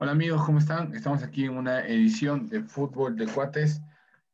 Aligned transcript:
Hola 0.00 0.12
amigos, 0.12 0.44
¿cómo 0.46 0.60
están? 0.60 0.94
Estamos 0.94 1.24
aquí 1.24 1.46
en 1.46 1.56
una 1.56 1.84
edición 1.84 2.48
de 2.48 2.62
Fútbol 2.62 3.16
de 3.16 3.26
Cuates. 3.26 3.82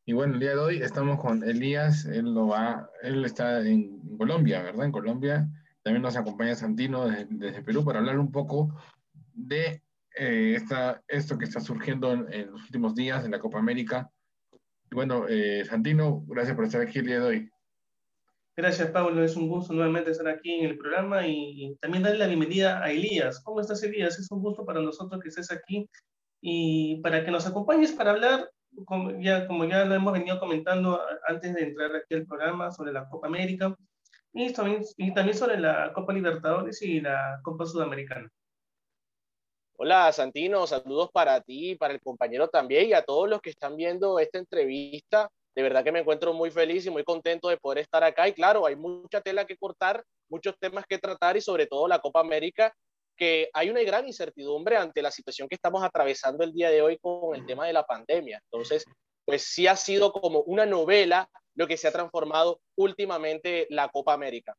Y 0.05 0.13
bueno, 0.13 0.35
el 0.35 0.41
día 0.41 0.51
de 0.51 0.59
hoy 0.59 0.83
estamos 0.83 1.19
con 1.19 1.43
Elías, 1.43 2.05
él, 2.05 2.35
lo 2.35 2.49
va, 2.49 2.91
él 3.03 3.25
está 3.25 3.67
en 3.67 3.99
Colombia, 4.19 4.63
¿verdad? 4.63 4.85
En 4.85 4.93
Colombia. 4.93 5.49
También 5.83 6.03
nos 6.03 6.17
acompaña 6.17 6.55
Santino 6.55 7.07
desde, 7.09 7.63
Perú 7.63 7.83
para 7.83 8.01
hablar 8.01 8.19
un 8.19 8.31
poco 8.31 8.79
de 9.33 9.81
eh, 10.19 10.61
esto 11.09 11.39
que 11.39 11.47
está 11.47 11.61
surgiendo 11.61 12.13
en, 12.13 12.51
los 12.51 12.65
últimos 12.65 12.95
días 12.95 13.25
en 13.25 13.31
la 13.31 13.39
Copa 13.39 13.59
América. 13.59 14.11
Y 14.91 14.95
bueno, 14.95 15.25
eh, 15.31 15.65
Santino, 15.65 16.27
gracias 16.27 16.57
por 16.57 16.67
estar 16.67 16.83
aquí 16.83 16.99
el 16.99 17.07
día 17.07 17.21
de 17.21 17.27
hoy. 17.27 17.51
Gracias, 18.57 18.91
Pablo. 18.93 19.25
Es 19.25 19.35
un 19.35 19.49
gusto 19.49 19.73
nuevamente 19.73 20.13
estar 20.13 20.29
aquí 20.29 20.53
en 20.53 20.67
el 20.67 20.79
programa 20.79 21.27
y, 21.27 21.77
también 21.81 22.05
darle 22.05 22.19
la 22.19 22.29
bienvenida 22.29 22.81
a 22.85 22.93
Elías. 22.93 23.43
¿Cómo 23.43 23.61
estás, 23.61 23.83
Elías? 23.83 24.17
Es 24.17 24.31
un 24.31 24.43
gusto 24.43 24.65
para 24.65 24.81
nosotros 24.81 25.21
que 25.21 25.29
estés 25.29 25.51
aquí 25.51 25.91
y 26.41 27.01
para 27.01 27.25
que 27.25 27.33
nos 27.33 27.49
acompañes 27.49 27.91
para 27.91 28.13
hablar, 28.13 28.49
como 28.85 29.21
ya, 29.21 29.49
como 29.49 29.65
ya 29.65 29.85
lo 29.85 29.97
hemos 29.97 30.13
venido 30.13 30.39
comentando 30.39 31.01
antes 31.27 31.53
de 31.53 31.63
entrar 31.65 31.97
aquí 31.97 32.15
al 32.15 32.27
programa, 32.27 32.71
sobre 32.71 32.93
la 32.93 33.09
Copa 33.09 33.27
América 33.27 33.75
y 34.33 34.53
también, 34.53 34.85
y 34.99 35.13
también 35.13 35.37
sobre 35.37 35.59
la 35.59 35.93
Copa 35.93 36.13
Libertadores 36.13 36.81
y 36.83 37.01
la 37.01 37.41
Copa 37.43 37.67
Sudamericana. 37.67 38.31
Hola, 39.77 40.13
Santino. 40.13 40.65
Saludos 40.69 41.11
para 41.13 41.41
ti, 41.41 41.75
para 41.75 41.95
el 41.95 42.01
compañero 42.01 42.47
también 42.47 42.89
y 42.89 42.93
a 42.93 43.03
todos 43.03 43.29
los 43.29 43.41
que 43.41 43.51
están 43.51 43.77
viendo 43.77 44.21
esta 44.21 44.39
entrevista 44.39 45.29
de 45.55 45.63
verdad 45.63 45.85
que 45.85 45.93
me 45.93 46.01
encuentro 46.01 46.33
muy 46.33 46.51
feliz 46.51 46.85
y 46.87 46.91
muy 46.91 47.05
contento 47.05 47.49
de 47.49 47.57
poder 47.57 47.79
estar 47.79 48.03
acá. 48.03 48.29
Y 48.29 48.33
claro, 48.33 48.67
hay 48.67 48.77
mucha 48.77 49.21
tela 49.21 49.45
que 49.45 49.57
cortar, 49.57 50.05
muchos 50.29 50.59
temas 50.59 50.85
que 50.87 50.99
tratar 50.99 51.37
y 51.37 51.41
sobre 51.41 51.67
todo 51.67 51.87
la 51.87 52.01
Copa 52.01 52.21
América, 52.21 52.75
que 53.17 53.49
hay 53.53 53.71
una 53.71 53.83
gran 53.83 54.07
incertidumbre 54.07 54.77
ante 54.77 55.01
la 55.01 55.11
situación 55.11 55.49
que 55.49 55.55
estamos 55.55 55.83
atravesando 55.85 56.43
el 56.43 56.53
día 56.53 56.71
de 56.71 56.83
hoy 56.83 56.99
con 56.99 57.37
el 57.37 57.47
tema 57.47 57.67
de 57.67 57.73
la 57.73 57.85
pandemia. 57.85 58.41
Entonces, 58.51 58.85
pues 59.25 59.43
sí 59.43 59.67
ha 59.67 59.77
sido 59.77 60.13
como 60.13 60.41
una 60.41 60.67
novela 60.67 61.29
lo 61.55 61.69
que 61.69 61.77
se 61.77 61.87
ha 61.87 61.93
transformado 61.93 62.61
últimamente 62.77 63.67
la 63.71 63.89
Copa 63.89 64.13
América. 64.13 64.55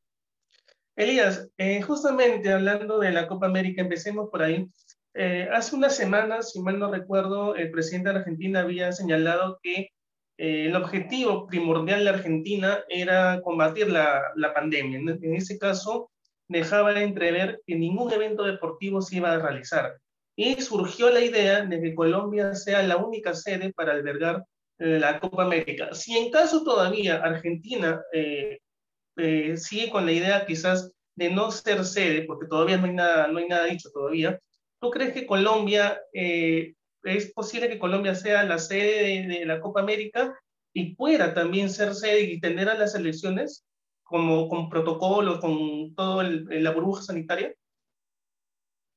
Elías, 0.96 1.50
eh, 1.58 1.82
justamente 1.82 2.54
hablando 2.54 3.00
de 3.00 3.12
la 3.12 3.28
Copa 3.28 3.48
América, 3.48 3.82
empecemos 3.82 4.30
por 4.30 4.42
ahí. 4.42 4.66
Eh, 5.14 5.50
hace 5.52 5.76
unas 5.76 5.96
semanas, 5.96 6.52
si 6.52 6.62
mal 6.62 6.80
no 6.80 6.90
recuerdo, 6.90 7.56
el 7.56 7.70
presidente 7.70 8.10
de 8.10 8.20
Argentina 8.20 8.62
había 8.62 8.94
señalado 8.94 9.60
que 9.62 9.90
eh, 10.38 10.66
el 10.66 10.76
objetivo 10.76 11.48
primordial 11.48 12.04
de 12.04 12.10
Argentina 12.10 12.84
era 12.90 13.42
combatir 13.42 13.90
la, 13.90 14.34
pandemia. 14.54 15.00
En, 15.00 15.36
ese 15.36 15.58
caso, 15.58 16.12
dejaba 16.48 16.94
de 16.94 17.04
entrever 17.04 17.62
que 17.66 17.76
ningún 17.76 18.12
evento 18.12 18.44
deportivo 18.44 19.02
se 19.02 19.18
iba 19.18 19.32
a 19.32 19.40
realizar. 19.40 19.98
Y 20.36 20.62
surgió 20.62 21.10
la 21.10 21.22
idea 21.22 21.66
de 21.66 21.82
que 21.82 21.96
Colombia 21.96 22.54
sea 22.56 22.84
la 22.84 22.98
única 22.98 23.34
sede 23.34 23.72
para 23.74 23.94
albergar 23.94 24.44
eh, 24.80 25.00
la 25.00 25.20
Copa 25.20 25.44
América. 25.44 25.94
Si 25.94 26.18
en 26.18 26.30
caso 26.30 26.64
todavía 26.64 27.16
Argentina 27.24 28.02
eh, 28.12 28.60
sigue 29.56 29.90
con 29.90 30.06
la 30.06 30.12
idea 30.12 30.46
quizás 30.46 30.92
de 31.16 31.30
no 31.30 31.50
ser 31.52 31.86
sede, 31.86 32.24
porque 32.24 32.48
todavía 32.48 32.78
no 32.78 32.88
hay 32.88 32.94
nada, 32.94 33.28
no 33.28 33.40
hay 33.40 33.48
nada 33.48 33.66
dicho 33.66 33.90
todavía, 33.94 34.38
¿tú 34.82 34.90
crees 34.90 35.14
que 35.14 35.26
Colombia 35.26 35.98
es 37.06 37.32
posible 37.32 37.70
que 37.70 37.80
Colombia 37.80 38.16
sea 38.16 38.44
la 38.44 38.58
sede 38.58 39.28
de, 39.28 39.46
la 39.46 39.62
Copa 39.62 39.80
América 39.80 40.38
y 40.74 40.96
pueda 40.96 41.34
también 41.34 41.70
ser 41.70 41.96
sede 41.96 42.22
y 42.22 42.40
tener 42.40 42.68
a 42.70 42.76
las 42.76 42.96
elecciones 42.96 43.66
como 44.04 44.48
con 44.50 44.70
protocolo, 44.70 45.40
con 45.40 45.96
todo 45.96 46.22
la 46.24 46.72
burbuja 46.72 47.02
sanitaria? 47.02 47.54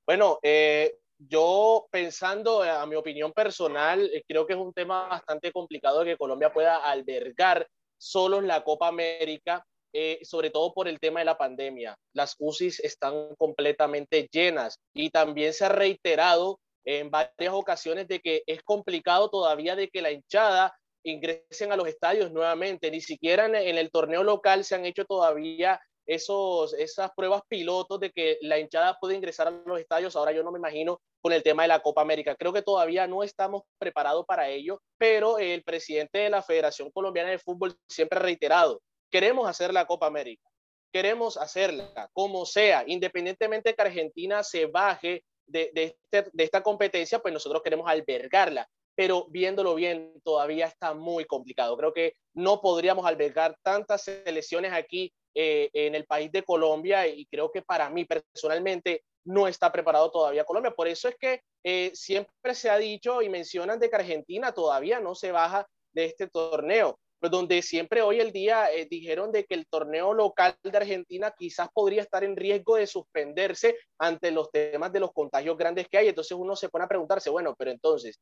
Bueno, 0.06 0.38
eh, 0.42 0.98
yo 1.18 1.86
pensando 1.90 2.62
a 2.62 2.86
mi 2.86 2.94
opinión 2.94 3.32
personal, 3.32 4.10
eh, 4.12 4.22
creo 4.26 4.46
que 4.46 4.52
es 4.52 4.58
un 4.58 4.72
tema 4.72 5.08
bastante 5.08 5.50
complicado 5.52 6.04
que 6.04 6.16
Colombia 6.16 6.52
pueda 6.52 6.76
albergar 6.76 7.66
solo 7.98 8.40
la 8.40 8.62
Copa 8.62 8.88
América, 8.88 9.64
eh, 9.92 10.20
sobre 10.22 10.50
todo 10.50 10.72
por 10.72 10.88
el 10.88 11.00
tema 11.00 11.20
de 11.20 11.26
la 11.26 11.38
pandemia. 11.38 11.96
Las 12.12 12.36
UCIs 12.38 12.80
están 12.80 13.34
completamente 13.36 14.28
llenas 14.30 14.78
y 14.94 15.10
también 15.10 15.52
se 15.52 15.64
ha 15.64 15.70
reiterado 15.70 16.60
en 16.84 17.10
varias 17.10 17.52
ocasiones 17.52 18.08
de 18.08 18.20
que 18.20 18.42
es 18.46 18.62
complicado 18.62 19.28
todavía 19.30 19.76
de 19.76 19.88
que 19.88 20.02
la 20.02 20.10
hinchada 20.10 20.74
ingresen 21.04 21.72
a 21.72 21.76
los 21.76 21.88
estadios 21.88 22.32
nuevamente. 22.32 22.90
Ni 22.90 23.00
siquiera 23.00 23.46
en, 23.46 23.54
el 23.54 23.90
torneo 23.90 24.22
local 24.22 24.64
se 24.64 24.74
han 24.74 24.84
hecho 24.84 25.04
todavía 25.04 25.80
esos, 26.06 26.74
esas 26.74 27.10
pruebas 27.14 27.42
pilotos 27.48 28.00
de 28.00 28.10
que 28.10 28.38
la 28.40 28.58
hinchada 28.58 28.98
puede 29.00 29.16
ingresar 29.16 29.48
a 29.48 29.50
los 29.50 29.78
estadios. 29.78 30.16
Ahora 30.16 30.32
yo 30.32 30.42
no 30.42 30.52
me 30.52 30.58
imagino 30.58 31.00
con 31.20 31.32
el 31.32 31.42
tema 31.42 31.62
de 31.62 31.68
la 31.68 31.80
Copa 31.80 32.00
América. 32.00 32.34
Creo 32.36 32.52
que 32.52 32.62
todavía 32.62 33.06
no 33.06 33.22
estamos 33.22 33.62
preparados 33.78 34.24
para 34.26 34.48
ello, 34.48 34.80
pero 34.96 35.38
el 35.38 35.62
presidente 35.62 36.18
de 36.18 36.30
la 36.30 36.42
Federación 36.42 36.90
Colombiana 36.90 37.30
de 37.30 37.38
Fútbol 37.38 37.76
siempre 37.88 38.18
ha 38.18 38.22
reiterado, 38.22 38.80
queremos 39.10 39.48
hacer 39.48 39.72
la 39.72 39.86
Copa 39.86 40.06
América, 40.06 40.48
queremos 40.92 41.36
hacerla 41.36 42.08
como 42.12 42.46
sea, 42.46 42.84
independientemente 42.86 43.74
que 43.74 43.82
Argentina 43.82 44.42
se 44.42 44.66
baje 44.66 45.24
de, 45.48 45.70
este, 45.74 46.30
de, 46.32 46.44
esta 46.44 46.62
competencia, 46.62 47.18
pues 47.18 47.34
nosotros 47.34 47.62
queremos 47.62 47.88
albergarla, 47.88 48.68
pero 48.94 49.26
viéndolo 49.28 49.74
bien, 49.74 50.12
todavía 50.24 50.66
está 50.66 50.94
muy 50.94 51.24
complicado. 51.24 51.76
Creo 51.76 51.92
que 51.92 52.14
no 52.34 52.60
podríamos 52.60 53.06
albergar 53.06 53.56
tantas 53.62 54.02
selecciones 54.04 54.72
aquí 54.72 55.12
eh, 55.34 55.70
en 55.72 55.94
el 55.94 56.04
país 56.04 56.32
de 56.32 56.42
Colombia 56.42 57.06
y 57.06 57.26
creo 57.26 57.50
que 57.50 57.62
para 57.62 57.90
mí 57.90 58.04
personalmente 58.04 59.04
no 59.24 59.46
está 59.46 59.70
preparado 59.70 60.10
todavía 60.10 60.44
Colombia. 60.44 60.72
Por 60.72 60.88
eso 60.88 61.08
es 61.08 61.16
que 61.16 61.42
eh, 61.62 61.90
siempre 61.94 62.54
se 62.54 62.70
ha 62.70 62.78
dicho 62.78 63.22
y 63.22 63.28
mencionan 63.28 63.78
de 63.78 63.90
que 63.90 63.96
Argentina 63.96 64.52
todavía 64.52 65.00
no 65.00 65.14
se 65.14 65.32
baja 65.32 65.66
de 65.92 66.06
este 66.06 66.28
torneo. 66.28 66.98
Pues, 67.20 67.32
donde 67.32 67.62
siempre 67.62 68.02
hoy 68.02 68.20
el 68.20 68.32
día 68.32 68.70
eh, 68.72 68.86
dijeron 68.88 69.32
de 69.32 69.44
que 69.44 69.54
el 69.54 69.66
torneo 69.66 70.14
local 70.14 70.56
de 70.62 70.76
Argentina 70.76 71.34
quizás 71.36 71.68
podría 71.72 72.02
estar 72.02 72.22
en 72.22 72.36
riesgo 72.36 72.76
de 72.76 72.86
suspenderse 72.86 73.76
ante 73.98 74.30
los 74.30 74.50
temas 74.52 74.92
de 74.92 75.00
los 75.00 75.12
contagios 75.12 75.56
grandes 75.56 75.88
que 75.88 75.98
hay. 75.98 76.08
Entonces 76.08 76.36
uno 76.38 76.54
se 76.54 76.68
pone 76.68 76.84
a 76.84 76.88
preguntarse, 76.88 77.30
bueno, 77.30 77.54
pero 77.58 77.72
entonces, 77.72 78.20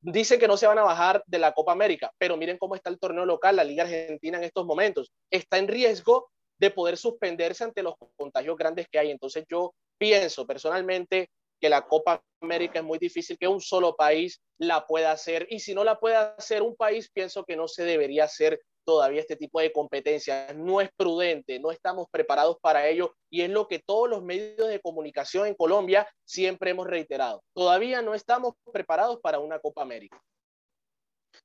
dicen 0.00 0.38
que 0.38 0.48
no 0.48 0.56
se 0.56 0.66
van 0.66 0.78
a 0.78 0.84
bajar 0.84 1.22
de 1.26 1.38
la 1.38 1.52
Copa 1.52 1.72
América, 1.72 2.12
pero 2.18 2.36
miren 2.36 2.58
cómo 2.58 2.74
está 2.74 2.90
el 2.90 2.98
torneo 2.98 3.24
local, 3.24 3.56
la 3.56 3.64
Liga 3.64 3.84
Argentina 3.84 4.36
en 4.36 4.44
estos 4.44 4.66
momentos. 4.66 5.10
Está 5.30 5.56
en 5.58 5.68
riesgo 5.68 6.30
de 6.58 6.70
poder 6.70 6.96
suspenderse 6.98 7.64
ante 7.64 7.82
los 7.82 7.94
contagios 8.16 8.56
grandes 8.56 8.86
que 8.88 8.98
hay. 8.98 9.10
Entonces 9.10 9.44
yo 9.48 9.74
pienso 9.98 10.46
personalmente 10.46 11.30
que 11.60 11.68
la 11.68 11.86
Copa 11.86 12.22
América 12.40 12.80
es 12.80 12.84
muy 12.84 12.98
difícil 12.98 13.38
que 13.38 13.48
un 13.48 13.60
solo 13.60 13.96
país 13.96 14.40
la 14.58 14.86
pueda 14.86 15.12
hacer. 15.12 15.46
Y 15.50 15.60
si 15.60 15.74
no 15.74 15.84
la 15.84 15.98
puede 15.98 16.16
hacer 16.16 16.62
un 16.62 16.76
país, 16.76 17.10
pienso 17.10 17.44
que 17.44 17.56
no 17.56 17.68
se 17.68 17.84
debería 17.84 18.24
hacer 18.24 18.60
todavía 18.84 19.20
este 19.20 19.36
tipo 19.36 19.60
de 19.60 19.72
competencias. 19.72 20.54
No 20.54 20.80
es 20.80 20.90
prudente, 20.96 21.58
no 21.58 21.70
estamos 21.70 22.06
preparados 22.10 22.56
para 22.60 22.88
ello 22.88 23.14
y 23.30 23.42
es 23.42 23.50
lo 23.50 23.66
que 23.66 23.80
todos 23.80 24.08
los 24.08 24.22
medios 24.22 24.68
de 24.68 24.80
comunicación 24.80 25.46
en 25.46 25.54
Colombia 25.54 26.08
siempre 26.24 26.70
hemos 26.70 26.86
reiterado. 26.86 27.42
Todavía 27.54 28.00
no 28.02 28.14
estamos 28.14 28.54
preparados 28.72 29.18
para 29.20 29.40
una 29.40 29.58
Copa 29.58 29.82
América. 29.82 30.22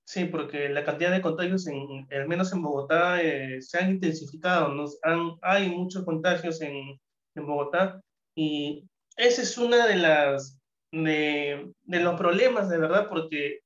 Sí, 0.06 0.26
porque 0.26 0.70
la 0.70 0.86
cantidad 0.86 1.12
de 1.12 1.22
contagios, 1.22 1.68
en, 1.68 2.08
al 2.12 2.28
menos 2.28 2.54
en 2.54 2.62
Bogotá, 2.62 3.22
eh, 3.22 3.62
se 3.62 3.78
han 3.78 3.92
intensificado. 3.92 4.70
Nos 4.70 4.98
han, 5.04 5.38
hay 5.42 5.70
muchos 5.70 6.06
contagios 6.06 6.62
en, 6.62 7.00
en 7.36 7.46
Bogotá 7.46 8.02
y 8.36 8.88
ese 9.18 9.42
es 9.44 9.58
una 9.58 9.88
de 9.88 9.96
las 9.96 10.58
de, 10.92 11.72
de, 11.84 12.00
los 12.00 12.16
problemas, 12.16 12.70
de 12.70 12.78
verdad, 12.78 13.08
porque 13.10 13.60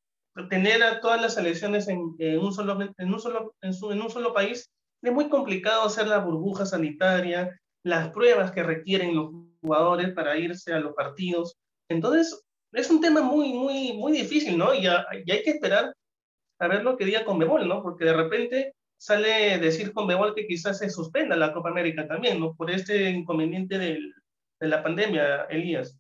tener 0.49 0.83
a 0.83 0.99
todas 0.99 1.21
las 1.21 1.37
elecciones 1.37 1.87
en, 1.87 2.15
en 2.19 2.39
un, 2.39 2.53
solo, 2.53 2.77
en, 2.97 3.13
un, 3.13 3.19
solo, 3.19 3.55
en, 3.61 3.73
su, 3.73 3.91
en 3.91 4.01
un 4.01 4.09
solo 4.09 4.33
país 4.33 4.69
es 5.01 5.13
muy 5.13 5.29
complicado 5.29 5.83
hacer 5.83 6.07
la 6.07 6.19
burbuja 6.19 6.65
sanitaria, 6.65 7.59
las 7.83 8.09
pruebas 8.09 8.51
que 8.51 8.63
requieren 8.63 9.15
los 9.15 9.31
jugadores 9.61 10.13
para 10.13 10.37
irse 10.37 10.73
a 10.73 10.79
los 10.79 10.93
partidos. 10.93 11.55
Entonces, 11.89 12.43
es 12.73 12.89
un 12.89 13.01
tema 13.01 13.21
muy, 13.21 13.53
muy, 13.53 13.93
muy 13.93 14.11
difícil, 14.11 14.57
¿no? 14.57 14.73
Y, 14.73 14.85
y 14.85 15.31
hay 15.31 15.43
que 15.43 15.51
esperar 15.51 15.93
a 16.59 16.67
ver 16.67 16.83
lo 16.83 16.97
que 16.97 17.05
diga 17.05 17.25
Conmebol, 17.25 17.67
¿no? 17.67 17.83
Porque 17.83 18.05
de 18.05 18.13
repente 18.13 18.73
sale 18.97 19.59
decir 19.59 19.93
Conmebol 19.93 20.33
que 20.33 20.47
quizás 20.47 20.79
se 20.79 20.89
suspenda 20.89 21.35
la 21.35 21.53
Copa 21.53 21.69
América 21.69 22.07
también, 22.07 22.39
¿no? 22.39 22.55
Por 22.55 22.71
este 22.71 23.09
inconveniente 23.09 23.77
del, 23.77 24.13
de 24.65 24.69
la 24.69 24.83
pandemia, 24.83 25.43
Elías. 25.49 25.97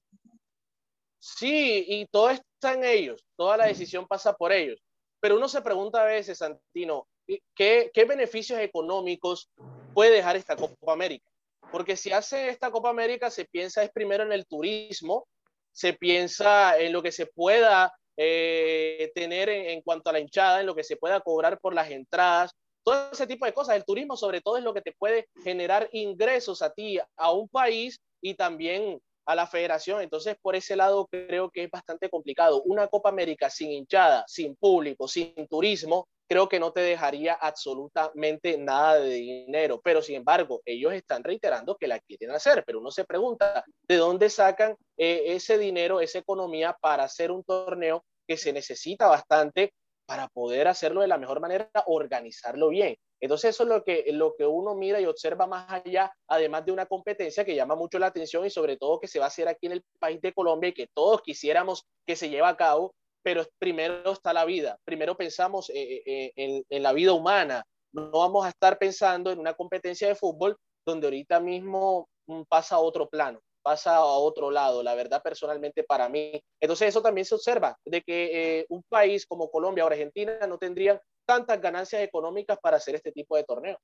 Sí, 1.19 1.85
y 1.87 2.05
todo 2.07 2.29
está 2.29 2.73
en 2.73 2.83
ellos, 2.83 3.25
toda 3.35 3.57
la 3.57 3.67
decisión 3.67 4.07
pasa 4.07 4.33
por 4.33 4.51
ellos. 4.51 4.81
Pero 5.19 5.37
uno 5.37 5.47
se 5.47 5.61
pregunta 5.61 6.01
a 6.01 6.05
veces, 6.05 6.39
Santino, 6.39 7.07
¿qué, 7.55 7.91
qué 7.93 8.05
beneficios 8.05 8.59
económicos 8.59 9.49
puede 9.93 10.11
dejar 10.11 10.35
esta 10.35 10.55
Copa 10.55 10.93
América? 10.93 11.25
Porque 11.71 11.95
si 11.95 12.11
hace 12.11 12.49
esta 12.49 12.69
Copa 12.69 12.89
América, 12.89 13.31
se 13.31 13.45
piensa 13.45 13.83
es 13.83 13.91
primero 13.91 14.23
en 14.23 14.31
el 14.31 14.45
turismo, 14.45 15.27
se 15.71 15.93
piensa 15.93 16.77
en 16.79 16.93
lo 16.93 17.01
que 17.01 17.11
se 17.11 17.25
pueda 17.25 17.91
eh, 18.17 19.11
tener 19.15 19.49
en, 19.49 19.65
en, 19.71 19.81
cuanto 19.81 20.09
a 20.09 20.13
la 20.13 20.19
hinchada, 20.19 20.59
en 20.59 20.67
lo 20.67 20.75
que 20.75 20.83
se 20.83 20.95
pueda 20.95 21.19
cobrar 21.21 21.59
por 21.59 21.73
las 21.73 21.89
entradas, 21.89 22.51
todo 22.83 23.09
ese 23.11 23.27
tipo 23.27 23.45
de 23.45 23.53
cosas. 23.53 23.75
El 23.75 23.83
turismo 23.83 24.15
sobre 24.15 24.41
todo 24.41 24.57
es 24.57 24.63
lo 24.63 24.73
que 24.73 24.81
te 24.81 24.93
puede 24.93 25.27
generar 25.43 25.89
ingresos 25.91 26.61
a 26.61 26.71
ti, 26.71 26.99
a 27.17 27.31
un 27.31 27.49
país 27.49 27.99
y 28.25 28.33
también 28.33 28.99
a 29.27 29.35
la 29.35 29.45
federación. 29.45 30.01
Entonces, 30.01 30.35
por 30.41 30.55
ese 30.55 30.75
lado 30.75 31.07
creo 31.07 31.51
que 31.51 31.65
es 31.65 31.69
bastante 31.69 32.09
complicado. 32.09 32.63
Una 32.63 32.87
Copa 32.87 33.09
América 33.09 33.51
sin 33.51 33.71
hinchada, 33.71 34.23
sin 34.27 34.55
público, 34.55 35.07
sin 35.07 35.47
turismo, 35.47 36.07
creo 36.27 36.49
que 36.49 36.59
no 36.59 36.71
te 36.71 36.81
dejaría 36.81 37.33
absolutamente 37.33 38.57
nada 38.57 38.99
de 38.99 39.13
dinero. 39.13 39.79
Pero, 39.83 40.01
sin 40.01 40.15
embargo, 40.15 40.63
ellos 40.65 40.91
están 40.93 41.23
reiterando 41.23 41.75
que 41.75 41.87
la 41.87 41.99
quieren 41.99 42.31
hacer, 42.31 42.63
pero 42.65 42.79
uno 42.79 42.89
se 42.89 43.05
pregunta, 43.05 43.63
¿de 43.87 43.95
dónde 43.97 44.31
sacan 44.31 44.75
eh, 44.97 45.23
ese 45.27 45.59
dinero, 45.59 46.01
esa 46.01 46.17
economía 46.17 46.75
para 46.81 47.03
hacer 47.03 47.31
un 47.31 47.43
torneo 47.43 48.03
que 48.27 48.37
se 48.37 48.53
necesita 48.53 49.07
bastante 49.07 49.71
para 50.07 50.29
poder 50.29 50.67
hacerlo 50.67 51.01
de 51.01 51.07
la 51.07 51.19
mejor 51.19 51.41
manera, 51.41 51.69
organizarlo 51.85 52.69
bien? 52.69 52.95
Entonces 53.25 53.55
eso 53.55 53.63
es 53.63 53.69
lo 53.69 53.83
que, 53.83 54.05
lo 54.11 54.35
que 54.35 54.45
uno 54.45 54.75
mira 54.75 55.01
y 55.01 55.05
observa 55.05 55.47
más 55.47 55.65
allá, 55.69 56.13
además 56.27 56.65
de 56.65 56.71
una 56.71 56.85
competencia 56.85 57.43
que 57.43 57.55
llama 57.55 57.75
mucho 57.75 57.97
la 57.97 58.07
atención 58.07 58.45
y 58.45 58.51
sobre 58.51 58.77
todo 58.77 58.99
que 58.99 59.07
se 59.07 59.17
va 59.19 59.25
a 59.25 59.27
hacer 59.29 59.47
aquí 59.47 59.65
en 59.65 59.73
el 59.73 59.83
país 59.99 60.21
de 60.21 60.31
Colombia 60.31 60.69
y 60.69 60.73
que 60.73 60.87
todos 60.93 61.21
quisiéramos 61.21 61.85
que 62.05 62.15
se 62.15 62.29
lleve 62.29 62.47
a 62.47 62.55
cabo, 62.55 62.93
pero 63.23 63.43
primero 63.57 64.11
está 64.11 64.31
la 64.31 64.45
vida, 64.45 64.77
primero 64.85 65.17
pensamos 65.17 65.71
eh, 65.71 66.03
eh, 66.05 66.31
en, 66.35 66.63
en 66.69 66.83
la 66.83 66.93
vida 66.93 67.13
humana, 67.13 67.65
no 67.93 68.11
vamos 68.11 68.45
a 68.45 68.49
estar 68.49 68.77
pensando 68.77 69.31
en 69.31 69.39
una 69.39 69.55
competencia 69.55 70.07
de 70.07 70.15
fútbol 70.15 70.55
donde 70.85 71.07
ahorita 71.07 71.39
mismo 71.39 72.07
mm, 72.27 72.43
pasa 72.47 72.75
a 72.75 72.79
otro 72.79 73.09
plano, 73.09 73.39
pasa 73.63 73.95
a 73.95 74.05
otro 74.05 74.51
lado, 74.51 74.83
la 74.83 74.93
verdad 74.93 75.23
personalmente 75.23 75.83
para 75.83 76.07
mí. 76.09 76.39
Entonces 76.61 76.89
eso 76.89 77.01
también 77.01 77.25
se 77.25 77.33
observa, 77.33 77.75
de 77.83 78.03
que 78.03 78.59
eh, 78.59 78.65
un 78.69 78.83
país 78.83 79.25
como 79.25 79.49
Colombia 79.49 79.83
o 79.83 79.87
Argentina 79.87 80.37
no 80.47 80.59
tendrían 80.59 80.99
tantas 81.25 81.59
ganancias 81.61 82.01
económicas 82.01 82.57
para 82.61 82.77
hacer 82.77 82.95
este 82.95 83.11
tipo 83.11 83.35
de 83.35 83.43
torneo. 83.43 83.79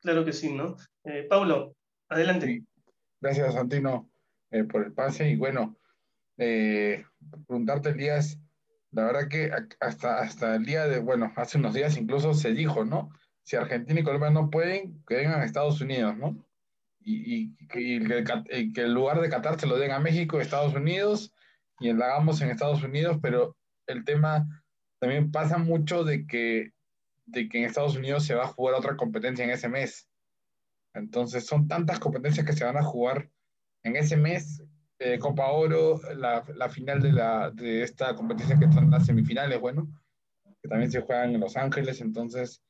Claro 0.00 0.24
que 0.24 0.32
sí, 0.32 0.52
¿no? 0.52 0.76
Eh, 1.04 1.26
Paulo, 1.28 1.74
adelante. 2.08 2.64
Gracias, 3.20 3.54
Santino, 3.54 4.10
eh, 4.50 4.64
por 4.64 4.84
el 4.84 4.92
pase. 4.92 5.30
Y 5.30 5.36
bueno, 5.36 5.76
eh, 6.38 7.04
preguntarte, 7.46 7.90
Elías, 7.90 8.38
la 8.90 9.04
verdad 9.04 9.28
que 9.28 9.50
hasta, 9.80 10.18
hasta 10.18 10.56
el 10.56 10.64
día 10.64 10.86
de, 10.86 10.98
bueno, 10.98 11.32
hace 11.36 11.58
unos 11.58 11.74
días 11.74 11.96
incluso 11.96 12.34
se 12.34 12.52
dijo, 12.52 12.84
¿no? 12.84 13.10
Si 13.42 13.56
Argentina 13.56 14.00
y 14.00 14.04
Colombia 14.04 14.30
no 14.30 14.50
pueden, 14.50 15.02
que 15.06 15.16
vengan 15.16 15.40
a 15.40 15.44
Estados 15.44 15.80
Unidos, 15.80 16.16
¿no? 16.16 16.36
Y, 17.00 17.56
y, 17.58 17.66
que, 17.66 17.96
el 17.96 18.94
lugar 18.94 19.20
de 19.20 19.28
Qatar 19.28 19.58
se 19.58 19.66
lo 19.66 19.78
den 19.78 19.90
a 19.90 19.98
México, 19.98 20.40
Estados 20.40 20.74
Unidos, 20.74 21.32
y 21.80 21.90
hagamos 21.90 22.40
en 22.40 22.50
Estados 22.50 22.82
Unidos, 22.82 23.18
pero 23.20 23.56
el 23.86 24.04
tema 24.04 24.61
también 25.02 25.32
pasa 25.32 25.58
mucho 25.58 26.04
de 26.04 26.28
que, 26.28 26.70
de 27.26 27.48
que 27.48 27.58
en 27.58 27.64
Estados 27.64 27.96
Unidos 27.96 28.24
se 28.24 28.36
va 28.36 28.44
a 28.44 28.52
jugar 28.52 28.76
otra 28.76 28.96
competencia 28.96 29.44
en 29.44 29.50
ese 29.50 29.68
mes. 29.68 30.08
Entonces 30.94 31.44
son 31.44 31.66
tantas 31.66 31.98
competencias 31.98 32.46
que 32.46 32.52
se 32.52 32.64
van 32.64 32.76
a 32.76 32.84
jugar 32.84 33.28
en 33.82 33.96
ese 33.96 34.16
mes. 34.16 34.62
Eh, 35.00 35.18
Copa 35.18 35.50
Oro, 35.50 36.00
la, 36.14 36.44
la 36.54 36.68
final 36.68 37.02
de, 37.02 37.10
la, 37.10 37.50
de 37.50 37.82
esta 37.82 38.14
competencia 38.14 38.56
que 38.56 38.66
están 38.66 38.92
las 38.92 39.04
semifinales, 39.04 39.58
bueno, 39.58 39.88
que 40.62 40.68
también 40.68 40.92
se 40.92 41.00
juegan 41.00 41.34
en 41.34 41.40
Los 41.40 41.56
Ángeles. 41.56 42.00
Entonces 42.00 42.62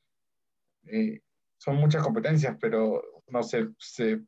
eh, 0.87 1.21
son 1.59 1.75
muchas 1.75 2.01
competencias, 2.01 2.57
pero 2.59 2.99
no 3.27 3.43
sé, 3.43 3.67
se, 3.77 4.23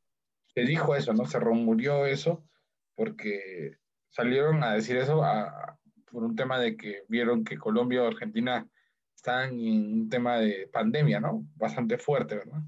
se 0.53 0.61
dijo 0.61 0.95
eso, 0.95 1.11
¿no? 1.11 1.25
Se 1.25 1.39
rumurió 1.39 2.05
eso 2.05 2.47
porque 2.93 3.79
salieron 4.11 4.63
a 4.63 4.75
decir 4.75 4.95
eso 4.95 5.23
a, 5.23 5.79
por 6.15 6.23
un 6.23 6.35
tema 6.35 6.57
de 6.57 6.77
que 6.77 7.03
vieron 7.09 7.43
que 7.43 7.57
Colombia 7.57 8.01
o 8.01 8.07
Argentina 8.07 8.65
están 9.13 9.49
en 9.59 9.93
un 9.93 10.09
tema 10.09 10.39
de 10.39 10.69
pandemia, 10.71 11.19
¿no? 11.19 11.43
Bastante 11.55 11.97
fuerte, 11.97 12.35
¿verdad? 12.35 12.61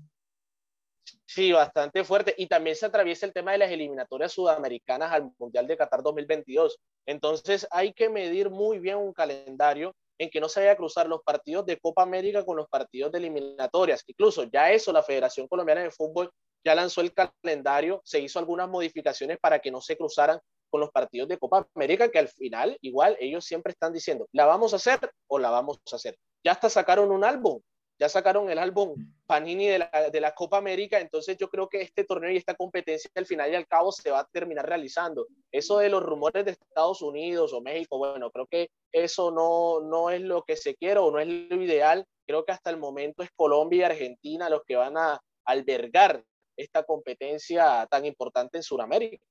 Sí, 1.26 1.54
bastante 1.54 2.04
fuerte. 2.04 2.36
Y 2.38 2.48
también 2.48 2.76
se 2.76 2.86
atraviesa 2.86 3.26
el 3.26 3.32
tema 3.32 3.54
de 3.54 3.60
las 3.60 3.72
eliminatorias 3.72 4.34
sudamericanas 4.34 5.14
al 5.14 5.32
Mundial 5.40 5.66
de 5.66 5.78
Qatar 5.78 6.04
2022. 6.04 6.78
Entonces 7.06 7.66
hay 7.72 7.94
que 7.94 8.10
medir 8.10 8.50
muy 8.50 8.80
bien 8.80 8.98
un 8.98 9.14
calendario 9.14 9.96
en 10.18 10.30
que 10.30 10.42
no 10.42 10.50
se 10.50 10.60
vaya 10.60 10.74
a 10.74 10.78
cruzar 10.78 11.08
los 11.08 11.22
partidos 11.24 11.66
de 11.66 11.80
Copa 11.80 12.04
América 12.04 12.44
con 12.44 12.58
los 12.58 12.68
partidos 12.68 13.14
de 13.14 13.20
eliminatorias. 13.20 14.04
Incluso 14.08 14.44
ya 14.44 14.72
eso, 14.72 14.92
la 14.92 15.04
Federación 15.04 15.48
Colombiana 15.48 15.84
de 15.84 15.92
Fútbol 15.92 16.30
ya 16.66 16.76
lanzó 16.76 17.00
el 17.00 17.14
calendario, 17.14 18.02
se 18.04 18.20
hizo 18.20 18.40
algunas 18.40 18.68
modificaciones 18.68 19.38
para 19.40 19.60
que 19.60 19.72
no 19.72 19.80
se 19.80 19.96
cruzaran 19.96 20.38
con 20.70 20.82
los 20.82 20.92
partidos 20.92 21.28
de 21.28 21.38
Copa 21.38 21.68
América, 21.76 22.10
que 22.10 22.20
al 22.20 22.28
final, 22.28 22.78
igual, 22.82 23.18
ellos 23.20 23.46
siempre 23.46 23.72
están 23.72 23.94
diciendo, 23.94 24.28
¿la 24.32 24.46
vamos 24.46 24.74
a 24.74 24.78
hacer 24.78 25.12
o 25.28 25.40
la 25.40 25.50
vamos 25.50 25.80
a 25.92 25.96
hacer? 25.96 26.18
Ya 26.44 26.52
hasta 26.52 26.70
sacaron 26.70 27.12
un 27.12 27.24
álbum, 27.24 27.62
ya 28.00 28.10
sacaron 28.10 28.50
el 28.50 28.60
álbum 28.60 28.96
Panini 29.26 29.68
de 29.68 29.80
la, 29.80 30.10
de 30.12 30.22
la 30.22 30.36
Copa 30.36 30.58
América, 30.58 31.00
entonces 31.00 31.36
yo 31.38 31.50
creo 31.50 31.68
que 31.68 31.82
este 31.82 32.04
torneo 32.04 32.32
y 32.32 32.38
esta 32.38 32.54
competencia 32.54 33.10
al 33.16 33.26
final 33.26 33.52
y 33.52 33.56
al 33.56 33.68
cabo 33.68 33.92
se 33.92 34.12
va 34.12 34.20
a 34.20 34.28
terminar 34.32 34.68
realizando. 34.68 35.28
Eso 35.52 35.80
de 35.80 35.90
los 35.90 36.04
rumores 36.04 36.46
de 36.46 36.52
Estados 36.52 37.02
Unidos 37.02 37.54
o 37.54 37.62
México, 37.62 37.98
bueno, 37.98 38.30
creo 38.30 38.46
que 38.46 38.70
eso 38.92 39.32
no, 39.32 39.82
no 39.82 40.12
es 40.12 40.22
lo 40.22 40.44
que 40.44 40.56
se 40.56 40.76
quiere 40.76 41.00
o 41.00 41.12
no 41.12 41.20
es 41.20 41.28
lo 41.28 41.62
ideal. 41.62 42.06
Creo 42.28 42.46
que 42.46 42.52
hasta 42.52 42.70
el 42.70 42.78
momento 42.78 43.24
es 43.24 43.30
Colombia 43.36 43.80
y 43.80 43.84
Argentina 43.84 44.50
los 44.50 44.64
que 44.64 44.76
van 44.76 44.98
a 44.98 45.20
albergar 45.46 46.24
esta 46.58 46.84
competencia 46.84 47.88
tan 47.90 48.06
importante 48.06 48.58
en 48.58 48.64
Sudamérica. 48.64 49.24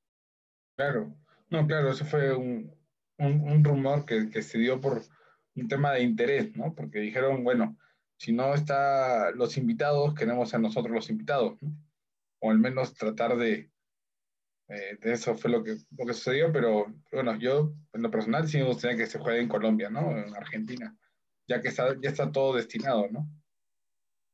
Claro, 0.77 1.15
no, 1.49 1.67
claro, 1.67 1.91
eso 1.91 2.05
fue 2.05 2.35
un, 2.35 2.75
un, 3.19 3.65
rumor 3.65 4.05
que, 4.05 4.31
que, 4.31 4.43
se 4.43 4.59
dio 4.59 4.81
por 4.81 5.03
un 5.55 5.69
tema 5.69 5.93
de 5.93 6.03
interés, 6.03 6.55
¿no? 6.57 6.75
Porque 6.75 6.99
dijeron, 6.99 7.45
bueno, 7.45 7.77
si 8.19 8.33
no 8.33 8.55
están 8.55 9.37
los 9.37 9.57
invitados, 9.57 10.15
queremos 10.15 10.55
a 10.55 10.59
nosotros 10.59 10.95
los 10.95 11.11
invitados, 11.11 11.61
¿no? 11.63 11.73
O 12.41 12.51
al 12.51 12.59
menos 12.59 12.95
tratar 12.95 13.37
de, 13.37 13.71
eh, 14.69 14.99
de 15.01 15.13
eso 15.13 15.37
fue 15.37 15.51
lo 15.51 15.63
que, 15.63 15.77
lo 15.97 16.07
que 16.07 16.15
sucedió, 16.15 16.53
pero 16.53 16.87
bueno, 17.13 17.37
yo 17.37 17.73
en 17.93 18.03
lo 18.03 18.11
personal 18.11 18.49
sí 18.49 18.59
me 18.59 18.65
gustaría 18.65 18.97
que 18.97 19.07
se 19.07 19.19
juegue 19.19 19.41
en 19.41 19.49
Colombia, 19.49 19.89
¿no? 19.89 20.11
En 20.11 20.35
Argentina, 20.35 20.97
ya 21.47 21.61
que 21.61 21.69
está, 21.69 21.95
ya 22.01 22.11
está 22.11 22.31
todo 22.33 22.57
destinado, 22.57 23.09
¿no? 23.11 23.29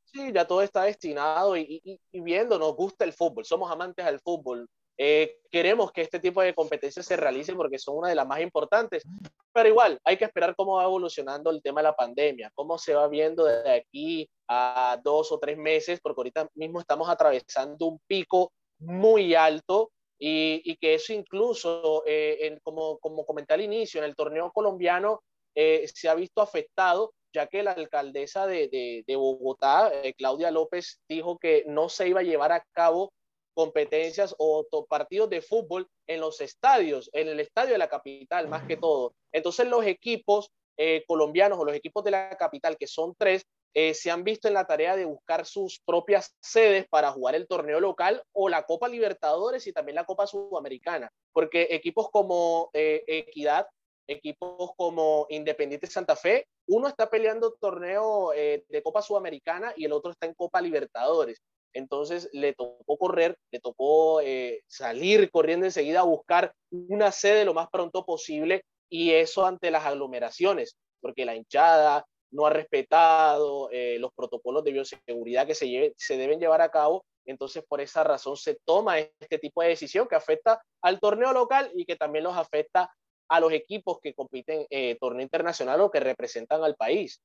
Sí, 0.05 0.31
ya 0.31 0.45
todo 0.45 0.61
está 0.61 0.83
destinado 0.83 1.57
y, 1.57 1.99
y 2.11 2.21
viendo, 2.21 2.59
nos 2.59 2.75
gusta 2.75 3.05
el 3.05 3.13
fútbol, 3.13 3.45
somos 3.45 3.71
amantes 3.71 4.05
del 4.05 4.19
fútbol, 4.19 4.67
eh, 4.97 5.37
queremos 5.51 5.91
que 5.91 6.01
este 6.01 6.19
tipo 6.19 6.41
de 6.41 6.53
competencias 6.53 7.05
se 7.05 7.17
realicen 7.17 7.55
porque 7.55 7.79
son 7.79 7.97
una 7.97 8.09
de 8.09 8.15
las 8.15 8.27
más 8.27 8.41
importantes, 8.41 9.03
pero 9.51 9.69
igual 9.69 9.99
hay 10.03 10.17
que 10.17 10.25
esperar 10.25 10.55
cómo 10.55 10.75
va 10.75 10.83
evolucionando 10.83 11.49
el 11.49 11.61
tema 11.61 11.81
de 11.81 11.89
la 11.89 11.95
pandemia, 11.95 12.51
cómo 12.53 12.77
se 12.77 12.93
va 12.93 13.07
viendo 13.07 13.45
desde 13.45 13.71
aquí 13.71 14.29
a 14.47 14.99
dos 15.03 15.31
o 15.31 15.39
tres 15.39 15.57
meses, 15.57 15.99
porque 16.01 16.19
ahorita 16.19 16.49
mismo 16.55 16.79
estamos 16.79 17.09
atravesando 17.09 17.87
un 17.87 17.99
pico 18.07 18.51
muy 18.79 19.33
alto 19.33 19.91
y, 20.19 20.61
y 20.63 20.77
que 20.77 20.95
eso 20.95 21.13
incluso, 21.13 22.03
eh, 22.05 22.37
en, 22.41 22.59
como, 22.59 22.99
como 22.99 23.25
comenté 23.25 23.53
al 23.53 23.61
inicio, 23.61 23.99
en 23.99 24.05
el 24.05 24.15
torneo 24.15 24.51
colombiano 24.51 25.21
eh, 25.55 25.89
se 25.93 26.09
ha 26.09 26.15
visto 26.15 26.41
afectado 26.41 27.13
ya 27.33 27.47
que 27.47 27.63
la 27.63 27.71
alcaldesa 27.71 28.45
de, 28.45 28.67
de, 28.67 29.03
de 29.07 29.15
Bogotá, 29.15 29.91
eh, 30.03 30.13
Claudia 30.13 30.51
López, 30.51 31.01
dijo 31.09 31.37
que 31.39 31.63
no 31.67 31.89
se 31.89 32.07
iba 32.07 32.19
a 32.19 32.23
llevar 32.23 32.51
a 32.51 32.63
cabo 32.73 33.11
competencias 33.53 34.35
o 34.37 34.65
partidos 34.87 35.29
de 35.29 35.41
fútbol 35.41 35.87
en 36.07 36.19
los 36.19 36.41
estadios, 36.41 37.09
en 37.13 37.27
el 37.27 37.39
estadio 37.39 37.73
de 37.73 37.77
la 37.77 37.89
capital 37.89 38.47
más 38.47 38.65
que 38.67 38.77
todo. 38.77 39.13
Entonces 39.31 39.67
los 39.67 39.85
equipos 39.85 40.51
eh, 40.77 41.03
colombianos 41.07 41.59
o 41.59 41.65
los 41.65 41.75
equipos 41.75 42.03
de 42.03 42.11
la 42.11 42.35
capital, 42.35 42.77
que 42.77 42.87
son 42.87 43.13
tres, 43.15 43.45
eh, 43.75 43.93
se 43.93 44.11
han 44.11 44.23
visto 44.23 44.47
en 44.47 44.55
la 44.55 44.65
tarea 44.65 44.95
de 44.95 45.05
buscar 45.05 45.45
sus 45.45 45.79
propias 45.85 46.35
sedes 46.41 46.87
para 46.87 47.11
jugar 47.11 47.35
el 47.35 47.47
torneo 47.47 47.79
local 47.79 48.23
o 48.31 48.49
la 48.49 48.63
Copa 48.63 48.87
Libertadores 48.87 49.65
y 49.67 49.73
también 49.73 49.95
la 49.95 50.05
Copa 50.05 50.27
Sudamericana, 50.27 51.11
porque 51.31 51.67
equipos 51.71 52.09
como 52.11 52.69
eh, 52.73 53.03
Equidad, 53.07 53.67
equipos 54.07 54.71
como 54.75 55.27
Independiente 55.29 55.87
Santa 55.87 56.15
Fe, 56.15 56.47
uno 56.67 56.87
está 56.87 57.09
peleando 57.09 57.53
torneo 57.53 58.31
de 58.31 58.83
Copa 58.83 59.01
Sudamericana 59.01 59.73
y 59.77 59.85
el 59.85 59.93
otro 59.93 60.11
está 60.11 60.25
en 60.25 60.33
Copa 60.33 60.61
Libertadores. 60.61 61.41
Entonces 61.73 62.29
le 62.33 62.53
tocó 62.53 62.97
correr, 62.97 63.37
le 63.51 63.59
tocó 63.59 64.21
eh, 64.21 64.61
salir 64.67 65.29
corriendo 65.31 65.65
enseguida 65.65 66.01
a 66.01 66.03
buscar 66.03 66.53
una 66.71 67.11
sede 67.11 67.45
lo 67.45 67.53
más 67.53 67.67
pronto 67.69 68.05
posible 68.05 68.63
y 68.89 69.11
eso 69.11 69.45
ante 69.45 69.71
las 69.71 69.85
aglomeraciones, 69.85 70.77
porque 71.01 71.25
la 71.25 71.35
hinchada 71.35 72.05
no 72.33 72.45
ha 72.45 72.49
respetado 72.49 73.69
eh, 73.71 73.97
los 73.99 74.11
protocolos 74.13 74.63
de 74.63 74.71
bioseguridad 74.71 75.47
que 75.47 75.55
se, 75.55 76.17
deben 76.17 76.39
llevar 76.39 76.61
a 76.61 76.69
cabo. 76.69 77.05
Entonces, 77.25 77.63
por 77.67 77.79
esa 77.79 78.03
razón 78.03 78.35
se 78.35 78.57
toma 78.65 78.99
este 78.99 79.39
tipo 79.39 79.61
de 79.61 79.69
decisión 79.69 80.07
que 80.07 80.15
afecta 80.15 80.61
al 80.81 80.99
torneo 80.99 81.31
local 81.31 81.71
y 81.73 81.85
que 81.85 81.95
también 81.95 82.23
los 82.23 82.35
afecta 82.35 82.91
a 83.29 83.39
los 83.39 83.53
equipos 83.53 83.99
que 84.01 84.13
compiten 84.13 84.65
en 84.69 84.91
eh, 84.91 84.97
torneo 84.99 85.23
internacional 85.23 85.79
o 85.81 85.91
que 85.91 85.99
representan 85.99 86.63
al 86.63 86.75
país. 86.75 87.21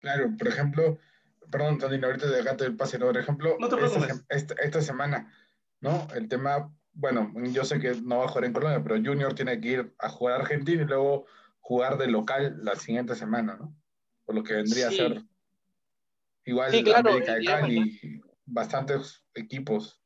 Claro, 0.00 0.30
por 0.36 0.48
ejemplo, 0.48 0.98
perdón, 1.52 1.78
Tony, 1.78 2.02
ahorita 2.02 2.26
dejaste 2.28 2.64
el 2.64 2.76
pase, 2.76 2.98
¿no? 2.98 3.06
Por 3.06 3.18
ejemplo, 3.18 3.56
esta, 4.30 4.54
esta, 4.54 4.80
semana, 4.80 5.32
¿no? 5.80 6.08
El 6.14 6.28
tema, 6.28 6.74
bueno, 6.94 7.32
yo 7.52 7.64
sé 7.64 7.78
que 7.78 7.94
no 8.02 8.18
va 8.18 8.24
a 8.24 8.28
jugar 8.28 8.46
en 8.46 8.52
Colombia, 8.54 8.82
pero 8.82 8.96
Junior 8.96 9.34
tiene 9.34 9.60
que 9.60 9.68
ir 9.68 9.94
a 9.98 10.08
jugar 10.08 10.34
a 10.34 10.42
Argentina 10.42 10.82
y 10.82 10.86
luego 10.86 11.26
jugar 11.60 11.98
de 11.98 12.08
local 12.08 12.56
la 12.64 12.74
siguiente 12.74 13.14
semana, 13.14 13.56
¿no? 13.56 13.76
Por 14.24 14.34
lo 14.34 14.42
que 14.42 14.54
vendría 14.54 14.88
sí. 14.88 14.94
a 14.94 15.08
ser 15.08 15.22
igual 16.44 16.70
sí, 16.72 16.82
claro, 16.82 17.10
América 17.10 17.34
de 17.34 17.44
Cali, 17.44 18.20
bastantes 18.46 19.22
equipos. 19.34 20.00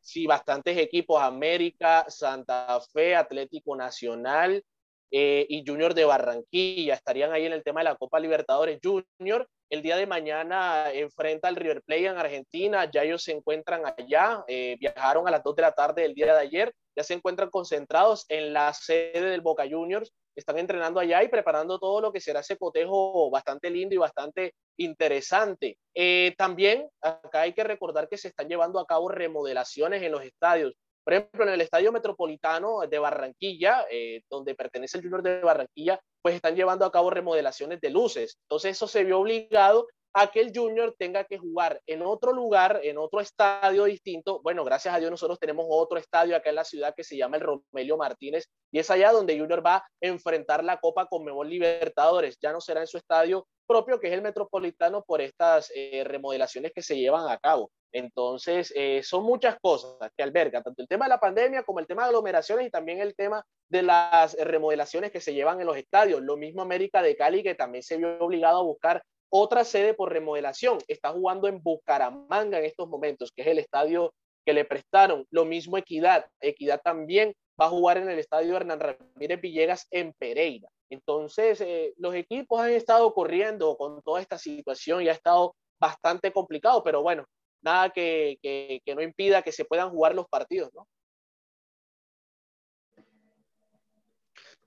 sí, 0.00 0.26
bastantes 0.26 0.76
equipos, 0.76 1.22
América, 1.22 2.04
Santa 2.08 2.78
Fe, 2.92 3.14
Atlético 3.14 3.76
Nacional 3.76 4.62
eh, 5.10 5.46
y 5.48 5.64
Junior 5.66 5.94
de 5.94 6.04
Barranquilla, 6.04 6.94
estarían 6.94 7.32
ahí 7.32 7.46
en 7.46 7.52
el 7.52 7.62
tema 7.62 7.80
de 7.80 7.84
la 7.84 7.96
Copa 7.96 8.20
Libertadores 8.20 8.78
Junior. 8.82 9.48
El 9.68 9.82
día 9.82 9.96
de 9.96 10.06
mañana 10.06 10.92
enfrenta 10.92 11.48
al 11.48 11.56
River 11.56 11.82
Plate 11.82 12.06
en 12.06 12.16
Argentina, 12.16 12.88
ya 12.90 13.02
ellos 13.02 13.22
se 13.22 13.32
encuentran 13.32 13.82
allá, 13.84 14.44
eh, 14.46 14.76
viajaron 14.78 15.26
a 15.26 15.30
las 15.30 15.42
2 15.42 15.56
de 15.56 15.62
la 15.62 15.72
tarde 15.72 16.02
del 16.02 16.14
día 16.14 16.34
de 16.34 16.40
ayer, 16.40 16.72
ya 16.96 17.02
se 17.02 17.14
encuentran 17.14 17.50
concentrados 17.50 18.24
en 18.28 18.52
la 18.52 18.72
sede 18.72 19.30
del 19.30 19.40
Boca 19.40 19.64
Juniors 19.68 20.12
están 20.36 20.58
entrenando 20.58 21.00
allá 21.00 21.22
y 21.22 21.28
preparando 21.28 21.78
todo 21.78 22.00
lo 22.00 22.12
que 22.12 22.20
será 22.20 22.40
ese 22.40 22.58
cotejo 22.58 23.30
bastante 23.30 23.70
lindo 23.70 23.94
y 23.94 23.98
bastante 23.98 24.54
interesante. 24.76 25.78
Eh, 25.94 26.34
también 26.36 26.88
acá 27.00 27.42
hay 27.42 27.54
que 27.54 27.64
recordar 27.64 28.08
que 28.08 28.18
se 28.18 28.28
están 28.28 28.48
llevando 28.48 28.78
a 28.78 28.86
cabo 28.86 29.08
remodelaciones 29.08 30.02
en 30.02 30.12
los 30.12 30.22
estadios. 30.22 30.74
Por 31.06 31.14
ejemplo, 31.14 31.44
en 31.44 31.50
el 31.50 31.60
Estadio 31.60 31.92
Metropolitano 31.92 32.80
de 32.80 32.98
Barranquilla, 32.98 33.86
eh, 33.88 34.22
donde 34.28 34.56
pertenece 34.56 34.98
el 34.98 35.04
Junior 35.04 35.22
de 35.22 35.38
Barranquilla, 35.40 36.00
pues 36.20 36.34
están 36.34 36.56
llevando 36.56 36.84
a 36.84 36.90
cabo 36.90 37.10
remodelaciones 37.10 37.80
de 37.80 37.90
luces. 37.90 38.38
Entonces 38.42 38.72
eso 38.72 38.88
se 38.88 39.04
vio 39.04 39.20
obligado 39.20 39.86
a 40.14 40.32
que 40.32 40.40
el 40.40 40.50
Junior 40.52 40.96
tenga 40.98 41.22
que 41.22 41.38
jugar 41.38 41.80
en 41.86 42.02
otro 42.02 42.32
lugar, 42.32 42.80
en 42.82 42.98
otro 42.98 43.20
estadio 43.20 43.84
distinto. 43.84 44.40
Bueno, 44.42 44.64
gracias 44.64 44.96
a 44.96 44.98
Dios 44.98 45.12
nosotros 45.12 45.38
tenemos 45.38 45.66
otro 45.68 45.96
estadio 45.96 46.34
acá 46.34 46.48
en 46.48 46.56
la 46.56 46.64
ciudad 46.64 46.92
que 46.96 47.04
se 47.04 47.16
llama 47.16 47.36
el 47.36 47.42
Romelio 47.42 47.96
Martínez 47.96 48.48
y 48.72 48.80
es 48.80 48.90
allá 48.90 49.12
donde 49.12 49.38
Junior 49.38 49.64
va 49.64 49.76
a 49.76 49.86
enfrentar 50.00 50.64
la 50.64 50.78
Copa 50.78 51.06
con 51.06 51.24
Mejor 51.24 51.46
Libertadores. 51.46 52.36
Ya 52.42 52.50
no 52.50 52.60
será 52.60 52.80
en 52.80 52.88
su 52.88 52.96
estadio 52.96 53.46
propio, 53.66 54.00
que 54.00 54.08
es 54.08 54.12
el 54.12 54.22
Metropolitano, 54.22 55.02
por 55.02 55.20
estas 55.20 55.70
eh, 55.74 56.02
remodelaciones 56.04 56.72
que 56.72 56.82
se 56.82 56.96
llevan 56.96 57.28
a 57.28 57.38
cabo. 57.38 57.70
Entonces, 57.92 58.72
eh, 58.76 59.02
son 59.02 59.24
muchas 59.24 59.56
cosas 59.60 60.10
que 60.16 60.22
alberga, 60.22 60.62
tanto 60.62 60.82
el 60.82 60.88
tema 60.88 61.06
de 61.06 61.10
la 61.10 61.20
pandemia 61.20 61.62
como 61.62 61.80
el 61.80 61.86
tema 61.86 62.02
de 62.02 62.08
aglomeraciones 62.08 62.66
y 62.66 62.70
también 62.70 63.00
el 63.00 63.14
tema 63.14 63.44
de 63.68 63.82
las 63.82 64.34
remodelaciones 64.34 65.10
que 65.10 65.20
se 65.20 65.34
llevan 65.34 65.60
en 65.60 65.66
los 65.66 65.76
estadios. 65.76 66.20
Lo 66.22 66.36
mismo 66.36 66.62
América 66.62 67.02
de 67.02 67.16
Cali, 67.16 67.42
que 67.42 67.54
también 67.54 67.82
se 67.82 67.96
vio 67.96 68.18
obligado 68.18 68.58
a 68.58 68.62
buscar 68.62 69.02
otra 69.30 69.64
sede 69.64 69.94
por 69.94 70.12
remodelación. 70.12 70.78
Está 70.88 71.10
jugando 71.10 71.48
en 71.48 71.62
Bucaramanga 71.62 72.58
en 72.58 72.64
estos 72.64 72.88
momentos, 72.88 73.32
que 73.32 73.42
es 73.42 73.48
el 73.48 73.58
estadio 73.58 74.12
que 74.44 74.52
le 74.52 74.64
prestaron. 74.64 75.26
Lo 75.30 75.44
mismo 75.44 75.78
Equidad. 75.78 76.26
Equidad 76.40 76.80
también 76.82 77.34
va 77.60 77.66
a 77.66 77.70
jugar 77.70 77.98
en 77.98 78.08
el 78.08 78.18
estadio 78.18 78.56
Hernán 78.56 78.80
Ramírez 78.80 79.40
Villegas 79.40 79.86
en 79.90 80.12
Pereira. 80.12 80.68
Entonces, 80.90 81.60
eh, 81.60 81.94
los 81.96 82.14
equipos 82.14 82.60
han 82.60 82.70
estado 82.70 83.12
corriendo 83.12 83.76
con 83.76 84.02
toda 84.02 84.20
esta 84.20 84.38
situación 84.38 85.02
y 85.02 85.08
ha 85.08 85.12
estado 85.12 85.56
bastante 85.80 86.32
complicado, 86.32 86.82
pero 86.82 87.02
bueno, 87.02 87.26
nada 87.62 87.90
que, 87.90 88.38
que, 88.42 88.80
que 88.84 88.94
no 88.94 89.02
impida 89.02 89.42
que 89.42 89.52
se 89.52 89.64
puedan 89.64 89.90
jugar 89.90 90.14
los 90.14 90.28
partidos, 90.28 90.70
¿no? 90.74 90.86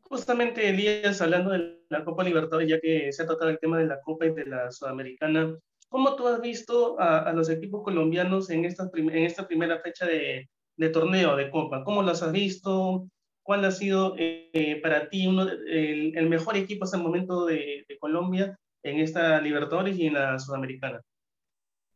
Justamente, 0.01 0.67
Elías, 0.67 1.21
hablando 1.21 1.51
de 1.51 1.83
la 1.89 2.03
Copa 2.03 2.23
Libertadores, 2.23 2.67
ya 2.67 2.79
que 2.79 3.11
se 3.13 3.21
ha 3.21 3.27
tratado 3.27 3.51
el 3.51 3.59
tema 3.59 3.77
de 3.77 3.85
la 3.85 4.01
Copa 4.01 4.25
y 4.25 4.33
de 4.33 4.45
la 4.45 4.71
Sudamericana, 4.71 5.55
¿cómo 5.87 6.15
tú 6.15 6.27
has 6.27 6.41
visto 6.41 6.99
a, 6.99 7.31
los 7.33 7.47
equipos 7.47 7.83
colombianos 7.83 8.49
en 8.49 8.65
esta, 8.65 8.89
en 8.91 9.17
esta 9.17 9.47
primera 9.47 9.79
fecha 9.81 10.07
de, 10.07 10.49
de, 10.79 10.89
torneo 10.89 11.35
de 11.35 11.51
Copa? 11.51 11.83
¿Cómo 11.83 12.01
los 12.01 12.23
has 12.23 12.31
visto? 12.31 13.07
¿Cuál 13.43 13.65
ha 13.65 13.71
sido 13.71 14.15
eh, 14.17 14.79
para 14.81 15.09
ti 15.09 15.27
uno, 15.27 15.47
el, 15.67 16.29
mejor 16.29 16.55
equipo 16.57 16.85
hasta 16.85 16.97
el 16.97 17.03
momento 17.03 17.45
de, 17.45 17.85
Colombia 17.99 18.57
en 18.83 18.99
esta 18.99 19.41
Libertadores 19.41 19.97
y 19.97 20.07
en 20.07 20.13
la 20.13 20.39
Sudamericana? 20.39 21.01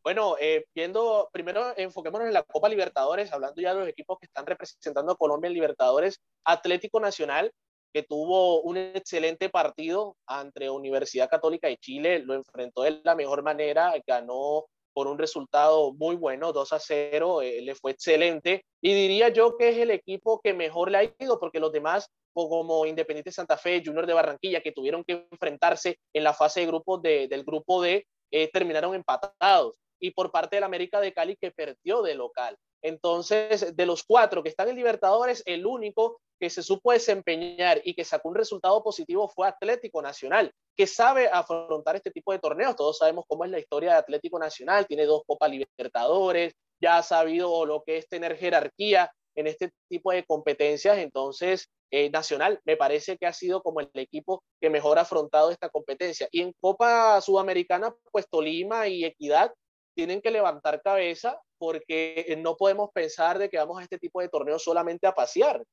Bueno, 0.02 0.36
eh, 0.38 0.66
viendo, 0.74 1.30
primero 1.32 1.72
enfoquémonos 1.76 2.26
en 2.28 2.34
la 2.34 2.42
Copa 2.42 2.68
Libertadores, 2.68 3.32
hablando 3.32 3.62
ya 3.62 3.72
de 3.72 3.80
los 3.80 3.88
equipos 3.88 4.18
que 4.18 4.26
están 4.26 4.44
representando 4.44 5.12
a 5.12 5.16
Colombia 5.16 5.48
en 5.48 5.54
Libertadores, 5.54 6.20
Atlético 6.44 7.00
Nacional 7.00 7.50
que 7.94 8.02
tuvo 8.02 8.60
un 8.62 8.76
excelente 8.76 9.48
partido 9.48 10.16
ante 10.26 10.68
Universidad 10.68 11.30
Católica 11.30 11.68
de 11.68 11.76
Chile, 11.76 12.18
lo 12.18 12.34
enfrentó 12.34 12.82
de 12.82 13.00
la 13.04 13.14
mejor 13.14 13.44
manera, 13.44 13.94
ganó 14.04 14.66
por 14.94 15.08
un 15.08 15.18
resultado 15.18 15.92
muy 15.92 16.16
bueno, 16.16 16.52
2 16.52 16.72
a 16.72 16.78
0, 16.78 17.42
eh, 17.42 17.60
le 17.60 17.74
fue 17.74 17.90
excelente. 17.90 18.64
Y 18.80 18.94
diría 18.94 19.28
yo 19.28 19.56
que 19.58 19.70
es 19.70 19.78
el 19.78 19.90
equipo 19.90 20.40
que 20.40 20.54
mejor 20.54 20.90
le 20.90 20.98
ha 20.98 21.14
ido, 21.18 21.38
porque 21.38 21.60
los 21.60 21.72
demás, 21.72 22.08
como 22.32 22.86
Independiente 22.86 23.32
Santa 23.32 23.58
Fe, 23.58 23.82
Junior 23.84 24.06
de 24.06 24.14
Barranquilla, 24.14 24.62
que 24.62 24.72
tuvieron 24.72 25.04
que 25.04 25.26
enfrentarse 25.30 25.98
en 26.14 26.24
la 26.24 26.32
fase 26.32 26.60
de 26.60 26.66
grupos 26.66 27.02
de, 27.02 27.28
del 27.28 27.44
grupo 27.44 27.82
D, 27.82 28.06
eh, 28.30 28.50
terminaron 28.52 28.94
empatados. 28.94 29.76
Y 30.00 30.12
por 30.12 30.30
parte 30.30 30.56
del 30.56 30.64
América 30.64 31.00
de 31.00 31.12
Cali, 31.12 31.36
que 31.36 31.50
perdió 31.50 32.02
de 32.02 32.14
local. 32.14 32.56
Entonces, 32.84 33.74
de 33.74 33.86
los 33.86 34.04
cuatro 34.04 34.42
que 34.42 34.50
están 34.50 34.68
en 34.68 34.76
Libertadores, 34.76 35.42
el 35.46 35.64
único 35.64 36.20
que 36.38 36.50
se 36.50 36.62
supo 36.62 36.92
desempeñar 36.92 37.80
y 37.82 37.94
que 37.94 38.04
sacó 38.04 38.28
un 38.28 38.34
resultado 38.34 38.82
positivo 38.82 39.26
fue 39.26 39.48
Atlético 39.48 40.02
Nacional, 40.02 40.52
que 40.76 40.86
sabe 40.86 41.26
afrontar 41.32 41.96
este 41.96 42.10
tipo 42.10 42.30
de 42.32 42.40
torneos. 42.40 42.76
Todos 42.76 42.98
sabemos 42.98 43.24
cómo 43.26 43.46
es 43.46 43.50
la 43.50 43.58
historia 43.58 43.92
de 43.92 43.96
Atlético 43.96 44.38
Nacional, 44.38 44.86
tiene 44.86 45.06
dos 45.06 45.22
Copas 45.26 45.50
Libertadores, 45.50 46.52
ya 46.78 46.98
ha 46.98 47.02
sabido 47.02 47.64
lo 47.64 47.82
que 47.84 47.96
es 47.96 48.06
tener 48.06 48.36
jerarquía 48.36 49.10
en 49.34 49.46
este 49.46 49.70
tipo 49.88 50.12
de 50.12 50.26
competencias. 50.26 50.98
Entonces, 50.98 51.70
eh, 51.90 52.10
Nacional 52.10 52.60
me 52.66 52.76
parece 52.76 53.16
que 53.16 53.24
ha 53.24 53.32
sido 53.32 53.62
como 53.62 53.80
el 53.80 53.88
equipo 53.94 54.44
que 54.60 54.68
mejor 54.68 54.98
ha 54.98 55.02
afrontado 55.02 55.50
esta 55.50 55.70
competencia. 55.70 56.28
Y 56.30 56.42
en 56.42 56.52
Copa 56.60 57.18
Sudamericana, 57.22 57.94
pues 58.12 58.28
Tolima 58.28 58.88
y 58.88 59.06
Equidad 59.06 59.54
tienen 59.96 60.20
que 60.20 60.30
levantar 60.30 60.82
cabeza 60.82 61.40
porque 61.64 62.36
no 62.42 62.58
podemos 62.58 62.90
pensar 62.92 63.38
de 63.38 63.48
que 63.48 63.56
vamos 63.56 63.78
a 63.78 63.82
este 63.84 63.98
tipo 63.98 64.20
de 64.20 64.28
torneos 64.28 64.62
solamente 64.62 65.06
a 65.06 65.14
pasear. 65.14 65.64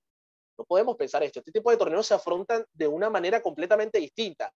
No 0.57 0.63
podemos 0.63 0.95
pensar 0.95 1.21
esto. 1.21 1.39
Este 1.39 1.51
tipo 1.51 1.69
de 1.69 1.75
torneos 1.75 2.07
se 2.07 2.13
afrontan 2.13 2.63
de 2.71 2.87
una 2.87 3.09
manera 3.09 3.41
completamente 3.41 3.99
distinta. 3.99 4.53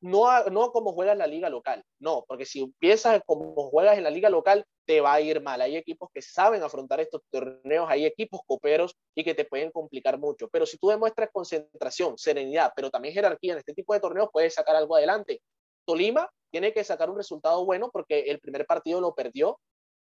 No, 0.00 0.26
no 0.46 0.72
como 0.72 0.92
juegas 0.92 1.16
la 1.16 1.28
liga 1.28 1.48
local, 1.48 1.82
no, 2.00 2.24
porque 2.26 2.44
si 2.44 2.60
empiezas 2.60 3.22
como 3.24 3.54
juegas 3.70 3.96
en 3.96 4.02
la 4.02 4.10
liga 4.10 4.28
local, 4.28 4.66
te 4.84 5.00
va 5.00 5.14
a 5.14 5.20
ir 5.20 5.40
mal. 5.40 5.60
Hay 5.60 5.76
equipos 5.76 6.10
que 6.12 6.20
saben 6.20 6.64
afrontar 6.64 6.98
estos 7.00 7.22
torneos, 7.30 7.86
hay 7.88 8.04
equipos 8.04 8.40
coperos 8.44 8.96
y 9.14 9.22
que 9.22 9.34
te 9.34 9.44
pueden 9.44 9.70
complicar 9.70 10.18
mucho. 10.18 10.48
Pero 10.48 10.66
si 10.66 10.76
tú 10.76 10.88
demuestras 10.88 11.30
concentración, 11.32 12.18
serenidad, 12.18 12.72
pero 12.74 12.90
también 12.90 13.14
jerarquía 13.14 13.52
en 13.52 13.60
este 13.60 13.74
tipo 13.74 13.94
de 13.94 14.00
torneos, 14.00 14.28
puedes 14.32 14.54
sacar 14.54 14.74
algo 14.74 14.96
adelante. 14.96 15.40
Tolima 15.86 16.28
tiene 16.50 16.72
que 16.72 16.82
sacar 16.82 17.08
un 17.10 17.16
resultado 17.16 17.64
bueno 17.64 17.90
porque 17.92 18.20
el 18.22 18.40
primer 18.40 18.66
partido 18.66 19.00
lo 19.00 19.14
perdió. 19.14 19.60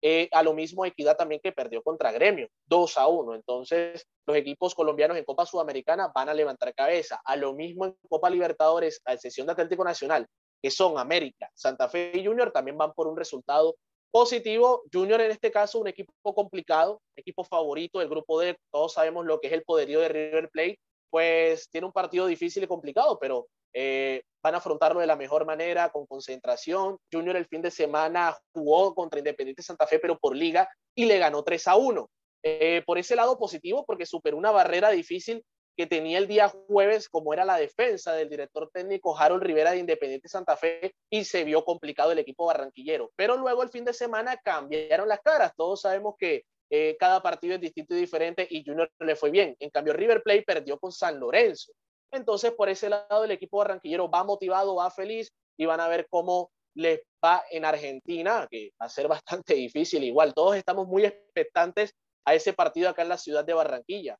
Eh, 0.02 0.28
a 0.32 0.42
lo 0.42 0.52
mismo 0.52 0.84
Equidad 0.84 1.16
también 1.16 1.40
que 1.42 1.52
perdió 1.52 1.82
contra 1.82 2.12
Gremio, 2.12 2.48
2 2.66 2.98
a 2.98 3.06
1. 3.06 3.34
Entonces, 3.34 4.06
los 4.26 4.36
equipos 4.36 4.74
colombianos 4.74 5.16
en 5.16 5.24
Copa 5.24 5.46
Sudamericana 5.46 6.12
van 6.14 6.28
a 6.28 6.34
levantar 6.34 6.74
cabeza. 6.74 7.20
A 7.24 7.36
lo 7.36 7.54
mismo 7.54 7.86
en 7.86 7.96
Copa 8.08 8.30
Libertadores, 8.30 9.00
a 9.04 9.14
excepción 9.14 9.46
de 9.46 9.54
Atlético 9.54 9.84
Nacional, 9.84 10.26
que 10.62 10.70
son 10.70 10.98
América, 10.98 11.50
Santa 11.54 11.88
Fe 11.88 12.12
y 12.14 12.24
Junior, 12.24 12.52
también 12.52 12.76
van 12.76 12.92
por 12.92 13.06
un 13.06 13.16
resultado 13.16 13.76
positivo. 14.10 14.82
Junior 14.92 15.20
en 15.20 15.30
este 15.30 15.50
caso, 15.50 15.78
un 15.78 15.88
equipo 15.88 16.34
complicado, 16.34 17.00
equipo 17.16 17.44
favorito 17.44 17.98
del 17.98 18.08
grupo 18.08 18.40
D. 18.40 18.56
Todos 18.70 18.94
sabemos 18.94 19.26
lo 19.26 19.40
que 19.40 19.48
es 19.48 19.52
el 19.52 19.62
poderío 19.62 20.00
de 20.00 20.08
River 20.08 20.50
Plate. 20.50 20.78
Pues 21.10 21.68
tiene 21.70 21.86
un 21.86 21.92
partido 21.92 22.26
difícil 22.26 22.64
y 22.64 22.66
complicado, 22.66 23.18
pero 23.18 23.46
eh, 23.72 24.22
van 24.42 24.54
a 24.54 24.58
afrontarlo 24.58 25.00
de 25.00 25.06
la 25.06 25.16
mejor 25.16 25.44
manera, 25.44 25.90
con 25.90 26.06
concentración. 26.06 26.98
Junior 27.12 27.36
el 27.36 27.46
fin 27.46 27.62
de 27.62 27.70
semana 27.70 28.36
jugó 28.52 28.94
contra 28.94 29.18
Independiente 29.18 29.62
Santa 29.62 29.86
Fe, 29.86 29.98
pero 29.98 30.18
por 30.18 30.36
liga, 30.36 30.68
y 30.94 31.06
le 31.06 31.18
ganó 31.18 31.42
3 31.42 31.68
a 31.68 31.76
1. 31.76 32.10
Eh, 32.42 32.82
por 32.86 32.98
ese 32.98 33.16
lado 33.16 33.38
positivo, 33.38 33.84
porque 33.84 34.06
superó 34.06 34.36
una 34.36 34.52
barrera 34.52 34.90
difícil 34.90 35.44
que 35.76 35.86
tenía 35.86 36.18
el 36.18 36.26
día 36.26 36.48
jueves, 36.48 37.08
como 37.08 37.34
era 37.34 37.44
la 37.44 37.58
defensa 37.58 38.14
del 38.14 38.30
director 38.30 38.70
técnico 38.72 39.18
Harold 39.18 39.42
Rivera 39.42 39.72
de 39.72 39.78
Independiente 39.78 40.28
Santa 40.28 40.56
Fe, 40.56 40.94
y 41.10 41.24
se 41.24 41.44
vio 41.44 41.64
complicado 41.64 42.12
el 42.12 42.18
equipo 42.18 42.46
barranquillero. 42.46 43.10
Pero 43.14 43.36
luego 43.36 43.62
el 43.62 43.68
fin 43.68 43.84
de 43.84 43.92
semana 43.92 44.36
cambiaron 44.38 45.08
las 45.08 45.20
caras. 45.20 45.52
Todos 45.56 45.82
sabemos 45.82 46.14
que 46.18 46.44
eh, 46.70 46.96
cada 46.98 47.22
partido 47.22 47.54
es 47.54 47.60
distinto 47.60 47.94
y 47.94 48.00
diferente 48.00 48.46
y 48.48 48.64
Junior 48.64 48.90
le 48.98 49.16
fue 49.16 49.30
bien. 49.30 49.54
En 49.60 49.70
cambio, 49.70 49.92
River 49.92 50.22
Plate 50.22 50.42
perdió 50.42 50.78
con 50.78 50.92
San 50.92 51.20
Lorenzo. 51.20 51.72
Entonces, 52.12 52.52
por 52.52 52.68
ese 52.68 52.88
lado, 52.88 53.24
el 53.24 53.30
equipo 53.30 53.58
barranquillero 53.58 54.10
va 54.10 54.24
motivado, 54.24 54.76
va 54.76 54.90
feliz 54.90 55.32
y 55.56 55.66
van 55.66 55.80
a 55.80 55.88
ver 55.88 56.06
cómo 56.10 56.50
les 56.74 57.00
va 57.24 57.42
en 57.50 57.64
Argentina, 57.64 58.46
que 58.50 58.72
va 58.80 58.86
a 58.86 58.90
ser 58.90 59.08
bastante 59.42 59.54
difícil. 59.54 60.04
Igual, 60.04 60.34
todos 60.34 60.56
estamos 60.56 60.86
muy 60.86 61.04
expectantes 61.04 61.94
a 62.24 62.34
ese 62.34 62.52
partido 62.52 62.88
acá 62.88 63.02
en 63.02 63.08
la 63.08 63.18
ciudad 63.18 63.44
de 63.44 63.54
Barranquilla. 63.54 64.18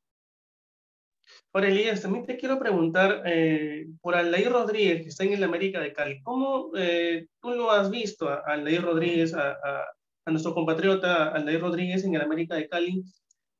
Por 1.51 1.65
Elías, 1.65 2.01
también 2.01 2.25
te 2.25 2.37
quiero 2.37 2.57
preguntar 2.57 3.23
eh, 3.25 3.87
por 4.01 4.15
Aldair 4.15 4.49
Rodríguez, 4.49 5.01
que 5.01 5.09
está 5.09 5.25
en 5.25 5.33
el 5.33 5.43
América 5.43 5.81
de 5.81 5.91
Cali. 5.91 6.21
¿Cómo 6.21 6.71
eh, 6.77 7.27
tú 7.41 7.51
lo 7.51 7.69
has 7.69 7.91
visto 7.91 8.29
a 8.29 8.43
Aldair 8.45 8.81
Rodríguez, 8.81 9.33
a, 9.33 9.51
a, 9.51 9.85
a 10.25 10.31
nuestro 10.31 10.53
compatriota 10.53 11.29
Aldair 11.29 11.59
Rodríguez 11.59 12.05
en 12.05 12.15
el 12.15 12.21
América 12.21 12.55
de 12.55 12.69
Cali? 12.69 13.03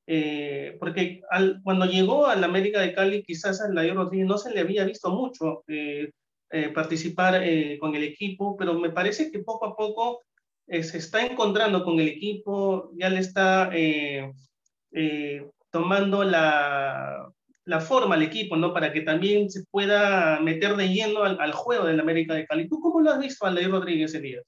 Eh, 0.10 0.78
porque 0.80 1.22
cuando 1.64 1.86
llegó 1.86 2.28
al 2.28 2.42
América 2.42 2.80
de 2.80 2.94
Cali, 2.94 3.24
quizás 3.24 3.60
a 3.62 3.68
Laio 3.68 3.94
Rodríguez 3.94 4.26
no 4.26 4.38
se 4.38 4.52
le 4.52 4.62
había 4.62 4.86
visto 4.86 5.10
mucho 5.10 5.66
eh, 5.68 6.12
eh, 6.50 6.70
participar 6.70 7.44
con 7.80 7.94
el 7.94 8.04
equipo, 8.04 8.56
pero 8.56 8.74
me 8.76 8.90
parece 8.90 9.30
que 9.30 9.40
poco 9.40 9.66
a 9.66 9.76
poco 9.76 10.22
se 10.66 10.98
está 10.98 11.26
encontrando 11.26 11.84
con 11.84 12.00
el 12.00 12.08
equipo, 12.08 12.92
ya 12.96 13.10
le 13.10 13.20
está 13.20 13.70
tomando 15.72 16.24
la, 16.24 17.30
forma 17.82 18.16
al 18.16 18.24
equipo, 18.24 18.56
¿no? 18.56 18.74
Para 18.74 18.94
que 18.94 19.02
también 19.02 19.50
se 19.50 19.66
pueda 19.70 20.40
meter 20.40 20.78
de 20.78 20.88
lleno 20.88 21.24
al, 21.24 21.38
al 21.40 21.52
juego 21.52 21.86
del 21.86 22.00
América 22.00 22.34
de 22.34 22.46
Cali. 22.46 22.70
¿Tú 22.70 22.80
cómo 22.80 23.02
lo 23.02 23.12
has 23.12 23.20
visto, 23.20 23.46
Aldair 23.46 23.70
Rodríguez, 23.70 24.14
Elías? 24.16 24.46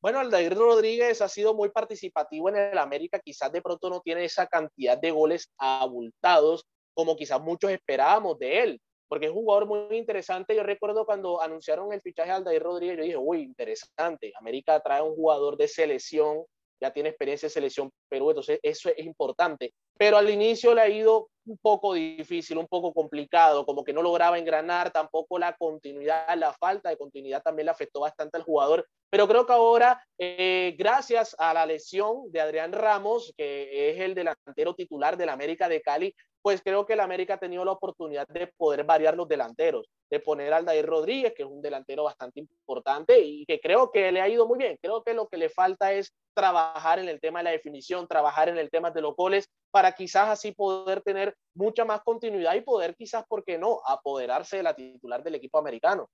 Bueno, 0.00 0.20
Aldair 0.20 0.54
Rodríguez 0.54 1.20
ha 1.22 1.28
sido 1.28 1.54
muy 1.54 1.70
participativo 1.70 2.48
en 2.48 2.56
el 2.56 2.78
América, 2.78 3.18
quizás 3.18 3.50
de 3.50 3.62
pronto 3.62 3.90
no 3.90 4.00
tiene 4.00 4.24
esa 4.24 4.46
cantidad 4.46 4.98
de 4.98 5.10
goles 5.10 5.50
abultados 5.58 6.64
como 6.94 7.16
quizás 7.16 7.40
muchos 7.40 7.70
esperábamos 7.70 8.38
de 8.38 8.60
él, 8.62 8.80
porque 9.08 9.26
es 9.26 9.32
un 9.32 9.38
jugador 9.38 9.66
muy 9.66 9.96
interesante. 9.96 10.54
Yo 10.54 10.62
recuerdo 10.62 11.04
cuando 11.04 11.42
anunciaron 11.42 11.92
el 11.92 12.00
fichaje 12.00 12.30
de 12.30 12.36
Aldair 12.36 12.62
Rodríguez, 12.62 12.96
yo 12.96 13.02
dije, 13.02 13.16
uy, 13.16 13.42
interesante, 13.42 14.32
América 14.38 14.80
trae 14.80 15.02
un 15.02 15.14
jugador 15.14 15.56
de 15.56 15.68
selección 15.68 16.44
ya 16.80 16.92
tiene 16.92 17.08
experiencia 17.08 17.46
en 17.46 17.50
selección 17.50 17.90
Perú, 18.08 18.30
entonces 18.30 18.60
eso 18.62 18.90
es 18.90 19.04
importante. 19.04 19.72
Pero 19.98 20.16
al 20.16 20.28
inicio 20.30 20.74
le 20.74 20.82
ha 20.82 20.88
ido 20.88 21.28
un 21.46 21.58
poco 21.58 21.94
difícil, 21.94 22.58
un 22.58 22.66
poco 22.66 22.92
complicado, 22.92 23.64
como 23.64 23.84
que 23.84 23.92
no 23.92 24.02
lograba 24.02 24.38
engranar, 24.38 24.90
tampoco 24.90 25.38
la 25.38 25.56
continuidad, 25.56 26.36
la 26.36 26.52
falta 26.52 26.90
de 26.90 26.98
continuidad 26.98 27.42
también 27.42 27.66
le 27.66 27.72
afectó 27.72 28.00
bastante 28.00 28.36
al 28.36 28.42
jugador. 28.42 28.86
Pero 29.10 29.28
creo 29.28 29.46
que 29.46 29.52
ahora, 29.52 30.04
eh, 30.18 30.74
gracias 30.76 31.36
a 31.38 31.54
la 31.54 31.64
lesión 31.64 32.30
de 32.32 32.40
Adrián 32.40 32.72
Ramos, 32.72 33.32
que 33.36 33.90
es 33.90 34.00
el 34.00 34.14
delantero 34.14 34.74
titular 34.74 35.16
del 35.16 35.28
América 35.28 35.68
de 35.68 35.80
Cali, 35.80 36.14
pues 36.46 36.62
creo 36.62 36.86
que 36.86 36.92
el 36.92 37.00
América 37.00 37.34
ha 37.34 37.38
tenido 37.38 37.64
la 37.64 37.72
oportunidad 37.72 38.28
de 38.28 38.46
poder 38.46 38.84
variar 38.84 39.16
los 39.16 39.26
delanteros, 39.26 39.88
de 40.08 40.20
poner 40.20 40.52
al 40.52 40.64
Dair 40.64 40.86
Rodríguez, 40.86 41.34
que 41.36 41.42
es 41.42 41.48
un 41.48 41.60
delantero 41.60 42.04
bastante 42.04 42.38
importante 42.38 43.18
y 43.18 43.44
que 43.46 43.58
creo 43.58 43.90
que 43.90 44.12
le 44.12 44.20
ha 44.20 44.28
ido 44.28 44.46
muy 44.46 44.56
bien. 44.56 44.78
Creo 44.80 45.02
que 45.02 45.12
lo 45.12 45.26
que 45.26 45.38
le 45.38 45.48
falta 45.48 45.92
es 45.92 46.14
trabajar 46.36 47.00
en 47.00 47.08
el 47.08 47.18
tema 47.18 47.40
de 47.40 47.46
la 47.46 47.50
definición, 47.50 48.06
trabajar 48.06 48.48
en 48.48 48.58
el 48.58 48.70
tema 48.70 48.92
de 48.92 49.00
los 49.00 49.16
goles, 49.16 49.50
para 49.72 49.90
quizás 49.90 50.28
así 50.28 50.52
poder 50.52 51.00
tener 51.00 51.34
mucha 51.52 51.84
más 51.84 52.02
continuidad 52.04 52.54
y 52.54 52.60
poder 52.60 52.94
quizás, 52.94 53.24
¿por 53.26 53.42
qué 53.42 53.58
no?, 53.58 53.80
apoderarse 53.84 54.58
de 54.58 54.62
la 54.62 54.76
titular 54.76 55.24
del 55.24 55.34
equipo 55.34 55.58
americano. 55.58 56.08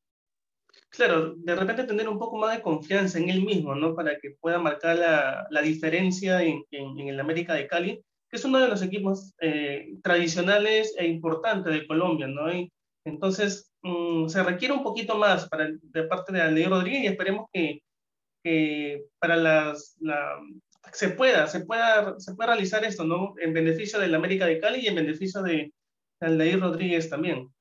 Claro, 0.88 1.34
de 1.36 1.54
repente 1.54 1.84
tener 1.84 2.08
un 2.08 2.18
poco 2.18 2.38
más 2.38 2.56
de 2.56 2.62
confianza 2.62 3.18
en 3.18 3.28
él 3.28 3.44
mismo, 3.44 3.74
¿no? 3.74 3.94
Para 3.94 4.18
que 4.18 4.30
pueda 4.40 4.58
marcar 4.58 4.96
la, 4.96 5.46
la 5.50 5.60
diferencia 5.60 6.42
en, 6.42 6.64
en, 6.70 6.98
en 6.98 7.08
el 7.08 7.20
América 7.20 7.52
de 7.52 7.66
Cali 7.66 8.02
que 8.32 8.38
es 8.38 8.44
uno 8.46 8.58
de 8.58 8.68
los 8.68 8.80
equipos 8.80 9.34
eh, 9.40 9.92
tradicionales 10.02 10.94
e 10.96 11.06
importantes 11.06 11.70
de 11.70 11.86
Colombia, 11.86 12.26
¿no? 12.26 12.50
Y 12.50 12.72
entonces 13.04 13.70
mm, 13.82 14.26
se 14.28 14.42
requiere 14.42 14.72
un 14.72 14.82
poquito 14.82 15.18
más 15.18 15.50
para, 15.50 15.68
de 15.70 16.02
parte 16.04 16.32
de 16.32 16.40
Aldeir 16.40 16.70
Rodríguez 16.70 17.02
y 17.02 17.06
esperemos 17.08 17.50
que, 17.52 17.82
para 19.18 19.36
las, 19.36 19.98
la, 20.00 20.40
se 20.92 21.10
pueda, 21.10 21.46
se 21.46 21.66
pueda, 21.66 22.18
se 22.18 22.34
pueda 22.34 22.54
realizar 22.54 22.82
esto, 22.84 23.04
¿no? 23.04 23.34
En 23.38 23.52
beneficio 23.52 24.00
de 24.00 24.08
la 24.08 24.16
América 24.16 24.46
de 24.46 24.60
Cali 24.60 24.80
y 24.80 24.86
en 24.86 24.94
beneficio 24.94 25.42
de 25.42 25.70
Aldeir 26.20 26.58
Rodríguez 26.58 27.10
también. 27.10 27.52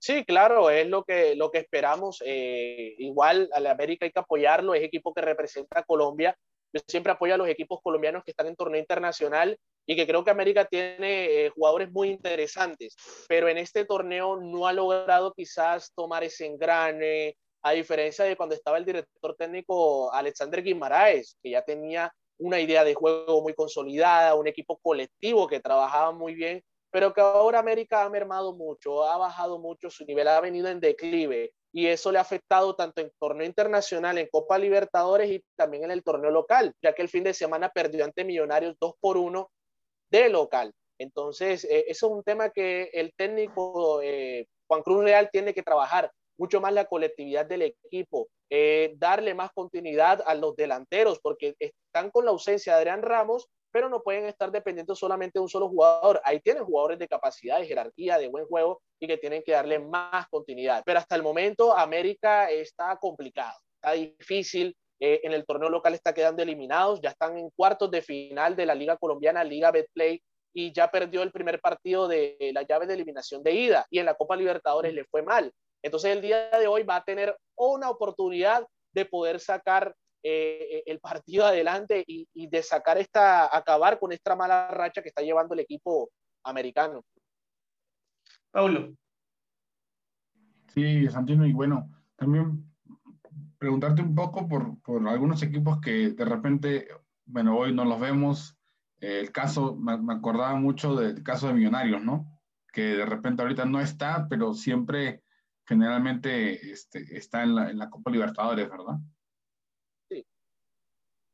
Sí, 0.00 0.24
claro, 0.24 0.70
es 0.70 0.88
lo 0.88 1.04
que, 1.04 1.36
lo 1.36 1.50
que 1.50 1.58
esperamos. 1.58 2.22
Eh, 2.24 2.94
igual 2.96 3.50
a 3.52 3.60
la 3.60 3.72
América 3.72 4.06
hay 4.06 4.12
que 4.12 4.18
apoyarlo, 4.18 4.74
es 4.74 4.82
equipo 4.82 5.12
que 5.12 5.20
representa 5.20 5.80
a 5.80 5.84
Colombia 5.84 6.34
yo 6.72 6.80
siempre 6.86 7.12
apoyo 7.12 7.34
a 7.34 7.36
los 7.36 7.48
equipos 7.48 7.80
colombianos 7.82 8.24
que 8.24 8.30
están 8.30 8.46
en 8.46 8.56
torneo 8.56 8.80
internacional 8.80 9.58
y 9.86 9.96
que 9.96 10.06
creo 10.06 10.24
que 10.24 10.30
América 10.30 10.64
tiene 10.64 11.44
eh, 11.44 11.50
jugadores 11.50 11.90
muy 11.90 12.10
interesantes, 12.10 12.96
pero 13.28 13.48
en 13.48 13.58
este 13.58 13.84
torneo 13.84 14.36
no 14.36 14.66
ha 14.66 14.72
logrado 14.72 15.32
quizás 15.34 15.92
tomar 15.94 16.24
ese 16.24 16.46
engrane, 16.46 17.36
a 17.62 17.72
diferencia 17.72 18.24
de 18.24 18.36
cuando 18.36 18.54
estaba 18.54 18.78
el 18.78 18.84
director 18.84 19.36
técnico 19.36 20.12
Alexander 20.12 20.62
Guimaraes, 20.62 21.36
que 21.42 21.50
ya 21.50 21.62
tenía 21.62 22.12
una 22.38 22.58
idea 22.58 22.82
de 22.82 22.94
juego 22.94 23.40
muy 23.40 23.54
consolidada, 23.54 24.34
un 24.34 24.48
equipo 24.48 24.78
colectivo 24.78 25.46
que 25.46 25.60
trabajaba 25.60 26.10
muy 26.10 26.34
bien, 26.34 26.62
pero 26.90 27.14
que 27.14 27.20
ahora 27.20 27.60
América 27.60 28.04
ha 28.04 28.10
mermado 28.10 28.54
mucho, 28.54 29.04
ha 29.04 29.16
bajado 29.16 29.58
mucho, 29.58 29.90
su 29.90 30.04
nivel 30.04 30.26
ha 30.28 30.40
venido 30.40 30.68
en 30.68 30.80
declive 30.80 31.52
y 31.72 31.86
eso 31.86 32.12
le 32.12 32.18
ha 32.18 32.22
afectado 32.22 32.76
tanto 32.76 33.00
en 33.00 33.10
torneo 33.18 33.46
internacional, 33.46 34.18
en 34.18 34.28
Copa 34.28 34.58
Libertadores 34.58 35.30
y 35.30 35.42
también 35.56 35.84
en 35.84 35.90
el 35.90 36.04
torneo 36.04 36.30
local, 36.30 36.74
ya 36.82 36.92
que 36.94 37.02
el 37.02 37.08
fin 37.08 37.24
de 37.24 37.34
semana 37.34 37.70
perdió 37.70 38.04
ante 38.04 38.24
Millonarios 38.24 38.76
2 38.78 38.94
por 39.00 39.16
1 39.16 39.50
de 40.10 40.28
local. 40.28 40.72
Entonces, 40.98 41.64
eh, 41.64 41.86
eso 41.88 42.06
es 42.06 42.12
un 42.12 42.22
tema 42.22 42.50
que 42.50 42.90
el 42.92 43.14
técnico 43.16 44.00
eh, 44.02 44.46
Juan 44.68 44.82
Cruz 44.82 45.02
Real 45.02 45.30
tiene 45.32 45.54
que 45.54 45.62
trabajar 45.62 46.12
mucho 46.38 46.60
más 46.60 46.72
la 46.72 46.84
colectividad 46.84 47.46
del 47.46 47.62
equipo, 47.62 48.28
eh, 48.50 48.92
darle 48.96 49.34
más 49.34 49.50
continuidad 49.54 50.22
a 50.26 50.34
los 50.34 50.54
delanteros, 50.56 51.18
porque 51.20 51.54
están 51.58 52.10
con 52.10 52.24
la 52.24 52.30
ausencia 52.30 52.74
de 52.74 52.78
Adrián 52.80 53.02
Ramos 53.02 53.48
pero 53.72 53.88
no 53.88 54.02
pueden 54.02 54.26
estar 54.26 54.52
dependiendo 54.52 54.94
solamente 54.94 55.38
de 55.38 55.42
un 55.42 55.48
solo 55.48 55.68
jugador. 55.68 56.20
Ahí 56.24 56.40
tienen 56.40 56.64
jugadores 56.64 56.98
de 56.98 57.08
capacidad, 57.08 57.58
de 57.58 57.66
jerarquía, 57.66 58.18
de 58.18 58.28
buen 58.28 58.46
juego 58.46 58.80
y 59.00 59.06
que 59.06 59.16
tienen 59.16 59.42
que 59.42 59.52
darle 59.52 59.78
más 59.78 60.28
continuidad. 60.28 60.82
Pero 60.84 60.98
hasta 60.98 61.16
el 61.16 61.22
momento 61.22 61.76
América 61.76 62.50
está 62.50 62.96
complicado, 62.96 63.58
está 63.76 63.92
difícil. 63.92 64.76
Eh, 65.00 65.20
en 65.24 65.32
el 65.32 65.44
torneo 65.44 65.68
local 65.68 65.94
está 65.94 66.14
quedando 66.14 66.42
eliminados, 66.42 67.00
ya 67.00 67.10
están 67.10 67.36
en 67.36 67.50
cuartos 67.56 67.90
de 67.90 68.02
final 68.02 68.54
de 68.54 68.66
la 68.66 68.74
Liga 68.76 68.96
Colombiana, 68.96 69.42
Liga 69.42 69.72
Betplay, 69.72 70.22
y 70.54 70.72
ya 70.72 70.90
perdió 70.90 71.22
el 71.22 71.32
primer 71.32 71.60
partido 71.60 72.06
de 72.06 72.36
la 72.52 72.62
llave 72.62 72.86
de 72.86 72.94
eliminación 72.94 73.42
de 73.42 73.52
ida 73.52 73.86
y 73.90 73.98
en 73.98 74.06
la 74.06 74.14
Copa 74.14 74.36
Libertadores 74.36 74.94
le 74.94 75.04
fue 75.04 75.22
mal. 75.22 75.52
Entonces 75.82 76.12
el 76.12 76.20
día 76.20 76.50
de 76.50 76.68
hoy 76.68 76.84
va 76.84 76.96
a 76.96 77.04
tener 77.04 77.36
una 77.56 77.90
oportunidad 77.90 78.64
de 78.94 79.04
poder 79.04 79.40
sacar 79.40 79.94
eh, 80.24 80.84
el 80.86 81.00
partido 81.00 81.46
adelante 81.46 82.04
y, 82.06 82.46
de 82.46 82.62
sacar 82.62 82.96
esta, 82.98 83.54
acabar 83.56 83.98
con 83.98 84.12
esta 84.12 84.36
mala 84.36 84.68
racha 84.68 85.02
que 85.02 85.08
está 85.08 85.22
llevando 85.22 85.54
el 85.54 85.60
equipo 85.60 86.10
americano. 86.44 87.04
Paulo. 88.52 88.94
Sí, 90.68 91.08
Santino, 91.08 91.44
y 91.44 91.52
bueno, 91.52 91.90
también 92.16 92.72
preguntarte 93.58 94.02
un 94.02 94.14
poco 94.14 94.48
por, 94.48 94.80
por 94.82 95.08
algunos 95.08 95.42
equipos 95.42 95.80
que 95.80 96.10
de 96.10 96.24
repente, 96.24 96.88
bueno, 97.24 97.56
hoy 97.56 97.74
no 97.74 97.84
los 97.84 97.98
vemos. 97.98 98.56
el 99.00 99.32
caso, 99.32 99.74
me, 99.74 99.92
acordaba 100.12 100.54
mucho 100.54 100.94
del 100.94 101.22
caso 101.22 101.48
de 101.48 101.54
Millonarios, 101.54 102.02
¿no? 102.02 102.40
Que 102.72 102.96
de 102.96 103.06
repente 103.06 103.42
ahorita 103.42 103.64
no 103.64 103.80
está, 103.80 104.28
pero 104.28 104.54
siempre 104.54 105.24
generalmente 105.66 106.72
este, 106.72 107.16
está 107.16 107.42
en 107.42 107.54
la, 107.54 107.70
en 107.70 107.78
la 107.78 107.90
Copa 107.90 108.10
Libertadores, 108.10 108.68
¿verdad? 108.70 108.98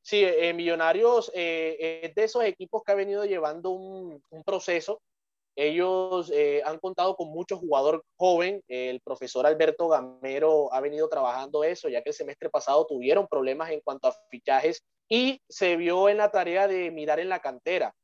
Sí, 0.09 0.25
eh, 0.25 0.55
Millonarios 0.55 1.31
eh, 1.35 2.01
es 2.03 2.15
de 2.15 2.25
esos 2.25 2.43
equipos 2.43 2.83
que 2.83 2.93
ha 2.93 2.95
venido 2.95 3.27
llevando 3.27 3.73
un, 3.73 4.23
proceso. 4.43 5.03
Ellos 5.55 6.33
eh, 6.35 6.63
han 6.65 6.79
contado 6.79 7.15
con 7.15 7.29
mucho 7.29 7.59
jugador 7.59 8.03
joven. 8.17 8.63
El 8.69 9.03
profesor 9.03 9.47
Alberto 9.47 9.87
Gamero 9.87 10.73
ha 10.73 10.81
venido 10.81 11.11
trabajando 11.11 11.63
eso, 11.63 11.91
ya 11.91 12.01
que 12.01 12.09
el 12.09 12.15
semestre 12.15 12.49
pasado 12.49 12.87
tuvieron 12.87 13.27
problemas 13.29 13.71
en 13.71 13.81
cuanto 13.81 14.09
a 14.09 14.17
fichajes 14.31 14.83
y 15.11 15.43
se 15.47 15.77
vio 15.77 16.09
en 16.09 16.17
la 16.17 16.31
tarea 16.31 16.67
de 16.67 16.91
mirar 16.91 17.21
en 17.21 17.29
la 17.29 17.41
cantera, 17.41 17.95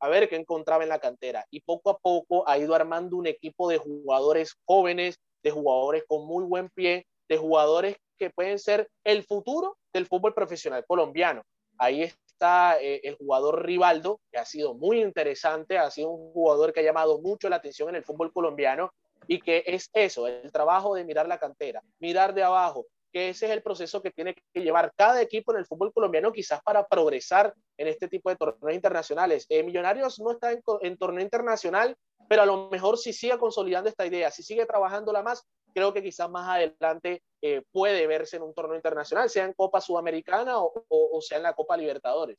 a 0.00 0.08
ver 0.10 0.28
qué 0.28 0.36
encontraba 0.36 0.82
en 0.82 0.90
la 0.90 0.98
cantera. 0.98 1.46
Y 1.50 1.62
poco 1.62 1.88
a 1.88 1.96
poco 1.96 2.46
ha 2.46 2.58
ido 2.58 2.74
armando 2.74 3.16
un 3.16 3.26
equipo 3.26 3.70
de 3.70 3.78
jugadores 3.78 4.54
jóvenes, 4.66 5.18
de 5.42 5.50
jugadores 5.50 6.04
con 6.06 6.26
muy 6.26 6.44
buen 6.44 6.68
pie, 6.68 7.06
de 7.26 7.38
jugadores 7.38 7.96
que 8.18 8.28
pueden 8.28 8.58
ser 8.58 8.86
el 9.02 9.24
futuro 9.24 9.78
del 9.94 10.06
fútbol 10.06 10.34
profesional 10.34 10.84
colombiano. 10.86 11.42
Ahí 11.78 12.02
está 12.02 12.78
eh, 12.80 13.00
el 13.04 13.14
jugador 13.14 13.64
Rivaldo, 13.64 14.20
que 14.30 14.38
ha 14.38 14.44
sido 14.44 14.74
muy 14.74 15.00
interesante, 15.00 15.78
ha 15.78 15.90
sido 15.90 16.10
un 16.10 16.32
jugador 16.32 16.72
que 16.72 16.80
ha 16.80 16.84
llamado 16.84 17.20
mucho 17.20 17.48
la 17.48 17.56
atención 17.56 17.88
en 17.88 17.96
el 17.96 18.04
fútbol 18.04 18.32
colombiano 18.32 18.92
y 19.26 19.40
que 19.40 19.64
es 19.66 19.88
eso, 19.94 20.26
el 20.26 20.52
trabajo 20.52 20.94
de 20.94 21.04
mirar 21.04 21.26
la 21.26 21.38
cantera, 21.38 21.82
mirar 21.98 22.34
de 22.34 22.42
abajo, 22.42 22.86
que 23.10 23.30
ese 23.30 23.46
es 23.46 23.52
el 23.52 23.62
proceso 23.62 24.02
que 24.02 24.10
tiene 24.10 24.34
que 24.34 24.60
llevar 24.60 24.92
cada 24.96 25.22
equipo 25.22 25.52
en 25.52 25.58
el 25.58 25.66
fútbol 25.66 25.92
colombiano 25.92 26.32
quizás 26.32 26.60
para 26.62 26.86
progresar 26.86 27.54
en 27.78 27.88
este 27.88 28.08
tipo 28.08 28.28
de 28.28 28.36
torneos 28.36 28.74
internacionales. 28.74 29.46
Eh, 29.48 29.62
Millonarios 29.62 30.18
no 30.20 30.32
está 30.32 30.52
en, 30.52 30.62
en 30.82 30.98
torneo 30.98 31.22
internacional, 31.22 31.96
pero 32.28 32.42
a 32.42 32.46
lo 32.46 32.68
mejor 32.70 32.98
si 32.98 33.12
sigue 33.12 33.38
consolidando 33.38 33.88
esta 33.88 34.06
idea, 34.06 34.30
si 34.30 34.42
sigue 34.42 34.66
trabajándola 34.66 35.22
más, 35.22 35.46
creo 35.74 35.92
que 35.92 36.02
quizás 36.02 36.30
más 36.30 36.48
adelante 36.48 37.22
eh, 37.42 37.62
puede 37.72 38.06
verse 38.06 38.36
en 38.36 38.42
un 38.42 38.54
torneo 38.54 38.76
internacional, 38.76 39.28
sea 39.28 39.44
en 39.44 39.52
Copa 39.52 39.80
Sudamericana 39.80 40.54
o, 40.56 41.20
sea 41.20 41.38
en 41.38 41.42
la 41.42 41.54
Copa 41.54 41.76
Libertadores. 41.76 42.38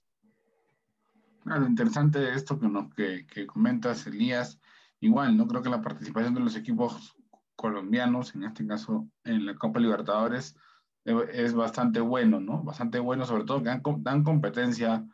Claro, 1.43 1.65
interesante 1.67 2.33
esto 2.33 2.59
que, 2.59 2.67
nos, 2.67 2.93
que, 2.95 3.27
que 3.27 3.45
comentas, 3.45 4.07
Elías. 4.07 4.59
Igual, 4.99 5.37
¿no? 5.37 5.47
Creo 5.47 5.61
que 5.61 5.69
la 5.69 5.81
participación 5.81 6.33
de 6.33 6.39
los 6.39 6.55
equipos 6.55 7.15
colombianos, 7.55 8.33
en 8.33 8.45
este 8.45 8.65
caso 8.65 9.07
en 9.23 9.45
la 9.45 9.55
Copa 9.55 9.79
Libertadores, 9.79 10.55
eh, 11.05 11.15
es 11.33 11.53
bastante 11.53 11.99
bueno, 11.99 12.39
¿no? 12.39 12.63
Bastante 12.63 12.99
bueno, 12.99 13.25
sobre 13.25 13.43
todo 13.43 13.59
que 13.61 13.69
dan, 13.69 13.83
dan 13.99 14.23
competencia 14.23 15.05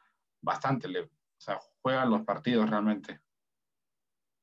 bastante 0.42 0.88
leve. 0.88 1.10
O 1.38 1.42
sea, 1.42 1.60
juegan 1.82 2.10
los 2.10 2.22
partidos 2.24 2.70
realmente. 2.70 3.20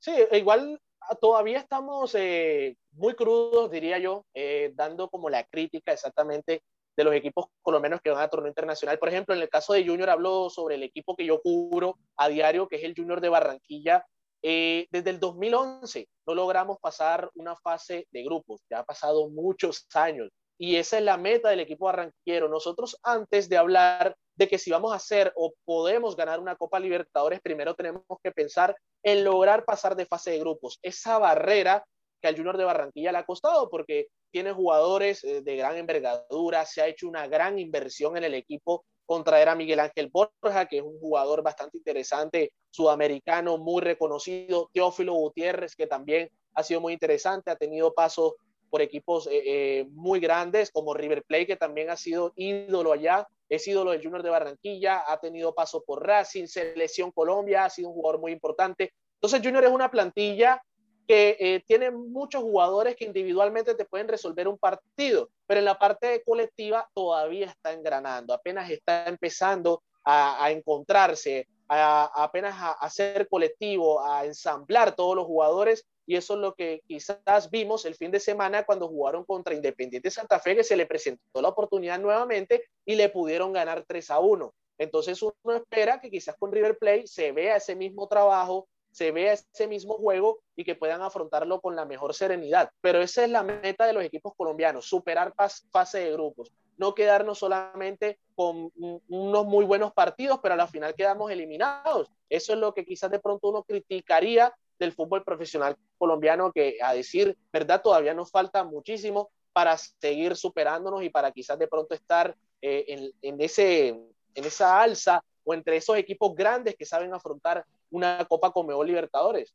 Sí, 0.01 0.13
igual 0.33 0.81
todavía 1.21 1.59
estamos 1.59 2.15
eh, 2.15 2.77
muy 2.93 3.15
crudos, 3.15 3.71
diría 3.71 3.99
yo, 3.99 4.25
eh, 4.35 4.73
dando 4.75 5.09
como 5.09 5.31
la 5.31 5.45
crítica 5.45 5.93
exactamente 5.93 6.63
de 6.97 7.05
los 7.05 7.15
equipos 7.15 7.47
colombianos 7.63 8.01
que 8.03 8.11
van 8.11 8.23
a 8.23 8.29
torneo 8.29 8.49
internacional. 8.49 8.99
Por 8.99 9.09
ejemplo, 9.09 9.35
en 9.35 9.41
el 9.41 9.49
caso 9.49 9.73
de 9.73 9.87
Junior 9.87 10.11
hablo 10.11 10.51
sobre 10.51 10.75
el 10.75 10.83
equipo 10.83 11.15
que 11.15 11.25
yo 11.25 11.41
cubro 11.41 11.97
a 12.17 12.29
diario, 12.29 12.69
que 12.69 12.77
es 12.77 12.85
el 12.85 12.95
Junior 12.97 13.21
de 13.21 13.29
Barranquilla. 13.29 14.05
Eh, 14.43 14.87
desde 14.91 15.11
el 15.11 15.21
2011 15.21 16.09
no 16.27 16.35
logramos 16.35 16.79
pasar 16.81 17.31
una 17.35 17.57
fase 17.57 18.07
de 18.13 18.23
grupos, 18.23 18.61
ya 18.71 18.81
ha 18.81 18.85
pasado 18.85 19.29
muchos 19.31 19.87
años 19.95 20.31
y 20.59 20.77
esa 20.77 20.99
es 20.99 21.05
la 21.05 21.17
meta 21.17 21.51
del 21.51 21.61
equipo 21.61 21.87
barranquillero. 21.87 22.49
Nosotros 22.49 22.99
antes 23.03 23.49
de 23.49 23.57
hablar 23.57 24.17
de 24.35 24.49
que 24.49 24.59
si 24.59 24.71
vamos 24.71 24.93
a 24.93 24.97
hacer 24.97 25.33
o 25.37 25.55
podemos 25.65 26.17
ganar 26.17 26.41
una 26.41 26.57
Copa 26.57 26.81
Libertadores, 26.81 27.41
primero 27.41 27.75
tenemos 27.75 28.03
que 28.23 28.33
pensar 28.33 28.77
en 29.03 29.25
lograr 29.25 29.65
pasar 29.65 29.95
de 29.97 30.07
fase 30.07 30.33
de 30.33 30.41
grupos. 30.41 30.79
Esa 30.83 31.19
barrera 31.19 31.85
que 32.21 32.29
al 32.29 32.37
Junior 32.37 32.57
de 32.57 32.65
Barranquilla 32.65 33.13
le 33.13 33.19
ha 33.19 33.27
costado 33.27 33.71
porque 33.71 34.09
tiene 34.33 34.53
jugadores 34.53 35.23
eh, 35.23 35.43
de 35.43 35.57
gran 35.57 35.77
envergadura, 35.77 36.67
se 36.67 36.83
ha 36.83 36.89
hecho 36.89 37.09
una 37.09 37.29
gran 37.29 37.59
inversión 37.59 38.17
en 38.17 38.25
el 38.25 38.35
equipo 38.35 38.85
con 39.07 39.25
traer 39.25 39.49
a 39.49 39.55
Miguel 39.55 39.81
Ángel 39.81 40.11
Borja, 40.13 40.67
que 40.67 40.79
es 40.79 40.83
un 40.83 40.99
jugador 40.99 41.43
bastante 41.43 41.79
interesante, 41.79 42.53
sudamericano, 42.71 43.57
muy 43.57 43.81
reconocido, 43.81 44.69
Teófilo 44.73 45.15
Gutiérrez, 45.15 45.75
que 45.75 45.87
también 45.87 46.29
ha 46.55 46.63
sido 46.63 46.83
muy 46.83 46.93
interesante, 46.93 47.51
ha 47.51 47.57
tenido 47.57 47.95
pasos 47.95 48.35
por 48.69 48.83
equipos 48.83 49.27
eh, 49.27 49.43
eh, 49.45 49.87
muy 49.91 50.21
grandes 50.21 50.71
como 50.71 50.95
River 50.95 51.25
Plate, 51.25 51.47
que 51.47 51.57
también 51.57 51.91
ha 51.91 51.97
sido 51.97 52.33
ídolo 52.37 52.93
allá, 52.93 53.27
es 53.49 53.67
ídolo 53.67 53.91
del 53.93 54.03
Junior 54.03 54.23
de 54.23 54.31
Barranquilla, 54.31 55.05
ha 55.07 55.19
tenido 55.19 55.55
paso 55.55 55.83
por 55.85 56.07
Racing, 56.07 56.47
Selección 56.47 57.11
Colombia, 57.13 57.65
ha 57.65 57.71
sido 57.71 57.89
un 57.89 57.95
jugador 57.95 58.21
muy 58.21 58.33
importante. 58.33 58.93
Entonces 59.15 59.41
Junior 59.43 59.65
es 59.65 59.71
una 59.71 59.91
plantilla 59.91 60.63
que 61.07 61.37
eh, 61.41 61.65
tiene 61.67 61.91
muchos 61.91 62.43
jugadores 62.43 62.95
que 62.95 63.07
individualmente 63.07 63.75
te 63.75 63.87
pueden 63.87 64.09
resolver 64.09 64.47
un 64.47 64.59
partido, 64.59 65.31
pero 65.47 65.59
en 65.59 65.65
la 65.65 65.79
parte 65.79 66.23
colectiva 66.23 66.87
todavía 66.93 67.47
está 67.47 67.73
engranando, 67.73 68.35
apenas 68.35 68.71
está 68.71 69.07
empezando 69.07 69.83
a, 70.05 70.51
encontrarse, 70.51 71.47
a, 71.69 72.11
apenas 72.23 72.55
a, 72.57 72.73
a, 72.73 72.89
ser 72.89 73.29
colectivo, 73.29 74.03
a 74.03 74.25
ensamblar 74.25 74.95
todos 74.95 75.15
los 75.17 75.27
jugadores, 75.27 75.87
y 76.09 76.17
eso 76.17 76.35
es 76.35 76.41
lo 76.41 76.55
que 76.55 76.81
quizás 76.87 77.51
vimos 77.51 77.85
el 77.85 77.95
fin 77.95 78.11
de 78.11 78.19
semana 78.19 78.65
cuando 78.65 78.89
jugaron 78.89 79.25
contra 79.25 79.55
Independiente 79.55 80.11
Santa 80.11 80.41
Fe, 80.41 80.57
que 80.57 80.65
se 80.65 80.75
le 80.75 80.87
presentó 80.87 81.43
la 81.43 81.49
oportunidad 81.49 82.01
nuevamente 82.01 82.65
y 82.87 82.95
le 82.95 83.11
pudieron 83.11 83.53
ganar 83.53 83.85
3 83.87 84.11
a 84.13 84.19
1. 84.19 84.55
Entonces 84.79 85.21
uno 85.21 85.55
espera 85.55 86.01
que 86.01 86.11
quizás 86.11 86.35
con 86.39 86.51
River 86.51 86.79
Plate 86.79 87.07
se 87.07 87.31
vea 87.33 87.57
ese 87.57 87.77
mismo 87.77 88.09
trabajo, 88.09 88.67
se 88.91 89.13
vea 89.13 89.35
ese 89.35 89.67
mismo 89.67 89.99
juego 89.99 90.41
y 90.57 90.65
que 90.65 90.75
puedan 90.75 91.03
afrontarlo 91.03 91.61
con 91.61 91.77
la 91.77 91.85
mejor 91.85 92.15
serenidad. 92.15 92.71
Pero 92.81 93.03
esa 93.03 93.25
es 93.25 93.29
la 93.29 93.43
meta 93.43 93.87
de 93.87 93.93
los 93.93 94.03
equipos 94.03 94.33
colombianos, 94.35 94.87
superar 94.87 95.35
fase 95.71 95.99
de 95.99 96.13
grupos, 96.15 96.51
no 96.79 96.95
quedarnos 96.95 97.41
solamente 97.41 98.19
con 98.35 98.73
unos 98.77 99.45
muy 99.45 99.67
buenos 99.67 99.93
partidos, 99.93 100.41
pero 100.43 100.55
a 100.55 100.57
la 100.57 100.69
final 100.69 100.95
quedamos 100.95 101.31
eliminados. 101.31 102.11
Eso 102.31 102.55
es 102.55 102.59
lo 102.59 102.73
que 102.73 102.87
quizás 102.87 103.11
de 103.11 103.19
pronto 103.19 103.51
uno 103.51 103.63
criticaría 103.63 104.55
del 104.79 104.93
fútbol 104.93 105.25
profesional 105.25 105.77
colombiano, 105.97 106.53
que 106.53 106.79
a 106.83 106.95
decir 106.95 107.37
verdad 107.53 107.83
todavía 107.83 108.15
nos 108.15 108.31
falta 108.31 108.65
muchísimo 108.65 109.31
para 109.53 109.77
seguir 109.77 110.37
superándonos 110.37 111.03
y 111.03 111.11
para 111.11 111.33
quizás 111.33 111.59
de 111.59 111.69
pronto 111.69 111.95
estar 111.95 112.37
eh, 112.63 112.85
en, 112.89 113.11
en, 113.23 113.41
ese, 113.41 113.89
en 113.89 114.45
esa 114.45 114.81
alza 114.81 115.23
o 115.45 115.55
entre 115.55 115.77
esos 115.77 115.97
equipos 115.97 116.35
grandes 116.35 116.77
que 116.77 116.85
saben 116.85 117.13
afrontar 117.13 117.65
una 117.91 118.25
Copa 118.29 118.53
Comeo 118.53 118.85
Libertadores. 118.85 119.55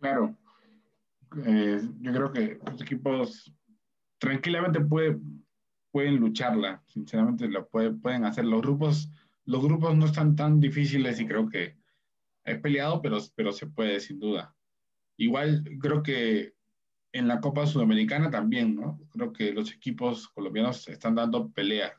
Claro. 0.00 0.36
Eh, 1.46 1.80
yo 2.00 2.12
creo 2.12 2.32
que 2.32 2.58
los 2.64 2.80
equipos 2.82 3.52
tranquilamente 4.18 4.80
pueden 4.80 6.16
lucharla, 6.16 6.82
sinceramente 6.86 7.48
lo 7.48 7.66
pueden 7.68 8.24
hacer. 8.24 8.44
Los 8.44 8.62
grupos, 8.62 9.10
los 9.44 9.62
grupos 9.62 9.96
no 9.96 10.06
están 10.06 10.36
tan 10.36 10.60
difíciles 10.60 11.20
y 11.20 11.26
creo 11.26 11.48
que 11.48 11.76
es 12.46 12.60
peleado, 12.60 13.02
pero, 13.02 13.18
pero 13.34 13.52
se 13.52 13.66
puede 13.66 14.00
sin 14.00 14.18
duda. 14.18 14.54
Igual 15.18 15.64
creo 15.80 16.02
que 16.02 16.54
en 17.12 17.28
la 17.28 17.40
Copa 17.40 17.66
Sudamericana 17.66 18.30
también, 18.30 18.76
¿no? 18.76 19.00
Creo 19.10 19.32
que 19.32 19.52
los 19.52 19.72
equipos 19.72 20.28
colombianos 20.28 20.86
están 20.88 21.14
dando 21.14 21.50
pelea. 21.50 21.94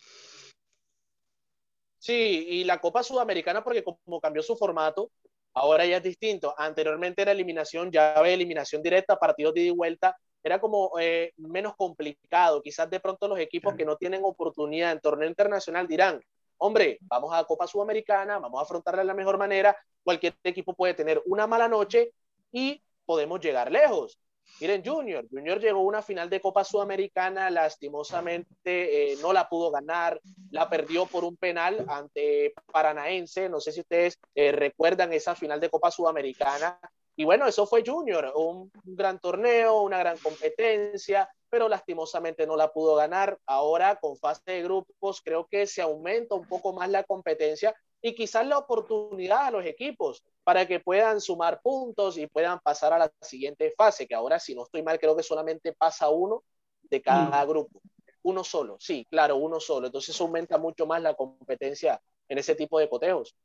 Sí, 1.98 2.46
y 2.50 2.64
la 2.64 2.80
Copa 2.80 3.04
Sudamericana, 3.04 3.64
porque 3.64 3.84
como 3.84 4.22
cambió 4.22 4.42
su 4.44 4.56
formato, 4.56 5.12
ahora 5.54 5.86
ya 5.86 5.98
es 5.98 6.04
distinto. 6.04 6.54
Anteriormente 6.58 7.22
era 7.22 7.32
eliminación, 7.32 7.92
ya 7.92 8.16
llave, 8.16 8.34
eliminación 8.34 8.82
directa, 8.82 9.18
partidos 9.18 9.54
de 9.54 9.62
ida 9.62 9.70
y 9.70 9.76
vuelta. 9.76 10.16
Era 10.44 10.62
como 10.62 10.92
eh, 11.00 11.34
menos 11.38 11.76
complicado. 11.76 12.62
Quizás 12.62 12.90
de 12.90 13.00
pronto 13.00 13.28
los 13.28 13.40
equipos 13.40 13.74
que 13.76 13.86
no 13.86 13.98
tienen 13.98 14.22
oportunidad 14.24 14.92
en 14.92 15.02
torneo 15.02 15.28
internacional 15.28 15.88
dirán, 15.88 16.22
hombre, 16.58 16.98
vamos 17.02 17.34
a 17.34 17.44
Copa 17.44 17.68
Sudamericana, 17.68 18.40
vamos 18.40 18.60
a 18.60 18.64
afrontarla 18.64 19.02
de 19.02 19.08
la 19.08 19.14
mejor 19.14 19.38
manera. 19.38 19.78
Cualquier 20.04 20.36
equipo 20.44 20.74
puede 20.74 20.94
tener 20.94 21.22
una 21.26 21.48
mala 21.48 21.68
noche 21.68 22.14
y 22.52 22.82
podemos 23.06 23.40
llegar 23.40 23.72
lejos. 23.72 24.20
Miren, 24.62 24.84
Junior, 24.84 25.28
Junior 25.30 25.60
llegó 25.60 25.80
a 25.80 25.84
una 25.84 26.02
final 26.02 26.30
de 26.30 26.42
Copa 26.42 26.64
Sudamericana, 26.64 27.50
lastimosamente 27.50 29.12
eh, 29.12 29.18
no 29.22 29.34
la 29.34 29.48
pudo 29.48 29.70
ganar, 29.70 30.20
la 30.52 30.70
perdió 30.70 31.06
por 31.06 31.24
un 31.26 31.36
penal 31.36 31.86
ante 31.90 32.54
Paranaense, 32.72 33.50
no 33.50 33.60
sé 33.60 33.72
si 33.72 33.82
ustedes 33.82 34.18
eh, 34.34 34.52
recuerdan 34.52 35.12
esa 35.14 35.36
final 35.36 35.60
de 35.60 35.70
Copa 35.70 35.92
Sudamericana, 35.92 36.80
y 37.16 37.26
bueno, 37.26 37.46
eso 37.46 37.68
fue 37.68 37.84
Junior, 37.86 38.32
un, 38.36 38.72
un 38.86 38.96
gran 38.96 39.20
torneo, 39.20 39.82
una 39.82 40.00
gran 40.00 40.18
competencia, 40.18 41.30
pero 41.50 41.70
lastimosamente 41.70 42.46
no 42.46 42.56
la 42.56 42.72
pudo 42.72 42.96
ganar. 42.96 43.40
Ahora 43.46 43.96
con 43.96 44.18
fase 44.18 44.42
de 44.46 44.64
grupos 44.64 45.22
creo 45.24 45.48
que 45.48 45.68
se 45.68 45.82
aumenta 45.82 46.36
un 46.36 46.48
poco 46.48 46.74
más 46.74 46.90
la 46.90 47.04
competencia 47.04 47.76
y 48.02 48.14
quizás 48.14 48.46
la 48.46 48.58
oportunidad 48.58 49.48
a 49.48 49.52
los 49.52 49.66
equipos 49.66 50.24
para 50.44 50.66
que 50.66 50.80
puedan 50.80 51.20
sumar 51.20 51.62
puntos 51.62 52.18
y 52.18 52.28
puedan 52.28 52.60
pasar 52.60 52.94
a 52.94 53.00
la 53.00 53.12
siguiente 53.22 53.74
fase, 53.76 54.08
que 54.08 54.16
ahora 54.16 54.40
si 54.40 54.56
no 54.56 54.64
estoy 54.64 54.84
mal 54.84 55.00
creo 55.00 55.16
que 55.16 55.24
solamente 55.24 55.74
pasa 55.74 56.10
uno 56.10 56.44
de 56.84 57.02
cada 57.02 57.44
mm. 57.44 57.50
grupo. 57.50 57.82
Uno 58.24 58.44
solo, 58.44 58.78
sí, 58.80 59.06
claro, 59.10 59.38
uno 59.38 59.60
solo. 59.60 59.88
Entonces 59.88 60.20
aumenta 60.20 60.58
mucho 60.58 60.86
más 60.86 61.02
la 61.02 61.14
competencia 61.16 62.02
en 62.28 62.38
ese 62.38 62.56
tipo 62.56 62.80
de 62.80 62.90
cotejos. 62.90 63.36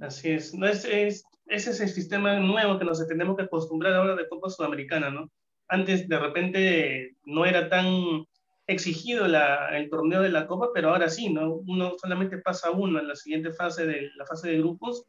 Así 0.00 0.30
es. 0.30 0.54
No 0.54 0.66
es, 0.66 0.84
es, 0.84 1.24
ese 1.46 1.70
es 1.70 1.80
el 1.80 1.88
sistema 1.88 2.38
nuevo 2.38 2.78
que 2.78 2.84
nos 2.84 3.06
tenemos 3.06 3.36
que 3.36 3.44
acostumbrar 3.44 3.94
ahora 3.94 4.14
de 4.14 4.28
Copa 4.28 4.50
Sudamericana, 4.50 5.10
¿no? 5.10 5.30
Antes 5.68 6.08
de 6.08 6.18
repente 6.18 7.16
no 7.24 7.44
era 7.44 7.68
tan 7.68 8.24
exigido 8.66 9.26
el 9.26 9.90
torneo 9.90 10.22
de 10.22 10.30
la 10.30 10.46
Copa, 10.46 10.68
pero 10.74 10.90
ahora 10.90 11.08
sí, 11.08 11.28
¿no? 11.28 11.56
Uno 11.66 11.92
solamente 12.00 12.38
pasa 12.38 12.70
uno 12.70 12.98
en 12.98 13.08
la 13.08 13.16
siguiente 13.16 13.52
fase 13.52 13.86
de 13.86 14.10
la 14.16 14.26
fase 14.26 14.48
de 14.48 14.58
grupos 14.58 15.04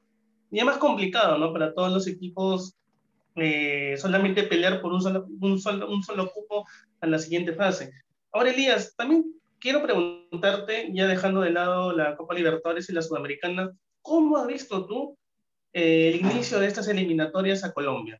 y 0.51 0.59
es 0.59 0.65
más 0.65 0.77
complicado, 0.77 1.37
¿no? 1.37 1.51
Para 1.51 1.73
todos 1.73 1.91
los 1.91 2.07
equipos 2.07 2.77
eh, 3.35 3.95
solamente 3.97 4.43
pelear 4.43 4.81
por 4.81 4.93
un 4.93 5.01
solo, 5.01 5.27
un, 5.41 5.59
solo, 5.59 5.89
un 5.89 6.03
solo 6.03 6.31
cupo 6.31 6.65
a 7.01 7.07
la 7.07 7.19
siguiente 7.19 7.53
fase. 7.53 7.91
Ahora, 8.31 8.51
Elías, 8.51 8.95
también 8.95 9.25
quiero 9.59 9.81
preguntarte, 9.83 10.89
ya 10.93 11.07
dejando 11.07 11.41
de 11.41 11.51
lado 11.51 11.91
la 11.93 12.15
Copa 12.15 12.35
Libertadores 12.35 12.89
y 12.89 12.93
la 12.93 13.01
Sudamericana, 13.01 13.71
¿cómo 14.01 14.37
has 14.37 14.47
visto 14.47 14.85
tú 14.85 15.17
eh, 15.73 16.09
el 16.09 16.21
inicio 16.21 16.59
de 16.59 16.67
estas 16.67 16.87
eliminatorias 16.87 17.63
a 17.63 17.73
Colombia? 17.73 18.19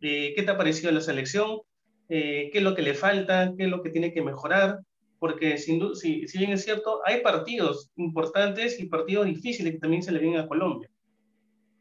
Eh, 0.00 0.32
¿Qué 0.34 0.42
te 0.42 0.50
ha 0.50 0.56
parecido 0.56 0.90
la 0.92 1.00
selección? 1.00 1.60
Eh, 2.12 2.50
qué 2.50 2.58
es 2.58 2.64
lo 2.64 2.74
que 2.74 2.82
le 2.82 2.94
falta, 2.94 3.54
qué 3.56 3.64
es 3.64 3.70
lo 3.70 3.82
que 3.82 3.90
tiene 3.90 4.12
que 4.12 4.20
mejorar, 4.20 4.80
porque 5.20 5.58
sin, 5.58 5.94
si, 5.94 6.26
si 6.26 6.38
bien 6.38 6.50
es 6.50 6.64
cierto, 6.64 7.00
hay 7.04 7.20
partidos 7.20 7.88
importantes 7.94 8.80
y 8.80 8.86
partidos 8.86 9.26
difíciles 9.26 9.74
que 9.74 9.78
también 9.78 10.02
se 10.02 10.10
le 10.10 10.18
vienen 10.18 10.40
a 10.40 10.48
Colombia. 10.48 10.90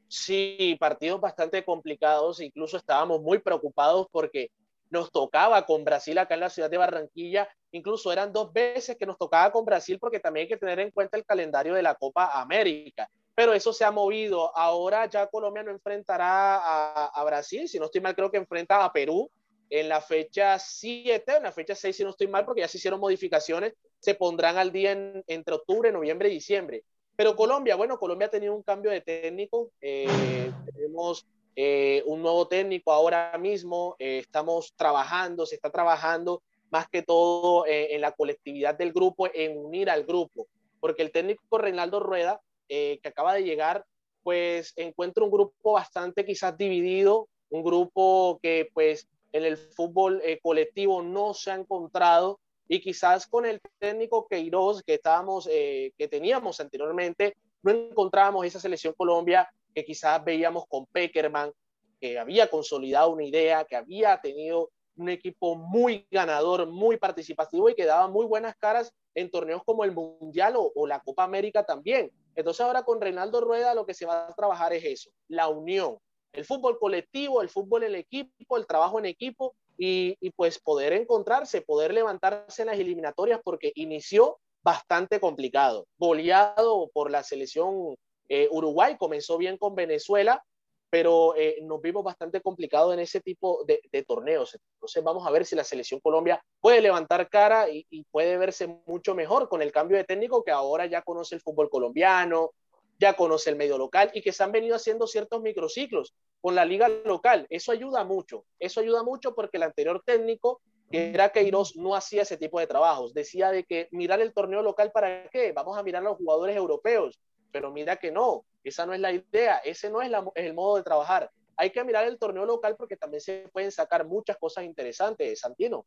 Sí, 0.07 0.77
partidos 0.79 1.19
bastante 1.19 1.65
complicados, 1.65 2.41
incluso 2.41 2.77
estábamos 2.77 3.23
muy 3.23 3.39
preocupados 3.39 4.05
porque 4.11 4.51
nos 4.91 5.11
tocaba 5.11 5.65
con 5.65 5.83
Brasil 5.83 6.15
acá 6.19 6.35
en 6.35 6.41
la 6.41 6.51
ciudad 6.51 6.69
de 6.69 6.77
Barranquilla, 6.77 7.49
incluso 7.71 8.11
eran 8.13 8.31
dos 8.31 8.53
veces 8.53 8.97
que 8.97 9.07
nos 9.07 9.17
tocaba 9.17 9.51
con 9.51 9.65
Brasil 9.65 9.97
porque 9.99 10.19
también 10.19 10.43
hay 10.43 10.49
que 10.49 10.57
tener 10.57 10.79
en 10.79 10.91
cuenta 10.91 11.17
el 11.17 11.25
calendario 11.25 11.73
de 11.73 11.81
la 11.81 11.95
Copa 11.95 12.39
América, 12.39 13.09
pero 13.33 13.53
eso 13.53 13.73
se 13.73 13.83
ha 13.83 13.89
movido, 13.89 14.55
ahora 14.55 15.07
ya 15.07 15.25
Colombia 15.25 15.63
no 15.63 15.71
enfrentará 15.71 16.57
a, 16.57 17.05
a 17.07 17.23
Brasil, 17.23 17.67
si 17.67 17.79
no 17.79 17.85
estoy 17.85 18.01
mal 18.01 18.15
creo 18.15 18.29
que 18.29 18.37
enfrenta 18.37 18.85
a 18.85 18.93
Perú 18.93 19.31
en 19.69 19.89
la 19.89 20.01
fecha 20.01 20.57
7, 20.57 21.37
en 21.37 21.43
la 21.43 21.51
fecha 21.51 21.75
6, 21.75 21.95
si 21.95 22.03
no 22.03 22.09
estoy 22.09 22.27
mal, 22.27 22.45
porque 22.45 22.61
ya 22.61 22.67
se 22.67 22.77
hicieron 22.77 22.99
modificaciones, 22.99 23.73
se 23.99 24.15
pondrán 24.15 24.57
al 24.57 24.71
día 24.71 24.91
entre 25.27 25.55
octubre, 25.55 25.91
noviembre 25.91 26.29
y 26.29 26.33
diciembre. 26.33 26.83
Pero 27.15 27.35
Colombia, 27.35 27.75
bueno, 27.75 27.99
Colombia 27.99 28.27
ha 28.27 28.31
tenido 28.31 28.55
un 28.55 28.63
cambio 28.63 28.91
de 28.91 29.01
técnico. 29.01 29.71
Eh, 29.81 30.51
tenemos 30.73 31.27
eh, 31.53 32.01
un 32.05 32.21
nuevo 32.21 32.47
técnico 32.47 32.93
ahora 32.93 33.37
mismo. 33.37 33.97
Eh, 33.99 34.19
estamos 34.19 34.73
trabajando, 34.77 35.45
se 35.45 35.55
está 35.55 35.69
trabajando 35.69 36.41
más 36.71 36.87
que 36.87 37.01
todo 37.01 37.65
en 37.67 37.99
la 37.99 38.11
colectividad 38.11 38.75
del 38.75 38.93
grupo, 38.93 39.27
en 39.33 39.57
unir 39.57 39.89
al 39.89 40.03
grupo. 40.05 40.47
Porque 40.79 41.01
el 41.01 41.11
técnico 41.11 41.57
Reinaldo 41.57 41.99
Rueda, 41.99 42.39
que 42.67 43.01
acaba 43.03 43.33
de 43.33 43.43
llegar, 43.43 43.83
pues 44.21 44.71
encuentra 44.75 45.23
un 45.23 45.31
grupo 45.31 45.73
bastante 45.73 46.23
quizás 46.23 46.55
dividido, 46.55 47.27
un 47.49 47.63
grupo 47.63 48.39
que 48.43 48.69
pues 48.71 49.09
en 49.31 49.45
el 49.45 49.57
fútbol 49.57 50.21
eh, 50.23 50.39
colectivo 50.41 51.01
no 51.01 51.33
se 51.33 51.51
ha 51.51 51.55
encontrado 51.55 52.39
y 52.67 52.81
quizás 52.81 53.27
con 53.27 53.45
el 53.45 53.59
técnico 53.79 54.27
Queiroz 54.27 54.83
que 54.83 54.95
estábamos, 54.95 55.47
eh, 55.51 55.91
que 55.97 56.07
teníamos 56.07 56.59
anteriormente, 56.59 57.35
no 57.63 57.71
encontrábamos 57.71 58.45
esa 58.45 58.59
selección 58.59 58.93
Colombia 58.95 59.49
que 59.73 59.83
quizás 59.83 60.23
veíamos 60.23 60.65
con 60.67 60.85
Peckerman, 60.87 61.51
que 61.99 62.17
había 62.17 62.49
consolidado 62.49 63.11
una 63.11 63.25
idea, 63.25 63.65
que 63.65 63.75
había 63.75 64.19
tenido 64.21 64.69
un 64.95 65.09
equipo 65.09 65.55
muy 65.55 66.07
ganador, 66.11 66.67
muy 66.67 66.97
participativo 66.97 67.69
y 67.69 67.75
que 67.75 67.85
daba 67.85 68.07
muy 68.07 68.25
buenas 68.25 68.55
caras 68.57 68.93
en 69.15 69.31
torneos 69.31 69.63
como 69.63 69.83
el 69.83 69.91
Mundial 69.91 70.55
o, 70.57 70.87
la 70.87 70.99
Copa 70.99 71.23
América 71.23 71.65
también. 71.65 72.11
Entonces 72.35 72.61
ahora 72.61 72.83
con 72.83 73.01
Reinaldo 73.01 73.41
Rueda 73.41 73.73
lo 73.73 73.85
que 73.85 73.93
se 73.93 74.05
va 74.05 74.27
a 74.27 74.33
trabajar 74.33 74.73
es 74.73 74.83
eso, 74.83 75.11
la 75.27 75.47
unión, 75.47 75.97
el 76.33 76.45
fútbol 76.45 76.77
colectivo, 76.79 77.41
el 77.41 77.49
fútbol 77.49 77.83
en 77.83 77.95
equipo, 77.95 78.57
el 78.57 78.67
trabajo 78.67 78.99
en 78.99 79.05
equipo 79.05 79.55
y, 79.77 80.15
pues 80.31 80.59
poder 80.59 80.93
encontrarse, 80.93 81.61
poder 81.61 81.93
levantarse 81.93 82.63
en 82.63 82.67
las 82.67 82.79
eliminatorias 82.79 83.39
porque 83.43 83.71
inició 83.75 84.39
bastante 84.61 85.19
complicado, 85.19 85.87
goleado 85.97 86.89
por 86.93 87.09
la 87.09 87.23
selección 87.23 87.95
eh, 88.27 88.47
Uruguay, 88.51 88.97
comenzó 88.97 89.37
bien 89.37 89.57
con 89.57 89.75
Venezuela, 89.75 90.43
pero 90.89 91.35
eh, 91.35 91.57
nos 91.61 91.81
vimos 91.81 92.03
bastante 92.03 92.41
complicados 92.41 92.93
en 92.93 92.99
ese 92.99 93.21
tipo 93.21 93.63
de, 93.65 93.79
torneos. 94.03 94.57
Entonces 94.75 95.03
vamos 95.03 95.25
a 95.25 95.31
ver 95.31 95.45
si 95.45 95.55
la 95.55 95.63
selección 95.63 95.99
Colombia 95.99 96.43
puede 96.59 96.81
levantar 96.81 97.29
cara 97.29 97.69
y, 97.69 97.85
puede 98.11 98.37
verse 98.37 98.67
mucho 98.85 99.13
mejor 99.15 99.49
con 99.49 99.61
el 99.61 99.71
cambio 99.71 99.97
de 99.97 100.03
técnico 100.03 100.43
que 100.43 100.51
ahora 100.51 100.87
ya 100.87 101.01
conoce 101.01 101.35
el 101.35 101.41
fútbol 101.41 101.69
colombiano, 101.69 102.51
ya 102.99 103.15
conoce 103.15 103.49
el 103.49 103.55
medio 103.55 103.77
local 103.77 104.11
y 104.13 104.21
que 104.21 104.33
se 104.33 104.43
han 104.43 104.51
venido 104.51 104.75
haciendo 104.75 105.07
ciertos 105.07 105.41
microciclos 105.41 106.13
con 106.41 106.53
la 106.53 106.65
liga 106.65 106.89
local. 106.89 107.47
Eso 107.49 107.71
ayuda 107.71 108.03
mucho, 108.03 108.45
eso 108.59 108.81
ayuda 108.81 109.03
mucho 109.03 109.33
porque 109.33 109.57
el 109.57 109.63
anterior 109.63 110.03
técnico, 110.05 110.61
que 110.91 111.11
era 111.13 111.29
Queiroz, 111.29 111.75
no 111.77 111.95
hacía 111.95 112.23
ese 112.23 112.37
tipo 112.37 112.59
de 112.59 112.67
trabajos. 112.67 113.13
Decía 113.13 113.51
de 113.51 113.63
que 113.63 113.87
mirar 113.91 114.19
el 114.19 114.33
torneo 114.33 114.61
local 114.61 114.91
para 114.91 115.29
qué, 115.29 115.53
vamos 115.53 115.77
a 115.77 115.83
mirar 115.83 116.01
a 116.01 116.09
los 116.09 116.17
jugadores 116.17 116.55
europeos, 116.55 117.19
pero 117.51 117.71
mira 117.71 117.95
que 117.95 118.11
no, 118.11 118.45
esa 118.63 118.85
no 118.85 118.93
es 118.93 118.99
la 118.99 119.13
idea, 119.13 119.57
ese 119.59 119.89
no 119.89 120.01
es, 120.01 120.11
el 120.35 120.53
modo 120.53 120.77
de 120.77 120.83
trabajar. 120.83 121.31
Hay 121.55 121.71
que 121.71 121.83
mirar 121.83 122.05
el 122.05 122.19
torneo 122.19 122.45
local 122.45 122.75
porque 122.77 122.97
también 122.97 123.21
se 123.21 123.49
pueden 123.51 123.71
sacar 123.71 124.05
muchas 124.05 124.37
cosas 124.37 124.65
interesantes, 124.65 125.39
Santino. 125.39 125.85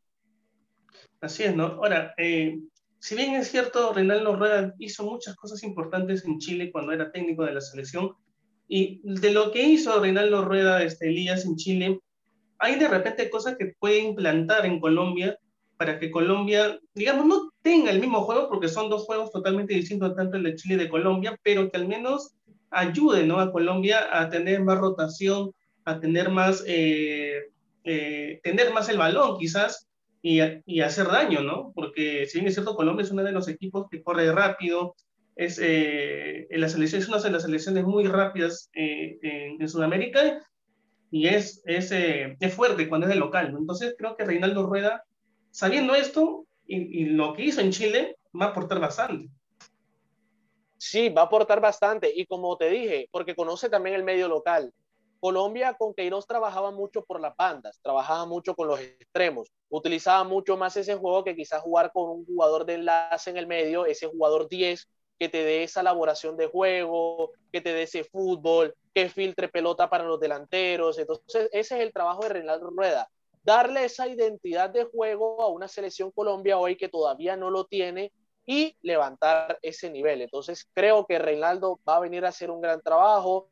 Así 1.20 1.44
es, 1.44 1.54
¿no? 1.54 1.64
Ahora, 1.64 2.14
eh, 2.18 2.58
si 3.02 3.16
bien 3.16 3.34
es 3.34 3.50
cierto, 3.50 3.92
Reinaldo 3.92 4.36
Rueda 4.36 4.74
hizo 4.78 5.02
muchas 5.02 5.34
cosas 5.34 5.64
importantes 5.64 6.24
en 6.24 6.38
Chile 6.38 6.70
cuando 6.70 6.92
era 6.92 7.10
técnico 7.10 7.44
de 7.44 7.52
la 7.52 7.60
selección, 7.60 8.12
y 8.68 9.00
de 9.02 9.32
lo 9.32 9.50
que 9.50 9.60
hizo 9.60 10.00
Reinaldo 10.00 10.44
Rueda, 10.44 10.84
este, 10.84 11.08
Elías, 11.08 11.44
en 11.44 11.56
Chile, 11.56 11.98
hay 12.60 12.78
de 12.78 12.86
repente 12.86 13.28
cosas 13.28 13.56
que 13.58 13.74
puede 13.80 13.98
implantar 13.98 14.64
en 14.66 14.78
Colombia 14.78 15.36
para 15.76 15.98
que 15.98 16.12
Colombia, 16.12 16.78
digamos, 16.94 17.26
no 17.26 17.50
tenga 17.60 17.90
el 17.90 17.98
mismo 17.98 18.20
juego, 18.20 18.48
porque 18.48 18.68
son 18.68 18.88
dos 18.88 19.02
juegos 19.02 19.32
totalmente 19.32 19.74
distintos, 19.74 20.14
tanto 20.14 20.36
el 20.36 20.44
de 20.44 20.54
Chile 20.54 20.76
y 20.76 20.78
de 20.78 20.88
Colombia, 20.88 21.36
pero 21.42 21.68
que 21.68 21.78
al 21.78 21.88
menos 21.88 22.36
ayude 22.70 23.26
¿no? 23.26 23.40
a 23.40 23.50
Colombia 23.50 24.16
a 24.16 24.28
tener 24.28 24.62
más 24.62 24.78
rotación, 24.78 25.50
a 25.84 25.98
tener 25.98 26.30
más, 26.30 26.62
eh, 26.68 27.50
eh, 27.82 28.38
tener 28.44 28.72
más 28.72 28.88
el 28.88 28.98
balón 28.98 29.38
quizás 29.38 29.88
y, 30.22 30.40
y, 30.64 30.80
hacer 30.80 31.08
daño, 31.08 31.42
¿no? 31.42 31.72
Porque 31.74 32.26
si 32.26 32.38
bien 32.38 32.48
es 32.48 32.54
cierto, 32.54 32.76
Colombia 32.76 33.02
es 33.02 33.10
uno 33.10 33.24
de 33.24 33.32
los 33.32 33.48
equipos 33.48 33.86
que 33.90 34.02
corre 34.02 34.32
rápido, 34.32 34.94
es, 35.34 35.58
eh, 35.60 36.46
la 36.50 36.68
selección 36.68 37.02
una 37.08 37.18
de 37.18 37.30
las 37.30 37.42
selecciones 37.42 37.84
muy 37.84 38.06
rápidas 38.06 38.70
en, 38.74 39.58
en, 39.60 39.68
Sudamérica 39.68 40.40
y 41.10 41.26
es, 41.26 41.62
es, 41.64 41.90
es 41.92 42.54
fuerte 42.54 42.88
cuando 42.88 43.06
es 43.06 43.12
de 43.12 43.18
local. 43.18 43.54
Entonces 43.58 43.94
creo 43.98 44.14
que 44.16 44.24
Reinaldo 44.24 44.66
Rueda 44.66 45.02
sabiendo 45.52 45.94
esto 45.94 46.46
y, 46.66 47.04
lo 47.04 47.34
que 47.34 47.44
hizo 47.44 47.60
en 47.60 47.70
Chile, 47.70 48.16
va 48.40 48.46
a 48.46 48.48
aportar 48.48 48.80
bastante. 48.80 49.28
Sí, 50.78 51.10
va 51.10 51.22
a 51.22 51.24
aportar 51.26 51.60
bastante. 51.60 52.10
Y 52.14 52.24
como 52.26 52.56
te 52.56 52.70
dije, 52.70 53.08
porque 53.12 53.36
conoce 53.36 53.68
también 53.68 53.94
el 53.94 54.04
medio 54.04 54.26
local. 54.26 54.72
Colombia 55.22 55.74
con 55.74 55.94
Queiroz 55.94 56.26
trabajaba 56.26 56.72
mucho 56.72 57.04
por 57.04 57.20
las 57.20 57.36
bandas, 57.36 57.78
trabajaba 57.80 58.26
mucho 58.26 58.56
con 58.56 58.66
los 58.66 58.80
extremos, 58.80 59.52
utilizaba 59.68 60.24
mucho 60.24 60.56
más 60.56 60.76
ese 60.76 60.96
juego 60.96 61.22
que 61.22 61.36
quizás 61.36 61.62
jugar 61.62 61.92
con 61.92 62.10
un 62.10 62.26
jugador 62.26 62.66
de 62.66 62.74
enlace 62.74 63.30
en 63.30 63.36
el 63.36 63.46
medio, 63.46 63.86
ese 63.86 64.08
jugador 64.08 64.48
10 64.48 64.88
que 65.20 65.28
te 65.28 65.44
dé 65.44 65.62
esa 65.62 65.82
elaboración 65.82 66.36
de 66.36 66.48
juego, 66.48 67.30
que 67.52 67.60
te 67.60 67.72
dé 67.72 67.84
ese 67.84 68.02
fútbol, 68.02 68.74
que 68.92 69.08
filtre 69.08 69.48
pelota 69.48 69.88
para 69.88 70.02
los 70.02 70.18
delanteros. 70.18 70.98
Entonces, 70.98 71.48
ese 71.52 71.76
es 71.76 71.82
el 71.82 71.92
trabajo 71.92 72.24
de 72.24 72.30
Reinaldo 72.30 72.70
Rueda, 72.70 73.08
darle 73.44 73.84
esa 73.84 74.08
identidad 74.08 74.70
de 74.70 74.86
juego 74.86 75.40
a 75.40 75.46
una 75.46 75.68
selección 75.68 76.10
Colombia 76.10 76.58
hoy 76.58 76.76
que 76.76 76.88
todavía 76.88 77.36
no 77.36 77.48
lo 77.48 77.66
tiene 77.66 78.12
y 78.44 78.76
levantar 78.82 79.60
ese 79.62 79.88
nivel. 79.88 80.22
Entonces 80.22 80.68
creo 80.74 81.06
que 81.06 81.20
Reinaldo 81.20 81.78
va 81.88 81.98
a 81.98 82.00
venir 82.00 82.24
a 82.24 82.30
hacer 82.30 82.50
un 82.50 82.60
gran 82.60 82.82
trabajo, 82.82 83.51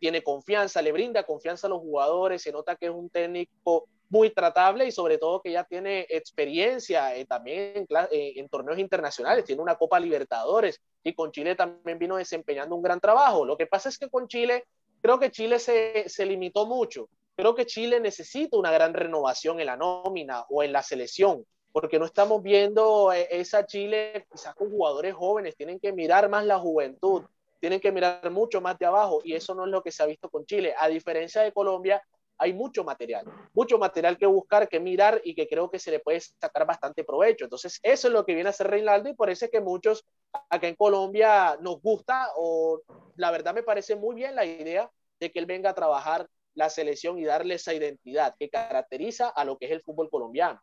tiene 0.00 0.22
confianza, 0.22 0.82
le 0.82 0.90
brinda 0.90 1.22
confianza 1.22 1.68
a 1.68 1.70
los 1.70 1.80
jugadores, 1.80 2.42
se 2.42 2.50
nota 2.50 2.74
que 2.74 2.86
es 2.86 2.92
un 2.92 3.10
técnico 3.10 3.86
muy 4.08 4.30
tratable 4.30 4.86
y 4.86 4.90
sobre 4.90 5.18
todo 5.18 5.40
que 5.40 5.52
ya 5.52 5.62
tiene 5.62 6.06
experiencia 6.08 7.14
eh, 7.14 7.26
también 7.26 7.86
eh, 8.10 8.32
en, 8.36 8.48
torneos 8.48 8.80
internacionales, 8.80 9.44
tiene 9.44 9.62
una 9.62 9.76
Copa 9.76 10.00
Libertadores 10.00 10.80
y 11.04 11.14
con 11.14 11.30
Chile 11.30 11.54
también 11.54 11.98
vino 11.98 12.16
desempeñando 12.16 12.74
un 12.74 12.82
gran 12.82 12.98
trabajo. 12.98 13.44
Lo 13.44 13.56
que 13.56 13.66
pasa 13.66 13.88
es 13.88 13.98
que 13.98 14.08
con 14.08 14.26
Chile, 14.26 14.64
creo 15.00 15.20
que 15.20 15.30
Chile 15.30 15.60
se, 15.60 16.08
se 16.08 16.26
limitó 16.26 16.66
mucho 16.66 17.08
creo 17.40 17.54
que 17.54 17.64
Chile 17.64 18.00
necesita 18.00 18.58
una 18.58 18.70
gran 18.70 18.92
renovación 18.92 19.60
en 19.60 19.66
la 19.66 19.76
nómina 19.76 20.44
o 20.50 20.62
en 20.62 20.72
la 20.72 20.82
selección, 20.82 21.46
porque 21.72 21.98
no 21.98 22.04
estamos 22.04 22.42
viendo 22.42 23.12
eh, 23.12 23.28
esa 23.30 23.64
Chile 23.64 24.26
quizás 24.30 24.54
con 24.54 24.70
jugadores 24.70 25.14
jóvenes, 25.14 25.56
tienen 25.56 25.80
que 25.80 25.92
mirar 25.92 26.28
más 26.28 26.44
la 26.44 26.58
juventud, 26.58 27.22
tienen 27.60 27.80
que 27.80 27.92
mirar 27.92 28.30
mucho 28.30 28.60
más 28.60 28.78
de 28.78 28.86
abajo 28.86 29.20
y 29.24 29.34
eso 29.34 29.54
no 29.54 29.64
es 29.64 29.70
lo 29.70 29.82
que 29.82 29.92
se 29.92 30.02
ha 30.02 30.06
visto 30.06 30.28
con 30.28 30.46
Chile. 30.46 30.74
A 30.78 30.88
diferencia 30.88 31.42
de 31.42 31.52
Colombia, 31.52 32.02
hay 32.38 32.54
mucho 32.54 32.82
material, 32.84 33.26
mucho 33.52 33.78
material 33.78 34.16
que 34.16 34.24
buscar, 34.24 34.66
que 34.66 34.80
mirar 34.80 35.20
y 35.24 35.34
que 35.34 35.46
creo 35.46 35.70
que 35.70 35.78
se 35.78 35.90
le 35.90 36.00
puede 36.00 36.20
sacar 36.20 36.66
bastante 36.66 37.04
provecho. 37.04 37.44
Entonces, 37.44 37.78
eso 37.82 38.08
es 38.08 38.14
lo 38.14 38.24
que 38.24 38.34
viene 38.34 38.48
a 38.48 38.50
hacer 38.50 38.68
Reinaldo 38.68 39.10
y 39.10 39.14
por 39.14 39.28
eso 39.28 39.44
es 39.44 39.50
que 39.50 39.60
muchos 39.60 40.06
acá 40.48 40.66
en 40.66 40.74
Colombia 40.74 41.58
nos 41.60 41.82
gusta 41.82 42.28
o 42.36 42.80
la 43.16 43.30
verdad 43.30 43.54
me 43.54 43.62
parece 43.62 43.94
muy 43.94 44.14
bien 44.14 44.34
la 44.34 44.46
idea 44.46 44.90
de 45.20 45.30
que 45.30 45.38
él 45.38 45.46
venga 45.46 45.70
a 45.70 45.74
trabajar 45.74 46.26
la 46.54 46.70
selección 46.70 47.18
y 47.18 47.24
darle 47.24 47.54
esa 47.54 47.74
identidad 47.74 48.34
que 48.38 48.48
caracteriza 48.48 49.28
a 49.28 49.44
lo 49.44 49.58
que 49.58 49.66
es 49.66 49.72
el 49.72 49.82
fútbol 49.82 50.08
colombiano. 50.08 50.60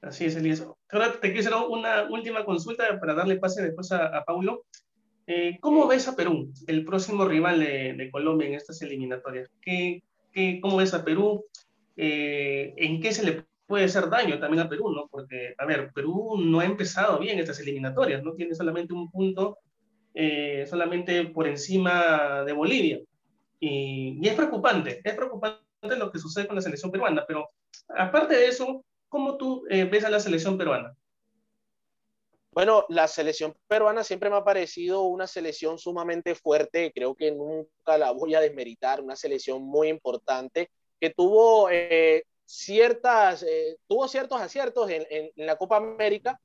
Así 0.00 0.26
es, 0.26 0.36
Elías. 0.36 0.66
Ahora 0.90 1.12
te 1.20 1.32
quiero 1.32 1.40
hacer 1.40 1.68
una 1.68 2.04
última 2.10 2.44
consulta 2.44 2.98
para 3.00 3.14
darle 3.14 3.36
pase 3.36 3.62
después 3.62 3.90
a, 3.92 4.24
Paulo. 4.24 4.64
Eh, 5.26 5.58
¿Cómo 5.60 5.86
ves 5.86 6.06
a 6.06 6.16
Perú, 6.16 6.52
el 6.66 6.84
próximo 6.84 7.24
rival 7.24 7.60
de, 7.60 8.08
Colombia 8.12 8.48
en 8.48 8.54
estas 8.54 8.82
eliminatorias? 8.82 9.50
¿Qué, 9.62 10.02
qué, 10.32 10.60
cómo 10.60 10.76
ves 10.76 10.92
a 10.92 11.04
Perú? 11.04 11.46
Eh, 11.96 12.74
¿En 12.76 13.00
qué 13.00 13.12
se 13.12 13.24
le 13.24 13.44
puede 13.66 13.84
hacer 13.84 14.10
daño 14.10 14.38
también 14.38 14.66
a 14.66 14.68
Perú? 14.68 14.92
¿no? 14.92 15.08
Porque, 15.08 15.54
a 15.56 15.64
ver, 15.64 15.92
Perú 15.94 16.36
no 16.38 16.60
ha 16.60 16.64
empezado 16.66 17.18
bien 17.18 17.38
estas 17.38 17.60
eliminatorias, 17.60 18.22
no 18.22 18.34
tiene 18.34 18.54
solamente 18.54 18.92
un 18.92 19.10
punto, 19.10 19.58
eh, 20.12 20.66
solamente 20.68 21.24
por 21.26 21.46
encima 21.46 22.44
de 22.44 22.52
Bolivia. 22.52 23.00
Y, 23.60 24.20
es 24.26 24.34
preocupante, 24.34 25.00
es 25.02 25.14
preocupante 25.14 25.62
lo 25.98 26.10
que 26.10 26.18
sucede 26.18 26.46
con 26.46 26.56
la 26.56 26.62
selección 26.62 26.90
peruana, 26.90 27.24
pero 27.26 27.48
aparte 27.96 28.36
de 28.36 28.46
eso, 28.46 28.84
¿cómo 29.08 29.38
tú 29.38 29.64
eh, 29.70 29.84
ves 29.84 30.04
a 30.04 30.10
la 30.10 30.20
selección 30.20 30.58
peruana? 30.58 30.94
Bueno, 32.54 32.86
la 32.88 33.08
selección 33.08 33.52
peruana 33.66 34.04
siempre 34.04 34.30
me 34.30 34.36
ha 34.36 34.44
parecido 34.44 35.02
una 35.02 35.26
selección 35.26 35.76
sumamente 35.76 36.36
fuerte, 36.36 36.92
creo 36.94 37.16
que 37.16 37.32
nunca 37.32 37.98
la 37.98 38.12
voy 38.12 38.36
a 38.36 38.40
desmeritar, 38.40 39.00
una 39.00 39.16
selección 39.16 39.62
muy 39.62 39.88
importante 39.88 40.70
que 41.00 41.10
tuvo 41.10 41.68
eh, 41.70 42.24
ciertas, 42.44 43.42
eh, 43.42 43.76
tuvo 43.88 44.06
ciertos 44.06 44.40
aciertos 44.40 44.88
en, 44.88 45.04
en, 45.10 45.46
la 45.46 45.56
Copa 45.56 45.78
América, 45.78 46.40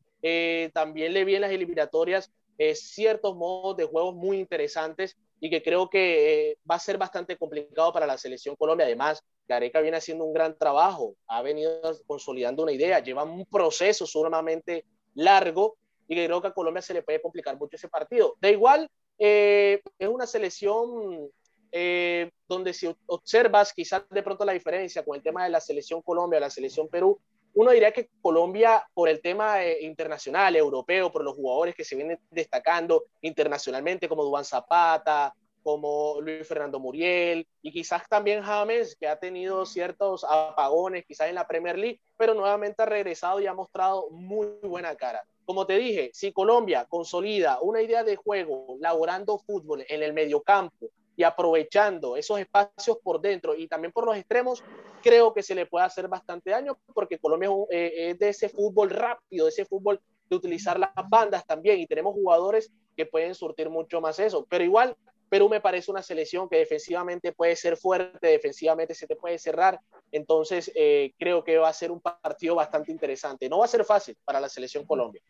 también 0.73 1.13
le 1.13 1.23
vi 1.25 1.35
en 1.35 1.41
las 1.41 1.51
eliminatorias 1.51 2.31
ciertos 2.73 3.35
modos 3.35 3.77
de 3.77 3.85
juegos 3.85 4.15
muy 4.15 4.39
interesantes 4.39 5.15
y 5.39 5.49
que 5.49 5.61
creo 5.61 5.89
que 5.89 6.51
eh, 6.51 6.57
va 6.69 6.75
a 6.75 6.79
ser 6.79 6.97
bastante 6.97 7.37
complicado 7.37 7.93
para 7.93 8.05
la 8.05 8.17
selección 8.17 8.55
Colombia. 8.55 8.85
Además, 8.85 9.23
Gareca 9.47 9.79
viene 9.79 9.97
haciendo 9.97 10.25
un 10.25 10.33
gran 10.33 10.57
trabajo, 10.57 11.15
ha 11.27 11.41
venido 11.41 11.81
consolidando 12.05 12.63
una 12.63 12.73
idea, 12.73 12.99
lleva 12.99 13.23
un 13.23 13.45
proceso 13.45 14.05
sumamente 14.05 14.85
largo 15.13 15.77
y 16.09 16.15
creo 16.15 16.41
que 16.41 16.47
a 16.47 16.53
Colombia 16.53 16.81
se 16.81 16.93
le 16.93 17.03
puede 17.03 17.21
complicar 17.21 17.57
mucho 17.57 17.75
ese 17.75 17.87
partido. 17.87 18.35
De 18.41 18.51
igual, 18.51 18.89
eh, 19.19 19.79
es 19.99 20.07
una 20.09 20.25
selección 20.25 21.29
eh, 21.71 22.31
donde 22.47 22.73
si 22.73 22.93
observas 23.05 23.71
quizás 23.71 24.03
de 24.09 24.23
pronto 24.23 24.43
la 24.43 24.53
diferencia 24.53 25.05
con 25.05 25.15
el 25.15 25.21
tema 25.21 25.43
de 25.43 25.51
la 25.51 25.61
selección 25.61 26.01
Colombia, 26.01 26.39
la 26.39 26.49
selección 26.49 26.87
Perú, 26.87 27.19
uno 27.53 27.71
diría 27.71 27.91
que 27.91 28.09
Colombia, 28.21 28.83
por 28.93 29.07
el 29.07 29.21
tema 29.21 29.63
eh, 29.63 29.83
internacional, 29.83 30.55
europeo, 30.55 31.11
por 31.11 31.23
los 31.23 31.35
jugadores 31.35 31.75
que 31.75 31.83
se 31.83 31.95
vienen 31.95 32.19
destacando 32.31 33.05
internacionalmente, 33.21 34.09
como 34.09 34.23
Duván 34.23 34.45
Zapata, 34.45 35.35
como 35.63 36.19
Luis 36.21 36.47
Fernando 36.47 36.79
Muriel 36.79 37.47
y 37.61 37.71
quizás 37.71 38.07
también 38.09 38.43
James, 38.43 38.95
que 38.95 39.07
ha 39.07 39.19
tenido 39.19 39.65
ciertos 39.65 40.23
apagones 40.23 41.05
quizás 41.05 41.29
en 41.29 41.35
la 41.35 41.47
Premier 41.47 41.77
League, 41.77 42.01
pero 42.17 42.33
nuevamente 42.33 42.81
ha 42.81 42.85
regresado 42.85 43.39
y 43.39 43.47
ha 43.47 43.53
mostrado 43.53 44.09
muy 44.11 44.47
buena 44.63 44.95
cara. 44.95 45.23
Como 45.45 45.65
te 45.65 45.77
dije, 45.77 46.11
si 46.13 46.31
Colombia 46.31 46.85
consolida 46.87 47.59
una 47.61 47.81
idea 47.81 48.03
de 48.03 48.15
juego, 48.15 48.77
laborando 48.79 49.39
fútbol 49.39 49.83
en 49.87 50.03
el 50.03 50.13
mediocampo 50.13 50.89
y 51.15 51.23
aprovechando 51.23 52.15
esos 52.15 52.39
espacios 52.39 52.97
por 53.03 53.19
dentro 53.19 53.55
y 53.55 53.67
también 53.67 53.91
por 53.91 54.05
los 54.05 54.15
extremos, 54.15 54.63
creo 55.01 55.33
que 55.33 55.43
se 55.43 55.55
le 55.55 55.65
puede 55.65 55.85
hacer 55.85 56.07
bastante 56.07 56.51
daño 56.51 56.77
porque 56.93 57.17
Colombia 57.17 57.49
es 57.69 57.91
eh, 57.95 58.15
de 58.17 58.29
ese 58.29 58.49
fútbol 58.49 58.89
rápido, 58.89 59.45
de 59.45 59.49
ese 59.49 59.65
fútbol 59.65 59.99
de 60.29 60.35
utilizar 60.35 60.79
las 60.79 60.91
bandas 61.09 61.45
también 61.45 61.79
y 61.79 61.87
tenemos 61.87 62.13
jugadores 62.13 62.71
que 62.95 63.05
pueden 63.05 63.33
surtir 63.33 63.69
mucho 63.69 63.99
más 64.01 64.19
eso. 64.19 64.45
Pero 64.49 64.63
igual, 64.63 64.95
Perú 65.29 65.49
me 65.49 65.61
parece 65.61 65.91
una 65.91 66.01
selección 66.01 66.49
que 66.49 66.57
defensivamente 66.57 67.31
puede 67.31 67.55
ser 67.55 67.77
fuerte, 67.77 68.27
defensivamente 68.27 68.93
se 68.93 69.07
te 69.07 69.15
puede 69.15 69.37
cerrar. 69.37 69.79
Entonces, 70.11 70.71
eh, 70.75 71.13
creo 71.17 71.43
que 71.43 71.57
va 71.57 71.69
a 71.69 71.73
ser 71.73 71.91
un 71.91 72.01
partido 72.01 72.55
bastante 72.55 72.91
interesante. 72.91 73.47
No 73.47 73.59
va 73.59 73.65
a 73.65 73.69
ser 73.69 73.85
fácil 73.85 74.17
para 74.25 74.39
la 74.39 74.49
selección 74.49 74.85
Colombia. 74.85 75.21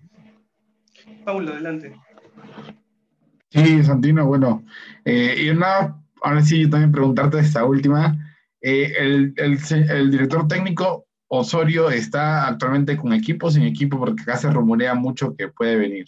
Paulo, 1.26 1.52
adelante. 1.52 1.94
Sí, 3.50 3.84
Santino, 3.84 4.26
bueno. 4.26 4.64
Eh, 5.06 5.36
y 5.38 5.50
una, 5.50 6.02
ahora 6.22 6.42
sí, 6.42 6.62
yo 6.62 6.70
también 6.70 6.92
preguntarte 6.92 7.40
esta 7.40 7.66
última. 7.66 8.16
Eh, 8.62 8.94
el, 8.98 9.34
el, 9.38 9.58
el, 9.90 10.12
director 10.12 10.48
técnico 10.48 11.08
Osorio 11.28 11.90
está 11.90 12.48
actualmente 12.48 12.98
con 12.98 13.14
equipo 13.14 13.48
o 13.48 13.52
sin 13.52 13.64
equipo 13.64 13.98
porque 13.98 14.24
acá 14.24 14.36
se 14.38 14.50
rumorea 14.50 14.94
mucho 14.96 15.36
que 15.36 15.48
puede 15.48 15.78
venir. 15.78 16.06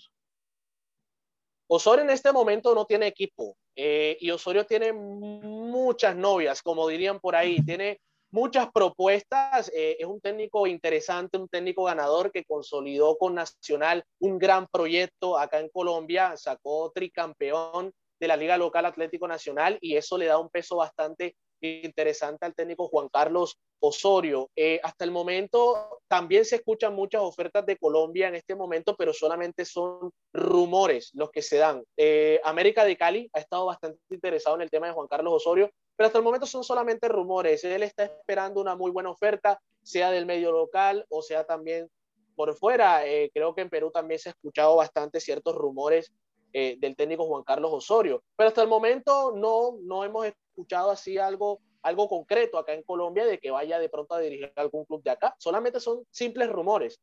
Osorio 1.74 2.04
en 2.04 2.10
este 2.10 2.34
momento 2.34 2.76
no 2.76 2.84
tiene 2.84 3.08
equipo 3.08 3.56
eh, 3.78 4.18
y 4.20 4.30
Osorio 4.30 4.66
tiene 4.66 4.92
muchas 4.92 6.18
novias, 6.18 6.62
como 6.62 6.86
dirían 6.86 7.22
por 7.22 7.34
ahí, 7.34 7.64
tiene 7.64 8.02
muchas 8.30 8.70
propuestas, 8.74 9.72
eh, 9.74 9.96
es 9.98 10.06
un 10.06 10.20
técnico 10.20 10.68
interesante, 10.68 11.38
un 11.38 11.48
técnico 11.48 11.86
ganador 11.86 12.30
que 12.30 12.44
consolidó 12.44 13.18
con 13.18 13.36
Nacional 13.36 14.04
un 14.20 14.38
gran 14.38 14.68
proyecto 14.68 15.38
acá 15.38 15.60
en 15.60 15.70
Colombia, 15.70 16.36
sacó 16.36 16.92
tricampeón 16.94 17.94
de 18.20 18.28
la 18.28 18.36
Liga 18.36 18.58
Local 18.58 18.86
Atlético 18.86 19.30
Nacional 19.30 19.78
y 19.80 19.96
eso 19.96 20.18
le 20.18 20.26
da 20.26 20.40
un 20.40 20.50
peso 20.50 20.76
bastante 20.76 21.38
interesante 21.62 22.46
al 22.46 22.56
técnico 22.56 22.88
Juan 22.88 23.10
Carlos 23.10 23.58
Osorio. 23.80 24.50
Eh, 24.56 24.80
hasta 24.84 25.06
el 25.06 25.12
momento 25.12 26.02
también 26.08 26.46
se 26.46 26.58
escuchan 26.58 26.94
muchas 26.94 27.22
ofertas 27.22 27.66
de 27.66 27.78
Colombia 27.78 28.28
en 28.28 28.36
este 28.36 28.56
momento, 28.56 28.96
pero 28.96 29.14
solamente 29.14 29.66
son 29.66 30.12
rumores 30.34 31.12
los 31.14 31.32
que 31.32 31.42
se 31.42 31.58
dan. 31.58 31.84
Eh, 31.98 32.40
América 32.44 32.86
de 32.86 32.98
Cali 32.98 33.30
ha 33.34 33.40
estado 33.40 33.66
bastante 33.66 34.00
interesado 34.10 34.56
en 34.56 34.64
el 34.64 34.70
tema 34.70 34.88
de 34.88 34.94
Juan 34.94 35.08
Carlos 35.08 35.34
Osorio, 35.34 35.72
pero 35.96 36.08
hasta 36.08 36.20
el 36.20 36.24
momento 36.24 36.46
son 36.46 36.64
solamente 36.64 37.08
rumores. 37.08 37.64
Él 37.64 37.84
está 37.84 38.06
esperando 38.06 38.62
una 38.62 38.76
muy 38.76 38.92
buena 38.92 39.10
oferta, 39.10 39.60
sea 39.84 40.12
del 40.12 40.26
medio 40.26 40.52
local 40.52 41.06
o 41.10 41.22
sea 41.22 41.44
también 41.44 41.90
por 42.36 42.56
fuera. 42.56 43.06
Eh, 43.06 43.30
creo 43.34 43.54
que 43.54 43.62
en 43.62 43.70
Perú 43.70 43.92
también 43.92 44.20
se 44.20 44.30
ha 44.30 44.32
escuchado 44.32 44.76
bastante 44.76 45.20
ciertos 45.20 45.56
rumores 45.56 46.12
del 46.54 46.96
técnico 46.96 47.26
Juan 47.26 47.44
Carlos 47.44 47.72
Osorio, 47.74 48.24
pero 48.36 48.50
hasta 48.50 48.62
el 48.62 48.68
momento 48.68 49.34
no, 49.36 49.78
no 49.84 50.04
hemos 50.04 50.26
escuchado 50.26 50.92
así 50.92 51.18
algo, 51.18 51.62
algo 51.82 52.08
concreto 52.08 52.58
acá 52.58 52.74
en 52.74 52.84
Colombia 52.84 53.26
de 53.26 53.40
que 53.40 53.52
vaya 53.52 53.80
de 53.80 53.90
pronto 53.90 54.14
a 54.14 54.20
dirigir 54.20 54.52
algún 54.56 54.86
club 54.86 55.02
de 55.04 55.12
acá. 55.12 55.36
Solamente 55.40 55.80
son 55.80 56.04
simples 56.12 56.50
rumores. 56.50 57.00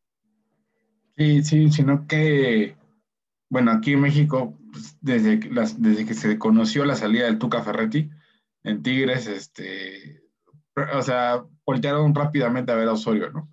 Sí, 1.17 1.43
sí, 1.43 1.71
sino 1.71 2.07
que, 2.07 2.77
bueno, 3.51 3.73
aquí 3.73 3.95
en 3.95 4.01
México, 4.03 4.57
pues, 4.71 4.97
desde, 5.01 5.51
las, 5.51 5.81
desde 5.83 6.07
que 6.07 6.15
se 6.15 6.39
conoció 6.39 6.85
la 6.85 6.95
salida 6.95 7.25
del 7.25 7.39
Tuca 7.39 7.63
Ferretti 7.63 8.09
en 8.63 8.83
Tigres, 8.83 9.27
este, 9.27 10.23
o 10.95 11.03
sea, 11.03 11.45
voltearon 11.67 12.15
rápidamente 12.15 12.71
a 12.71 12.77
ver 12.77 12.89
a 12.89 12.93
Osorio, 12.93 13.31
¿no? 13.31 13.53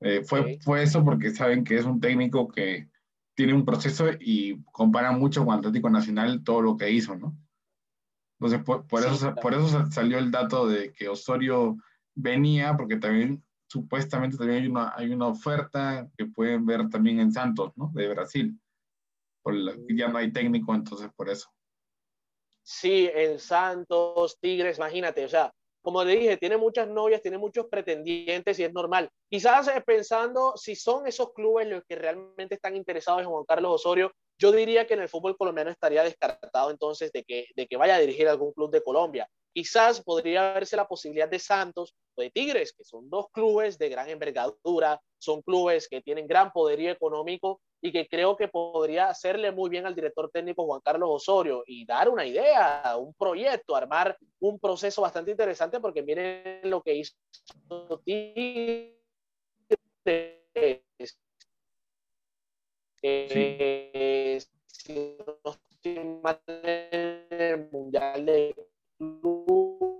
Eh, 0.00 0.22
fue, 0.24 0.58
fue 0.60 0.82
eso 0.82 1.02
porque 1.02 1.30
saben 1.30 1.64
que 1.64 1.76
es 1.76 1.86
un 1.86 2.00
técnico 2.00 2.48
que 2.48 2.90
tiene 3.34 3.54
un 3.54 3.64
proceso 3.64 4.06
y 4.20 4.62
compara 4.64 5.12
mucho 5.12 5.44
con 5.44 5.54
Atlético 5.54 5.90
Nacional 5.90 6.42
todo 6.44 6.62
lo 6.62 6.76
que 6.76 6.90
hizo, 6.90 7.16
¿no? 7.16 7.36
Entonces, 8.38 8.62
por, 8.64 9.04
eso, 9.04 9.34
por 9.36 9.54
eso 9.54 9.90
salió 9.90 10.18
el 10.18 10.30
dato 10.30 10.66
de 10.66 10.92
que 10.92 11.08
Osorio 11.08 11.76
venía, 12.14 12.76
porque 12.76 12.96
también 12.96 13.42
supuestamente 13.68 14.36
también 14.36 14.62
hay 14.62 14.68
una, 14.68 14.92
hay 14.94 15.10
una 15.12 15.28
oferta 15.28 16.08
que 16.16 16.26
pueden 16.26 16.66
ver 16.66 16.88
también 16.90 17.20
en 17.20 17.32
Santos, 17.32 17.72
¿no? 17.76 17.90
De 17.94 18.08
Brasil. 18.08 18.58
Por 19.42 19.54
ya 19.94 20.08
no 20.08 20.18
hay 20.18 20.32
técnico, 20.32 20.74
entonces 20.74 21.10
por 21.14 21.28
eso. 21.28 21.48
Sí, 22.62 23.10
en 23.12 23.38
Santos, 23.38 24.38
Tigres, 24.40 24.78
imagínate, 24.78 25.24
o 25.24 25.28
sea, 25.28 25.52
como 25.84 26.02
le 26.02 26.16
dije, 26.16 26.38
tiene 26.38 26.56
muchas 26.56 26.88
novias, 26.88 27.20
tiene 27.20 27.36
muchos 27.36 27.66
pretendientes 27.66 28.58
y 28.58 28.64
es 28.64 28.72
normal. 28.72 29.10
Quizás 29.28 29.68
pensando 29.84 30.54
si 30.56 30.74
son 30.76 31.06
esos 31.06 31.34
clubes 31.34 31.68
los 31.68 31.82
que 31.86 31.94
realmente 31.94 32.54
están 32.54 32.74
interesados 32.74 33.20
en 33.20 33.28
Juan 33.28 33.44
Carlos 33.44 33.74
Osorio, 33.74 34.10
yo 34.38 34.50
diría 34.50 34.86
que 34.86 34.94
en 34.94 35.02
el 35.02 35.10
fútbol 35.10 35.36
colombiano 35.36 35.70
estaría 35.70 36.02
descartado 36.02 36.70
entonces 36.70 37.12
de 37.12 37.22
que, 37.22 37.48
de 37.54 37.66
que 37.66 37.76
vaya 37.76 37.96
a 37.96 38.00
dirigir 38.00 38.26
algún 38.26 38.54
club 38.54 38.70
de 38.70 38.82
Colombia. 38.82 39.28
Quizás 39.52 40.02
podría 40.02 40.54
verse 40.54 40.74
la 40.74 40.88
posibilidad 40.88 41.28
de 41.28 41.38
Santos 41.38 41.94
o 42.14 42.22
de 42.22 42.30
Tigres, 42.30 42.72
que 42.72 42.82
son 42.82 43.10
dos 43.10 43.26
clubes 43.30 43.76
de 43.76 43.90
gran 43.90 44.08
envergadura, 44.08 44.98
son 45.18 45.42
clubes 45.42 45.86
que 45.86 46.00
tienen 46.00 46.26
gran 46.26 46.50
poderío 46.50 46.92
económico 46.92 47.60
y 47.84 47.92
que 47.92 48.08
creo 48.08 48.34
que 48.34 48.48
podría 48.48 49.10
hacerle 49.10 49.52
muy 49.52 49.68
bien 49.68 49.84
al 49.84 49.94
director 49.94 50.30
técnico 50.30 50.64
Juan 50.64 50.80
Carlos 50.80 51.10
Osorio 51.12 51.62
y 51.66 51.84
dar 51.84 52.08
una 52.08 52.24
idea, 52.24 52.96
un 52.96 53.12
proyecto, 53.12 53.76
armar 53.76 54.16
un 54.40 54.58
proceso 54.58 55.02
bastante 55.02 55.32
interesante, 55.32 55.78
porque 55.80 56.02
miren 56.02 56.60
lo 56.70 56.80
que 56.80 56.94
hizo 56.94 57.14
Tigres. 58.02 58.94
Eh, 63.02 64.40
si 64.66 65.18
no 65.18 66.38
el 67.30 67.68
Mundial 67.70 68.24
de 68.24 68.54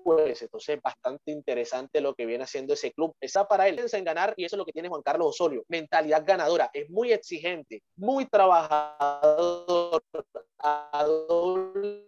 Clubes, 0.04 0.42
entonces 0.42 0.80
bastante 0.80 1.32
interesante 1.32 2.00
lo 2.00 2.14
que 2.14 2.26
viene 2.26 2.44
haciendo 2.44 2.74
ese 2.74 2.92
club. 2.92 3.16
Está 3.20 3.48
para 3.48 3.66
él 3.66 3.80
en 3.80 4.04
ganar 4.04 4.34
y 4.36 4.44
eso 4.44 4.56
es 4.56 4.58
lo 4.58 4.66
que 4.66 4.72
tiene 4.72 4.88
Juan 4.88 5.02
Carlos 5.02 5.28
Osorio, 5.28 5.64
mentalidad 5.68 6.22
ganadora, 6.24 6.70
es 6.72 6.88
muy 6.90 7.12
exigente, 7.12 7.82
muy 7.96 8.26
trabajador, 8.26 10.02
a 10.58 11.04
doble 11.04 12.04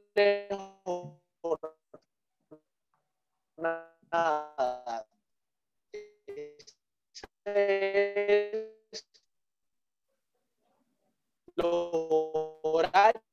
los 11.56 12.59
horarios 12.62 13.24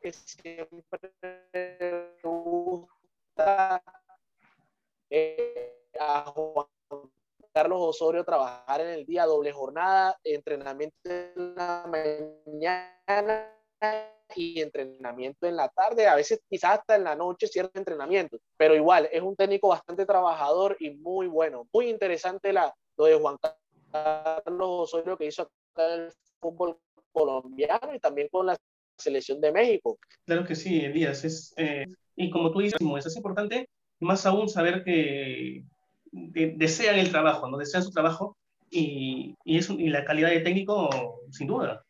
que 0.00 0.12
siempre 0.12 1.12
a 3.36 3.82
Juan 6.34 6.66
Carlos 7.52 7.78
Osorio 7.80 8.24
trabajar 8.24 8.80
en 8.80 8.88
el 8.88 9.06
día, 9.06 9.26
doble 9.26 9.52
jornada, 9.52 10.18
entrenamiento 10.24 10.96
en 11.04 11.54
la 11.54 11.86
mañana 11.86 13.50
y 14.34 14.60
entrenamiento 14.60 15.46
en 15.46 15.56
la 15.56 15.68
tarde, 15.68 16.08
a 16.08 16.16
veces 16.16 16.40
quizás 16.48 16.80
hasta 16.80 16.96
en 16.96 17.04
la 17.04 17.14
noche 17.14 17.46
cierto 17.46 17.78
entrenamiento, 17.78 18.38
pero 18.56 18.74
igual 18.74 19.08
es 19.12 19.22
un 19.22 19.36
técnico 19.36 19.68
bastante 19.68 20.04
trabajador 20.04 20.76
y 20.80 20.90
muy 20.90 21.28
bueno, 21.28 21.68
muy 21.72 21.88
interesante 21.88 22.52
la, 22.52 22.74
lo 22.96 23.04
de 23.04 23.14
Juan 23.14 23.36
Carlos 23.92 24.68
Osorio 24.68 25.16
que 25.16 25.26
hizo 25.26 25.42
acá 25.42 25.94
en 25.94 26.00
el 26.02 26.12
fútbol 26.40 26.78
colombiano 27.12 27.94
y 27.94 28.00
también 28.00 28.28
con 28.28 28.46
la 28.46 28.56
selección 28.96 29.40
de 29.40 29.52
México. 29.52 29.98
Claro 30.26 30.44
que 30.44 30.54
sí, 30.54 30.84
Elías. 30.84 31.24
Es, 31.24 31.52
eh, 31.56 31.86
y 32.16 32.30
como 32.30 32.50
tú 32.52 32.60
dices, 32.60 32.80
es 32.80 33.16
importante 33.16 33.68
más 34.00 34.26
aún 34.26 34.48
saber 34.48 34.84
que 34.84 35.64
desean 36.12 36.98
el 36.98 37.10
trabajo, 37.10 37.48
¿no? 37.48 37.58
Desean 37.58 37.82
su 37.82 37.90
trabajo 37.90 38.36
y, 38.70 39.34
y, 39.44 39.58
es, 39.58 39.70
y 39.70 39.88
la 39.88 40.04
calidad 40.04 40.30
de 40.30 40.40
técnico, 40.40 41.20
sin 41.30 41.46
duda. 41.46 41.84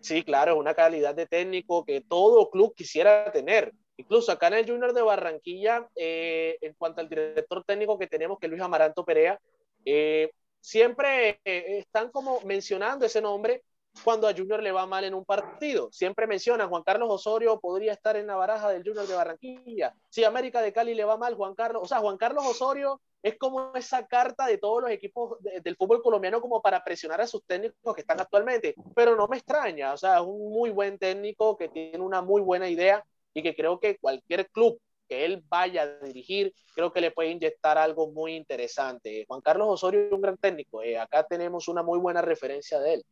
Sí, 0.00 0.22
claro, 0.22 0.56
una 0.56 0.74
calidad 0.74 1.14
de 1.14 1.26
técnico 1.26 1.84
que 1.84 2.00
todo 2.00 2.50
club 2.50 2.74
quisiera 2.76 3.30
tener. 3.32 3.72
Incluso 3.96 4.30
acá 4.30 4.48
en 4.48 4.54
el 4.54 4.70
Junior 4.70 4.92
de 4.92 5.02
Barranquilla, 5.02 5.88
eh, 5.96 6.58
en 6.60 6.74
cuanto 6.74 7.00
al 7.00 7.08
director 7.08 7.64
técnico 7.64 7.98
que 7.98 8.06
tenemos, 8.06 8.38
que 8.38 8.46
es 8.46 8.50
Luis 8.50 8.62
Amaranto 8.62 9.04
Perea, 9.04 9.40
eh, 9.84 10.30
siempre 10.60 11.40
están 11.44 12.10
como 12.10 12.40
mencionando 12.42 13.06
ese 13.06 13.20
nombre 13.20 13.62
cuando 14.04 14.28
a 14.28 14.34
Junior 14.34 14.62
le 14.62 14.72
va 14.72 14.86
mal 14.86 15.04
en 15.04 15.14
un 15.14 15.24
partido. 15.24 15.88
Siempre 15.92 16.26
mencionan, 16.26 16.68
Juan 16.68 16.82
Carlos 16.82 17.08
Osorio 17.10 17.58
podría 17.60 17.92
estar 17.92 18.16
en 18.16 18.26
la 18.26 18.36
baraja 18.36 18.70
del 18.70 18.82
Junior 18.84 19.06
de 19.06 19.14
Barranquilla. 19.14 19.94
Si 20.08 20.24
América 20.24 20.60
de 20.62 20.72
Cali 20.72 20.94
le 20.94 21.04
va 21.04 21.16
mal, 21.16 21.34
Juan 21.34 21.54
Carlos, 21.54 21.82
o 21.84 21.86
sea, 21.86 21.98
Juan 21.98 22.16
Carlos 22.16 22.44
Osorio 22.46 23.00
es 23.22 23.36
como 23.38 23.72
esa 23.74 24.06
carta 24.06 24.46
de 24.46 24.58
todos 24.58 24.82
los 24.82 24.90
equipos 24.90 25.38
del 25.40 25.76
fútbol 25.76 26.00
colombiano 26.00 26.40
como 26.40 26.62
para 26.62 26.84
presionar 26.84 27.20
a 27.20 27.26
sus 27.26 27.44
técnicos 27.44 27.94
que 27.94 28.02
están 28.02 28.20
actualmente, 28.20 28.74
pero 28.94 29.16
no 29.16 29.26
me 29.26 29.38
extraña, 29.38 29.92
o 29.92 29.96
sea, 29.96 30.18
es 30.18 30.24
un 30.24 30.52
muy 30.52 30.70
buen 30.70 30.96
técnico 30.96 31.56
que 31.56 31.68
tiene 31.68 31.98
una 31.98 32.22
muy 32.22 32.40
buena 32.40 32.68
idea 32.68 33.04
y 33.34 33.42
que 33.42 33.56
creo 33.56 33.80
que 33.80 33.98
cualquier 33.98 34.48
club 34.50 34.78
que 35.08 35.24
él 35.24 35.42
vaya 35.48 35.82
a 35.82 36.04
dirigir, 36.04 36.52
creo 36.74 36.92
que 36.92 37.00
le 37.00 37.10
puede 37.10 37.30
inyectar 37.30 37.78
algo 37.78 38.10
muy 38.10 38.34
interesante. 38.34 39.24
Juan 39.26 39.40
Carlos 39.40 39.68
Osorio 39.70 40.06
es 40.06 40.12
un 40.12 40.20
gran 40.20 40.36
técnico, 40.36 40.82
eh, 40.82 40.98
acá 40.98 41.24
tenemos 41.24 41.66
una 41.68 41.82
muy 41.82 41.98
buena 41.98 42.22
referencia 42.22 42.78
de 42.78 42.94
él. 42.94 43.06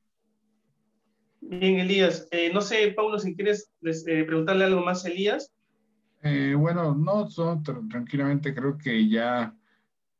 Bien, 1.46 1.78
Elías. 1.78 2.26
Eh, 2.30 2.50
no 2.52 2.60
sé, 2.60 2.92
Paulo, 2.96 3.18
si 3.18 3.34
quieres 3.34 3.70
eh, 3.82 4.24
preguntarle 4.24 4.64
algo 4.64 4.82
más 4.82 5.04
a 5.04 5.08
Elías. 5.08 5.52
bueno, 6.56 6.94
no, 6.94 7.28
tranquilamente 7.90 8.54
creo 8.54 8.78
que 8.78 9.08
ya 9.08 9.54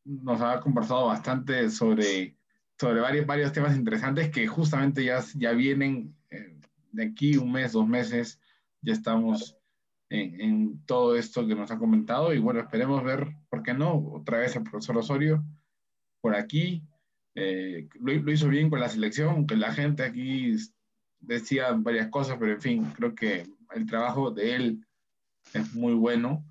nos 0.05 0.41
ha 0.43 0.61
conversado 0.61 1.07
bastante 1.07 1.71
sobre, 1.71 2.37
sobre 2.79 3.01
varios, 3.01 3.27
varios 3.27 3.53
temas 3.53 3.75
interesantes 3.75 4.31
que 4.31 4.47
justamente 4.47 5.05
ya, 5.05 5.25
ya 5.35 5.53
vienen 5.53 6.15
de 6.95 7.05
aquí 7.05 7.37
un 7.37 7.51
mes, 7.51 7.73
dos 7.73 7.89
meses, 7.89 8.41
ya 8.81 8.93
estamos 8.93 9.57
en, 10.11 10.85
todo 10.87 11.17
esto 11.17 11.47
que 11.47 11.55
nos 11.55 11.71
ha 11.71 11.79
comentado. 11.79 12.33
Y 12.33 12.39
bueno, 12.39 12.61
esperemos 12.61 13.03
ver, 13.03 13.35
¿por 13.49 13.63
qué 13.63 13.75
no? 13.75 13.97
Otra 14.13 14.39
vez 14.39 14.55
el 14.57 14.63
profesor 14.63 14.99
Osorio 14.99 15.45
por 16.21 16.35
aquí. 16.35 16.83
Eh, 17.35 17.89
lo, 18.01 18.13
lo, 18.13 18.33
hizo 18.33 18.49
bien 18.49 18.71
con 18.71 18.81
la 18.81 18.89
selección, 18.89 19.31
aunque 19.31 19.57
la 19.57 19.73
gente 19.73 20.05
aquí 20.05 20.55
decía 21.27 21.73
varias 21.77 22.09
cosas, 22.09 22.37
pero 22.39 22.53
en 22.53 22.61
fin, 22.61 22.85
creo 22.97 23.15
que 23.15 23.47
el 23.75 23.87
trabajo 23.87 24.31
de 24.31 24.55
él 24.55 24.87
es 25.53 25.75
muy 25.75 25.95
bueno. 25.95 26.45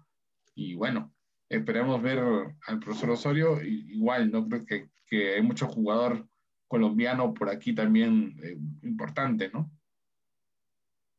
Y 0.56 0.76
bueno, 0.76 1.14
esperemos 1.50 2.02
ver 2.02 2.20
al 2.68 2.80
profesor 2.80 3.12
Osorio. 3.12 3.62
Igual, 3.62 4.32
no 4.32 4.48
creo 4.48 4.66
que, 4.66 4.90
que 5.08 5.36
hay 5.36 5.42
mucho 5.42 5.68
jugador 5.68 6.28
colombiano 6.68 7.34
por 7.34 7.50
aquí 7.50 7.74
también 7.74 8.36
eh, 8.44 8.58
importante, 8.82 9.50
¿no? 9.50 9.70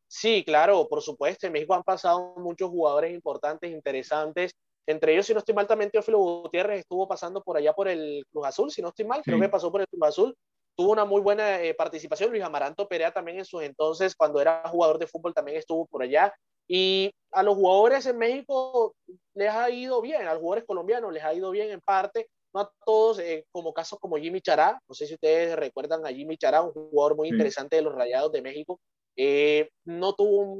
Sí, 0.08 0.44
claro, 0.44 0.86
por 0.88 1.02
supuesto. 1.02 1.46
En 1.46 1.52
México 1.52 1.74
han 1.74 1.82
pasado 1.82 2.34
muchos 2.36 2.70
jugadores 2.70 3.12
importantes, 3.12 3.70
interesantes. 3.70 4.52
Entre 4.86 5.12
ellos, 5.12 5.26
si 5.26 5.32
no 5.32 5.38
estoy 5.38 5.54
mal, 5.54 5.66
también 5.66 5.90
Teófilo 5.90 6.18
Gutiérrez 6.18 6.80
estuvo 6.80 7.08
pasando 7.08 7.42
por 7.42 7.56
allá 7.56 7.72
por 7.72 7.88
el 7.88 8.24
Cruz 8.30 8.46
Azul. 8.46 8.70
Si 8.70 8.82
no 8.82 8.88
estoy 8.88 9.06
mal, 9.06 9.22
creo 9.22 9.40
que 9.40 9.48
pasó 9.48 9.72
por 9.72 9.80
el 9.80 9.88
Cruz 9.88 10.02
Azul. 10.02 10.36
Tuvo 10.76 10.92
una 10.92 11.04
muy 11.04 11.20
buena 11.20 11.62
eh, 11.62 11.74
participación. 11.74 12.30
Luis 12.30 12.42
Amaranto 12.42 12.88
Perea 12.88 13.12
también 13.12 13.38
en 13.38 13.44
sus 13.44 13.62
entonces, 13.62 14.14
cuando 14.16 14.40
era 14.40 14.62
jugador 14.68 14.98
de 14.98 15.06
fútbol, 15.06 15.34
también 15.34 15.56
estuvo 15.56 15.86
por 15.86 16.02
allá. 16.02 16.34
Y 16.68 17.12
a 17.32 17.42
los 17.42 17.54
jugadores 17.54 18.06
en 18.06 18.18
México 18.18 18.94
les 19.34 19.50
ha 19.50 19.70
ido 19.70 20.00
bien, 20.00 20.26
a 20.26 20.32
los 20.32 20.40
jugadores 20.40 20.64
colombianos 20.64 21.12
les 21.12 21.22
ha 21.22 21.34
ido 21.34 21.50
bien 21.50 21.70
en 21.70 21.80
parte, 21.80 22.28
no 22.54 22.60
a 22.60 22.70
todos, 22.86 23.18
eh, 23.18 23.44
como 23.52 23.74
casos 23.74 23.98
como 23.98 24.16
Jimmy 24.16 24.40
Chará. 24.40 24.80
No 24.88 24.94
sé 24.94 25.06
si 25.06 25.14
ustedes 25.14 25.56
recuerdan 25.56 26.06
a 26.06 26.10
Jimmy 26.10 26.36
Chará, 26.36 26.62
un 26.62 26.72
jugador 26.72 27.16
muy 27.16 27.28
interesante 27.28 27.76
de 27.76 27.82
los 27.82 27.94
Rayados 27.94 28.32
de 28.32 28.42
México, 28.42 28.80
eh, 29.16 29.68
no 29.84 30.14
tuvo 30.14 30.56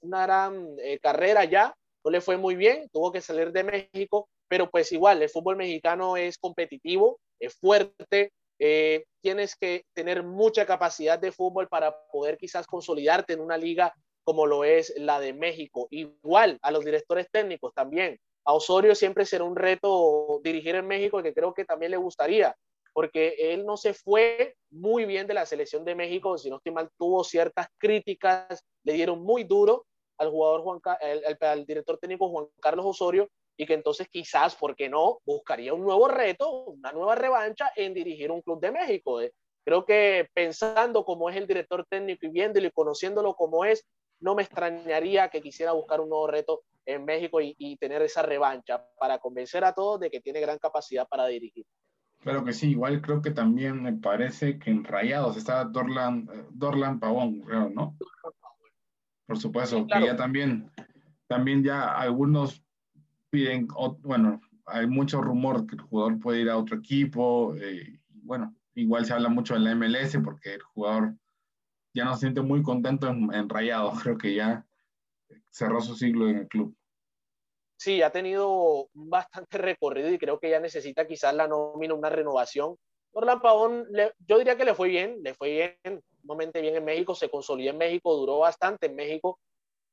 una 0.00 0.22
gran 0.22 0.76
eh, 0.82 0.98
carrera 0.98 1.44
ya, 1.44 1.74
no 2.04 2.10
le 2.10 2.20
fue 2.20 2.36
muy 2.36 2.56
bien, 2.56 2.88
tuvo 2.92 3.12
que 3.12 3.20
salir 3.20 3.52
de 3.52 3.64
México, 3.64 4.28
pero 4.48 4.70
pues 4.70 4.90
igual, 4.92 5.22
el 5.22 5.28
fútbol 5.28 5.56
mexicano 5.56 6.16
es 6.16 6.38
competitivo, 6.38 7.18
es 7.38 7.54
fuerte, 7.54 8.32
eh, 8.58 9.04
tienes 9.20 9.56
que 9.56 9.84
tener 9.94 10.22
mucha 10.22 10.66
capacidad 10.66 11.18
de 11.18 11.32
fútbol 11.32 11.68
para 11.68 11.94
poder 12.12 12.36
quizás 12.36 12.66
consolidarte 12.66 13.32
en 13.32 13.40
una 13.40 13.56
liga 13.56 13.92
como 14.24 14.46
lo 14.46 14.64
es 14.64 14.92
la 14.96 15.20
de 15.20 15.32
México. 15.32 15.86
Igual 15.90 16.58
a 16.62 16.70
los 16.70 16.84
directores 16.84 17.28
técnicos 17.30 17.74
también. 17.74 18.18
A 18.46 18.52
Osorio 18.52 18.94
siempre 18.94 19.24
será 19.26 19.44
un 19.44 19.56
reto 19.56 20.40
dirigir 20.42 20.74
en 20.76 20.86
México 20.86 21.22
que 21.22 21.34
creo 21.34 21.54
que 21.54 21.64
también 21.64 21.90
le 21.90 21.96
gustaría 21.96 22.54
porque 22.94 23.34
él 23.52 23.66
no 23.66 23.76
se 23.76 23.92
fue 23.92 24.54
muy 24.70 25.04
bien 25.04 25.26
de 25.26 25.34
la 25.34 25.44
selección 25.44 25.84
de 25.84 25.96
México, 25.96 26.38
si 26.38 26.48
no 26.48 26.56
estoy 26.56 26.72
mal, 26.72 26.88
tuvo 26.96 27.24
ciertas 27.24 27.66
críticas, 27.76 28.64
le 28.84 28.92
dieron 28.92 29.20
muy 29.20 29.42
duro 29.42 29.84
al 30.16 30.30
jugador 30.30 30.62
Juan, 30.62 30.80
al, 31.40 31.66
director 31.66 31.98
técnico 31.98 32.30
Juan 32.30 32.46
Carlos 32.60 32.86
Osorio, 32.86 33.28
y 33.56 33.66
que 33.66 33.74
entonces 33.74 34.08
quizás, 34.08 34.56
¿por 34.56 34.74
qué 34.74 34.88
no?, 34.88 35.18
buscaría 35.24 35.74
un 35.74 35.82
nuevo 35.82 36.08
reto, 36.08 36.64
una 36.64 36.92
nueva 36.92 37.14
revancha 37.14 37.70
en 37.76 37.94
dirigir 37.94 38.30
un 38.30 38.42
club 38.42 38.60
de 38.60 38.72
México. 38.72 39.20
Eh. 39.20 39.32
Creo 39.64 39.84
que 39.84 40.28
pensando 40.34 41.04
como 41.04 41.30
es 41.30 41.36
el 41.36 41.46
director 41.46 41.86
técnico 41.88 42.26
y 42.26 42.30
viéndolo 42.30 42.66
y 42.66 42.70
conociéndolo 42.70 43.34
como 43.34 43.64
es, 43.64 43.86
no 44.20 44.34
me 44.34 44.42
extrañaría 44.42 45.28
que 45.28 45.40
quisiera 45.40 45.72
buscar 45.72 46.00
un 46.00 46.08
nuevo 46.08 46.26
reto 46.26 46.62
en 46.86 47.04
México 47.04 47.40
y, 47.40 47.54
y 47.58 47.76
tener 47.76 48.02
esa 48.02 48.22
revancha 48.22 48.86
para 48.98 49.18
convencer 49.18 49.64
a 49.64 49.72
todos 49.72 50.00
de 50.00 50.10
que 50.10 50.20
tiene 50.20 50.40
gran 50.40 50.58
capacidad 50.58 51.06
para 51.08 51.26
dirigir. 51.26 51.64
Claro 52.24 52.42
que 52.42 52.54
sí, 52.54 52.70
igual 52.70 53.02
creo 53.02 53.20
que 53.20 53.32
también 53.32 53.82
me 53.82 53.92
parece 53.92 54.58
que 54.58 54.70
en 54.70 54.82
Rayados 54.82 55.36
está 55.36 55.64
Dorlan, 55.64 56.26
eh, 56.32 56.44
Dorlan 56.50 56.98
Pavón, 56.98 57.40
creo, 57.42 57.68
¿no? 57.68 57.98
Por 59.26 59.38
supuesto, 59.38 59.86
que 59.86 60.06
ya 60.06 60.16
también, 60.16 60.70
también 61.26 61.62
ya 61.62 61.92
algunos 61.92 62.63
piden, 63.34 63.66
bueno, 64.00 64.40
hay 64.66 64.86
mucho 64.86 65.20
rumor 65.20 65.66
que 65.66 65.76
el 65.76 65.82
jugador 65.82 66.18
puede 66.20 66.40
ir 66.40 66.50
a 66.50 66.56
otro 66.56 66.76
equipo, 66.76 67.54
eh, 67.56 68.00
bueno, 68.08 68.54
igual 68.74 69.04
se 69.04 69.12
habla 69.12 69.28
mucho 69.28 69.54
de 69.54 69.60
la 69.60 69.74
MLS 69.74 70.16
porque 70.22 70.54
el 70.54 70.62
jugador 70.62 71.14
ya 71.94 72.04
no 72.04 72.14
se 72.14 72.20
siente 72.20 72.40
muy 72.40 72.62
contento 72.62 73.08
en, 73.08 73.32
en 73.32 73.48
Rayados, 73.48 73.94
creo 74.02 74.18
que 74.18 74.34
ya 74.34 74.66
cerró 75.50 75.80
su 75.80 75.94
siglo 75.94 76.28
en 76.28 76.38
el 76.38 76.48
club 76.48 76.76
sí, 77.84 78.00
ha 78.00 78.10
tenido 78.10 78.88
bastante 78.94 79.58
recorrido 79.58 80.10
y 80.10 80.18
creo 80.18 80.38
que 80.38 80.48
ya 80.48 80.58
necesita 80.58 81.06
quizás 81.06 81.34
la 81.34 81.46
nómina, 81.46 81.92
una 81.92 82.08
renovación. 82.08 82.76
Orlando 83.12 83.42
Pavón, 83.42 83.86
yo 84.26 84.38
diría 84.38 84.56
que 84.56 84.64
le 84.64 84.74
fue 84.74 84.88
bien, 84.88 85.22
le 85.22 85.34
fue 85.34 85.76
bien, 85.82 86.02
sumamente 86.22 86.62
bien 86.62 86.76
en 86.76 86.84
México, 86.84 87.14
se 87.14 87.28
consolidó 87.28 87.70
en 87.72 87.78
México, 87.78 88.16
duró 88.16 88.38
bastante 88.38 88.86
en 88.86 88.96
México 88.96 89.38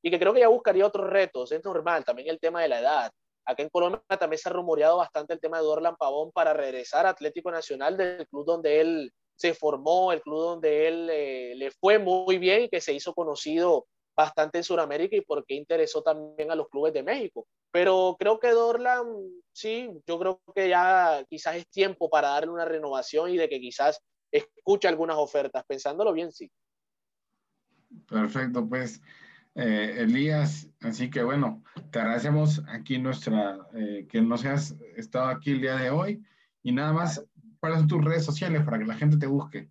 y 0.02 0.10
que 0.10 0.18
creo 0.18 0.32
que 0.32 0.40
ya 0.40 0.48
buscaría 0.48 0.86
otros 0.86 1.08
retos, 1.08 1.52
es 1.52 1.62
normal, 1.64 2.02
también 2.04 2.28
el 2.28 2.40
tema 2.40 2.62
de 2.62 2.68
la 2.68 2.80
edad. 2.80 3.12
Acá 3.44 3.62
en 3.62 3.68
Colombia 3.68 4.02
también 4.18 4.38
se 4.38 4.48
ha 4.48 4.52
rumoreado 4.52 4.98
bastante 4.98 5.34
el 5.34 5.40
tema 5.40 5.58
de 5.58 5.66
Orlan 5.66 5.96
Pavón 5.96 6.30
para 6.32 6.52
regresar 6.52 7.06
a 7.06 7.10
Atlético 7.10 7.50
Nacional 7.50 7.96
del 7.96 8.26
club 8.28 8.44
donde 8.44 8.80
él 8.80 9.12
se 9.34 9.54
formó, 9.54 10.12
el 10.12 10.22
club 10.22 10.40
donde 10.40 10.88
él 10.88 11.10
eh, 11.10 11.54
le 11.56 11.70
fue 11.72 11.98
muy 11.98 12.38
bien 12.38 12.62
y 12.62 12.68
que 12.68 12.80
se 12.80 12.92
hizo 12.92 13.12
conocido 13.14 13.86
bastante 14.16 14.58
en 14.58 14.64
Sudamérica 14.64 15.16
y 15.16 15.22
porque 15.22 15.54
interesó 15.54 16.02
también 16.02 16.50
a 16.50 16.54
los 16.54 16.68
clubes 16.68 16.92
de 16.92 17.02
México. 17.02 17.46
Pero 17.70 18.16
creo 18.18 18.38
que 18.38 18.50
Dorlan, 18.50 19.06
sí, 19.52 19.90
yo 20.06 20.18
creo 20.18 20.40
que 20.54 20.68
ya 20.68 21.24
quizás 21.28 21.56
es 21.56 21.68
tiempo 21.68 22.10
para 22.10 22.28
darle 22.28 22.50
una 22.50 22.66
renovación 22.66 23.30
y 23.30 23.38
de 23.38 23.48
que 23.48 23.58
quizás 23.58 24.00
escuche 24.30 24.86
algunas 24.86 25.16
ofertas. 25.16 25.64
Pensándolo 25.66 26.12
bien, 26.12 26.30
sí. 26.30 26.50
Perfecto, 28.06 28.68
pues 28.68 29.00
eh, 29.54 29.96
Elías, 29.98 30.68
así 30.80 31.10
que 31.10 31.22
bueno, 31.22 31.62
te 31.90 31.98
agradecemos 31.98 32.62
aquí 32.68 32.98
nuestra, 32.98 33.58
eh, 33.74 34.06
que 34.08 34.22
nos 34.22 34.44
hayas 34.44 34.76
estado 34.96 35.26
aquí 35.26 35.52
el 35.52 35.60
día 35.60 35.76
de 35.76 35.90
hoy 35.90 36.22
y 36.62 36.72
nada 36.72 36.92
más, 36.92 37.24
¿cuáles 37.60 37.80
son 37.80 37.88
tus 37.88 38.04
redes 38.04 38.24
sociales 38.24 38.62
para 38.64 38.78
que 38.78 38.86
la 38.86 38.94
gente 38.94 39.18
te 39.18 39.26
busque? 39.26 39.68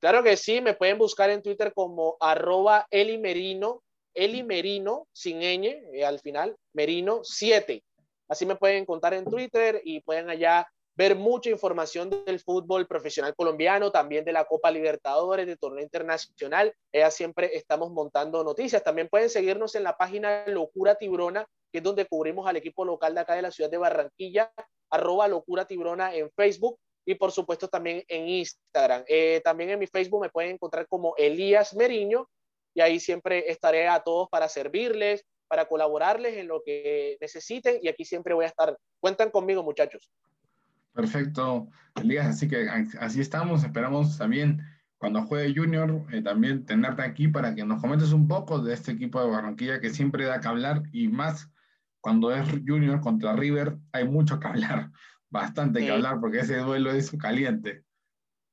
Claro 0.00 0.22
que 0.22 0.36
sí, 0.36 0.60
me 0.60 0.74
pueden 0.74 0.98
buscar 0.98 1.30
en 1.30 1.42
Twitter 1.42 1.72
como 1.74 2.16
arroba 2.20 2.86
elimerino, 2.90 3.82
elimerino, 4.14 5.08
sin 5.12 5.40
ñ 5.40 5.64
eh, 5.92 6.04
al 6.04 6.20
final, 6.20 6.56
merino 6.72 7.20
7. 7.22 7.82
Así 8.28 8.46
me 8.46 8.56
pueden 8.56 8.84
contar 8.84 9.14
en 9.14 9.24
Twitter 9.24 9.80
y 9.84 10.00
pueden 10.00 10.30
allá 10.30 10.66
ver 10.96 11.14
mucha 11.14 11.50
información 11.50 12.10
del 12.24 12.40
fútbol 12.40 12.86
profesional 12.86 13.34
colombiano, 13.36 13.92
también 13.92 14.24
de 14.24 14.32
la 14.32 14.44
Copa 14.44 14.70
Libertadores, 14.70 15.46
de 15.46 15.56
torneo 15.56 15.84
internacional. 15.84 16.74
Ella 16.90 17.10
siempre 17.10 17.54
estamos 17.54 17.92
montando 17.92 18.42
noticias. 18.42 18.82
También 18.82 19.08
pueden 19.08 19.28
seguirnos 19.28 19.74
en 19.74 19.84
la 19.84 19.96
página 19.96 20.46
Locura 20.46 20.94
Tibrona, 20.94 21.46
que 21.70 21.78
es 21.78 21.84
donde 21.84 22.06
cubrimos 22.06 22.46
al 22.46 22.56
equipo 22.56 22.84
local 22.84 23.14
de 23.14 23.20
acá 23.20 23.34
de 23.34 23.42
la 23.42 23.50
ciudad 23.50 23.70
de 23.70 23.76
Barranquilla, 23.76 24.50
arroba 24.90 25.28
Locura 25.28 25.66
Tibrona 25.66 26.14
en 26.14 26.30
Facebook 26.30 26.78
y 27.04 27.14
por 27.14 27.30
supuesto 27.30 27.68
también 27.68 28.02
en 28.08 28.28
Instagram. 28.28 29.04
Eh, 29.06 29.40
también 29.44 29.70
en 29.70 29.78
mi 29.78 29.86
Facebook 29.86 30.22
me 30.22 30.30
pueden 30.30 30.52
encontrar 30.52 30.88
como 30.88 31.14
Elías 31.16 31.74
Meriño 31.76 32.28
y 32.74 32.80
ahí 32.80 33.00
siempre 33.00 33.50
estaré 33.50 33.86
a 33.86 34.00
todos 34.00 34.28
para 34.30 34.48
servirles, 34.48 35.24
para 35.46 35.66
colaborarles 35.66 36.36
en 36.36 36.48
lo 36.48 36.62
que 36.62 37.16
necesiten 37.20 37.78
y 37.82 37.88
aquí 37.88 38.04
siempre 38.04 38.34
voy 38.34 38.46
a 38.46 38.48
estar. 38.48 38.76
Cuentan 38.98 39.30
conmigo 39.30 39.62
muchachos. 39.62 40.10
Perfecto, 40.96 41.68
Elías, 41.94 42.26
así 42.26 42.48
que 42.48 42.66
así 43.00 43.20
estamos, 43.20 43.62
esperamos 43.62 44.16
también 44.16 44.62
cuando 44.96 45.22
juegue 45.26 45.54
Junior 45.54 46.06
eh, 46.10 46.22
también 46.22 46.64
tenerte 46.64 47.02
aquí 47.02 47.28
para 47.28 47.54
que 47.54 47.66
nos 47.66 47.82
comentes 47.82 48.12
un 48.12 48.26
poco 48.26 48.60
de 48.60 48.72
este 48.72 48.92
equipo 48.92 49.20
de 49.20 49.30
Barranquilla 49.30 49.78
que 49.78 49.90
siempre 49.90 50.24
da 50.24 50.40
que 50.40 50.48
hablar 50.48 50.84
y 50.92 51.08
más 51.08 51.50
cuando 52.00 52.34
es 52.34 52.48
Junior 52.66 52.98
contra 53.02 53.36
River 53.36 53.76
hay 53.92 54.08
mucho 54.08 54.40
que 54.40 54.48
hablar 54.48 54.90
bastante 55.28 55.80
que 55.80 55.90
hablar 55.90 56.18
porque 56.18 56.38
ese 56.38 56.56
duelo 56.56 56.90
es 56.92 57.10
caliente. 57.20 57.84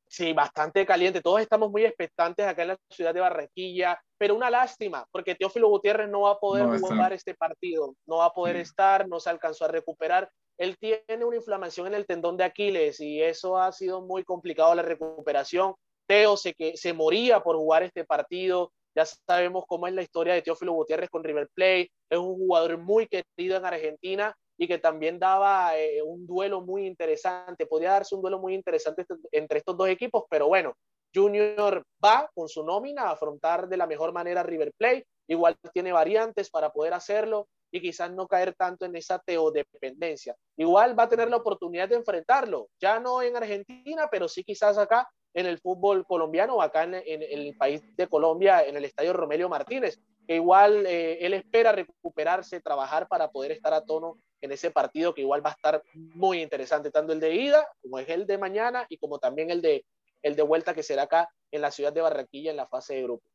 Sí, 0.05 0.33
bastante 0.33 0.85
caliente. 0.85 1.21
Todos 1.21 1.39
estamos 1.39 1.71
muy 1.71 1.85
expectantes 1.85 2.45
acá 2.45 2.63
en 2.63 2.67
la 2.67 2.77
ciudad 2.89 3.13
de 3.13 3.21
Barranquilla, 3.21 3.99
pero 4.17 4.35
una 4.35 4.49
lástima, 4.51 5.07
porque 5.11 5.33
Teófilo 5.33 5.69
Gutiérrez 5.69 6.09
no 6.09 6.21
va 6.21 6.33
a 6.33 6.39
poder 6.39 6.65
jugar 6.79 7.13
este 7.13 7.33
partido, 7.33 7.95
no 8.05 8.17
va 8.17 8.25
a 8.25 8.33
poder 8.33 8.57
estar, 8.57 9.07
no 9.07 9.19
se 9.19 9.29
alcanzó 9.29 9.65
a 9.65 9.69
recuperar. 9.69 10.29
Él 10.57 10.77
tiene 10.77 11.25
una 11.25 11.37
inflamación 11.37 11.87
en 11.87 11.95
el 11.95 12.05
tendón 12.05 12.37
de 12.37 12.43
Aquiles 12.43 12.99
y 12.99 13.21
eso 13.21 13.57
ha 13.57 13.71
sido 13.71 14.01
muy 14.01 14.23
complicado 14.23 14.73
la 14.75 14.81
recuperación. 14.81 15.73
Teo 16.07 16.37
se, 16.37 16.53
que, 16.53 16.77
se 16.77 16.93
moría 16.93 17.41
por 17.41 17.55
jugar 17.55 17.83
este 17.83 18.05
partido. 18.05 18.71
Ya 18.95 19.05
sabemos 19.05 19.65
cómo 19.67 19.87
es 19.87 19.93
la 19.93 20.03
historia 20.03 20.33
de 20.33 20.41
Teófilo 20.41 20.73
Gutiérrez 20.73 21.09
con 21.09 21.23
River 21.23 21.49
Plate. 21.53 21.91
Es 22.09 22.17
un 22.19 22.35
jugador 22.35 22.77
muy 22.77 23.07
querido 23.07 23.57
en 23.57 23.65
Argentina 23.65 24.35
y 24.57 24.67
que 24.67 24.77
también 24.77 25.19
daba 25.19 25.77
eh, 25.77 26.01
un 26.03 26.27
duelo 26.27 26.61
muy 26.61 26.85
interesante. 26.85 27.65
Podía 27.65 27.91
darse 27.91 28.15
un 28.15 28.21
duelo 28.21 28.39
muy 28.39 28.53
interesante 28.53 29.05
entre 29.31 29.59
estos 29.59 29.75
dos 29.75 29.89
equipos, 29.89 30.25
pero 30.29 30.47
bueno, 30.47 30.75
Junior 31.13 31.83
va 32.03 32.29
con 32.33 32.47
su 32.47 32.63
nómina 32.63 33.03
a 33.03 33.11
afrontar 33.11 33.67
de 33.67 33.77
la 33.77 33.87
mejor 33.87 34.13
manera 34.13 34.43
River 34.43 34.71
Plate, 34.77 35.07
igual 35.27 35.57
tiene 35.73 35.91
variantes 35.91 36.49
para 36.49 36.71
poder 36.71 36.93
hacerlo 36.93 37.47
y 37.71 37.81
quizás 37.81 38.11
no 38.11 38.27
caer 38.27 38.53
tanto 38.53 38.85
en 38.85 38.95
esa 38.95 39.19
teodependencia. 39.19 40.35
Igual 40.57 40.97
va 40.97 41.03
a 41.03 41.09
tener 41.09 41.29
la 41.29 41.37
oportunidad 41.37 41.89
de 41.89 41.95
enfrentarlo, 41.95 42.69
ya 42.79 42.99
no 42.99 43.21
en 43.21 43.35
Argentina, 43.35 44.07
pero 44.11 44.27
sí 44.27 44.43
quizás 44.43 44.77
acá 44.77 45.09
en 45.33 45.47
el 45.47 45.59
fútbol 45.59 46.05
colombiano 46.05 46.61
acá 46.61 46.83
en, 46.83 46.93
el 46.93 47.57
país 47.57 47.81
de 47.97 48.07
Colombia, 48.07 48.63
en 48.63 48.77
el 48.77 48.85
estadio 48.85 49.13
Romelio 49.13 49.49
Martínez, 49.49 49.99
que 50.27 50.35
igual 50.35 50.85
eh, 50.85 51.17
él 51.25 51.33
espera 51.33 51.71
recuperarse, 51.71 52.61
trabajar 52.61 53.07
para 53.07 53.31
poder 53.31 53.51
estar 53.51 53.73
a 53.73 53.83
tono 53.83 54.19
en 54.41 54.51
ese 54.51 54.69
partido 54.69 55.13
que 55.13 55.21
igual 55.21 55.43
va 55.43 55.49
a 55.49 55.53
estar 55.53 55.81
muy 55.93 56.41
interesante, 56.41 56.91
tanto 56.91 57.13
el 57.13 57.19
de 57.19 57.33
ida 57.33 57.67
como 57.81 57.97
es 57.97 58.07
el 58.09 58.27
de 58.27 58.37
mañana 58.37 58.85
y 58.89 58.97
como 58.97 59.17
también 59.17 59.49
el 59.49 59.61
de 59.61 59.85
el 60.21 60.35
de 60.35 60.43
vuelta 60.43 60.73
que 60.73 60.83
será 60.83 61.03
acá 61.03 61.29
en 61.51 61.61
la 61.61 61.69
ciudad 61.69 61.93
de 61.93 62.01
Barranquilla 62.01 62.51
en 62.51 62.57
la 62.57 62.67
fase 62.67 62.95
de 62.95 63.03
grupo. 63.03 63.32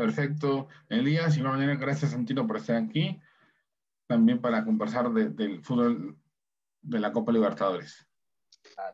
Perfecto. 0.00 0.66
Elías, 0.88 1.36
igual 1.36 1.58
manera, 1.58 1.76
gracias 1.76 2.12
Santino 2.12 2.46
por 2.46 2.56
estar 2.56 2.76
aquí, 2.76 3.20
también 4.06 4.40
para 4.40 4.64
conversar 4.64 5.10
del 5.10 5.62
fútbol 5.62 6.16
de 6.80 7.00
la 7.00 7.12
Copa 7.12 7.30
Libertadores. 7.32 8.08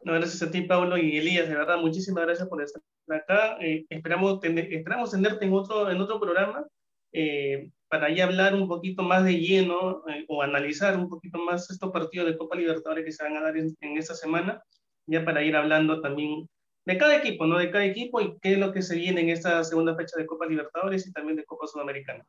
No, 0.03 0.15
gracias 0.15 0.43
a 0.43 0.51
ti, 0.51 0.63
Pablo 0.63 0.99
y 0.99 1.17
Elías, 1.17 1.49
de 1.49 1.55
verdad, 1.55 1.79
muchísimas 1.79 2.25
gracias 2.25 2.49
por 2.49 2.61
estar 2.61 2.83
acá. 3.09 3.57
Eh, 3.61 3.87
esperamos, 3.89 4.41
tener, 4.41 4.73
esperamos 4.75 5.13
tenerte 5.13 5.45
en 5.45 5.53
otro, 5.53 5.89
en 5.89 6.01
otro 6.01 6.19
programa 6.19 6.67
eh, 7.13 7.71
para 7.87 8.13
ya 8.13 8.25
hablar 8.25 8.57
un 8.57 8.67
poquito 8.67 9.05
más 9.05 9.25
de 9.25 9.39
lleno 9.39 10.03
eh, 10.09 10.25
o 10.27 10.43
analizar 10.43 10.99
un 10.99 11.09
poquito 11.09 11.39
más 11.39 11.71
estos 11.71 11.93
partidos 11.93 12.27
de 12.27 12.37
Copa 12.37 12.57
Libertadores 12.57 13.05
que 13.05 13.13
se 13.13 13.23
van 13.23 13.37
a 13.37 13.43
dar 13.43 13.57
en, 13.57 13.77
en 13.81 13.97
esta 13.97 14.15
semana, 14.15 14.61
ya 15.07 15.25
para 15.25 15.45
ir 15.45 15.55
hablando 15.55 16.01
también 16.01 16.49
de 16.87 16.97
cada 16.97 17.17
equipo, 17.17 17.47
¿no? 17.47 17.59
De 17.59 17.71
cada 17.71 17.85
equipo 17.85 18.21
y 18.21 18.39
qué 18.39 18.53
es 18.53 18.59
lo 18.59 18.73
que 18.73 18.81
se 18.81 18.95
viene 18.95 19.21
en 19.21 19.31
esta 19.31 19.63
segunda 19.65 19.95
fecha 19.97 20.17
de 20.17 20.25
Copa 20.25 20.47
Libertadores 20.47 21.07
y 21.07 21.13
también 21.13 21.37
de 21.37 21.45
Copa 21.45 21.67
Sudamericana. 21.67 22.25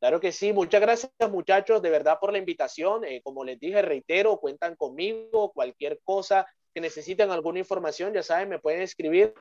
Claro 0.00 0.20
que 0.20 0.32
sí, 0.32 0.52
muchas 0.52 0.80
gracias 0.80 1.12
muchachos 1.30 1.80
de 1.80 1.90
verdad 1.90 2.18
por 2.18 2.32
la 2.32 2.38
invitación. 2.38 3.04
Eh, 3.04 3.20
como 3.22 3.44
les 3.44 3.60
dije, 3.60 3.82
reitero, 3.82 4.38
cuentan 4.38 4.74
conmigo, 4.74 5.52
cualquier 5.52 6.00
cosa 6.02 6.46
que 6.74 6.80
necesiten 6.80 7.30
alguna 7.30 7.60
información, 7.60 8.12
ya 8.12 8.22
saben, 8.22 8.48
me 8.48 8.58
pueden 8.58 8.82
escribir, 8.82 9.32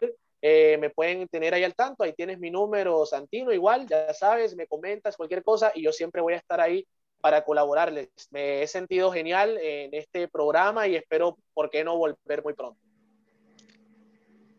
eh, 0.42 0.78
me 0.80 0.90
pueden 0.90 1.28
tener 1.30 1.54
ahí 1.54 1.64
al 1.64 1.74
tanto, 1.74 2.04
ahí 2.04 2.14
tienes 2.14 2.38
mi 2.38 2.52
número, 2.52 3.06
Santino, 3.06 3.52
igual, 3.52 3.88
ya 3.88 4.14
sabes, 4.14 4.56
me 4.56 4.68
comentas 4.68 5.18
cualquier 5.18 5.44
cosa 5.44 5.72
y 5.74 5.84
yo 5.84 5.92
siempre 5.92 6.22
voy 6.22 6.34
a 6.34 6.38
estar 6.38 6.62
ahí 6.62 6.86
para 7.22 7.44
colaborarles. 7.44 8.10
Me 8.30 8.62
he 8.62 8.68
sentido 8.68 9.12
genial 9.12 9.58
en 9.58 9.94
este 9.94 10.28
programa 10.28 10.88
y 10.88 10.96
espero, 10.96 11.38
¿por 11.54 11.70
qué 11.70 11.84
no 11.84 11.98
volver 11.98 12.44
muy 12.44 12.54
pronto? 12.54 12.80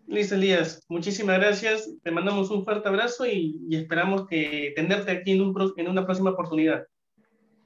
Listo, 0.06 0.34
Elías. 0.34 0.84
Muchísimas 0.88 1.38
gracias. 1.38 1.90
Te 2.02 2.10
mandamos 2.10 2.50
un 2.50 2.64
fuerte 2.64 2.88
abrazo 2.88 3.26
y, 3.26 3.58
esperamos 3.70 4.26
que 4.26 4.72
tenerte 4.76 5.10
aquí 5.10 5.32
en, 5.32 5.40
un, 5.40 5.72
en 5.76 5.88
una 5.88 6.04
próxima 6.04 6.30
oportunidad. 6.30 6.86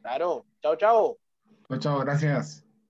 Claro. 0.03 0.45
Chao, 0.63 0.77
chao. 0.77 1.19
Chao, 1.69 1.79
chao. 1.79 2.01
Gracias. 2.01 2.68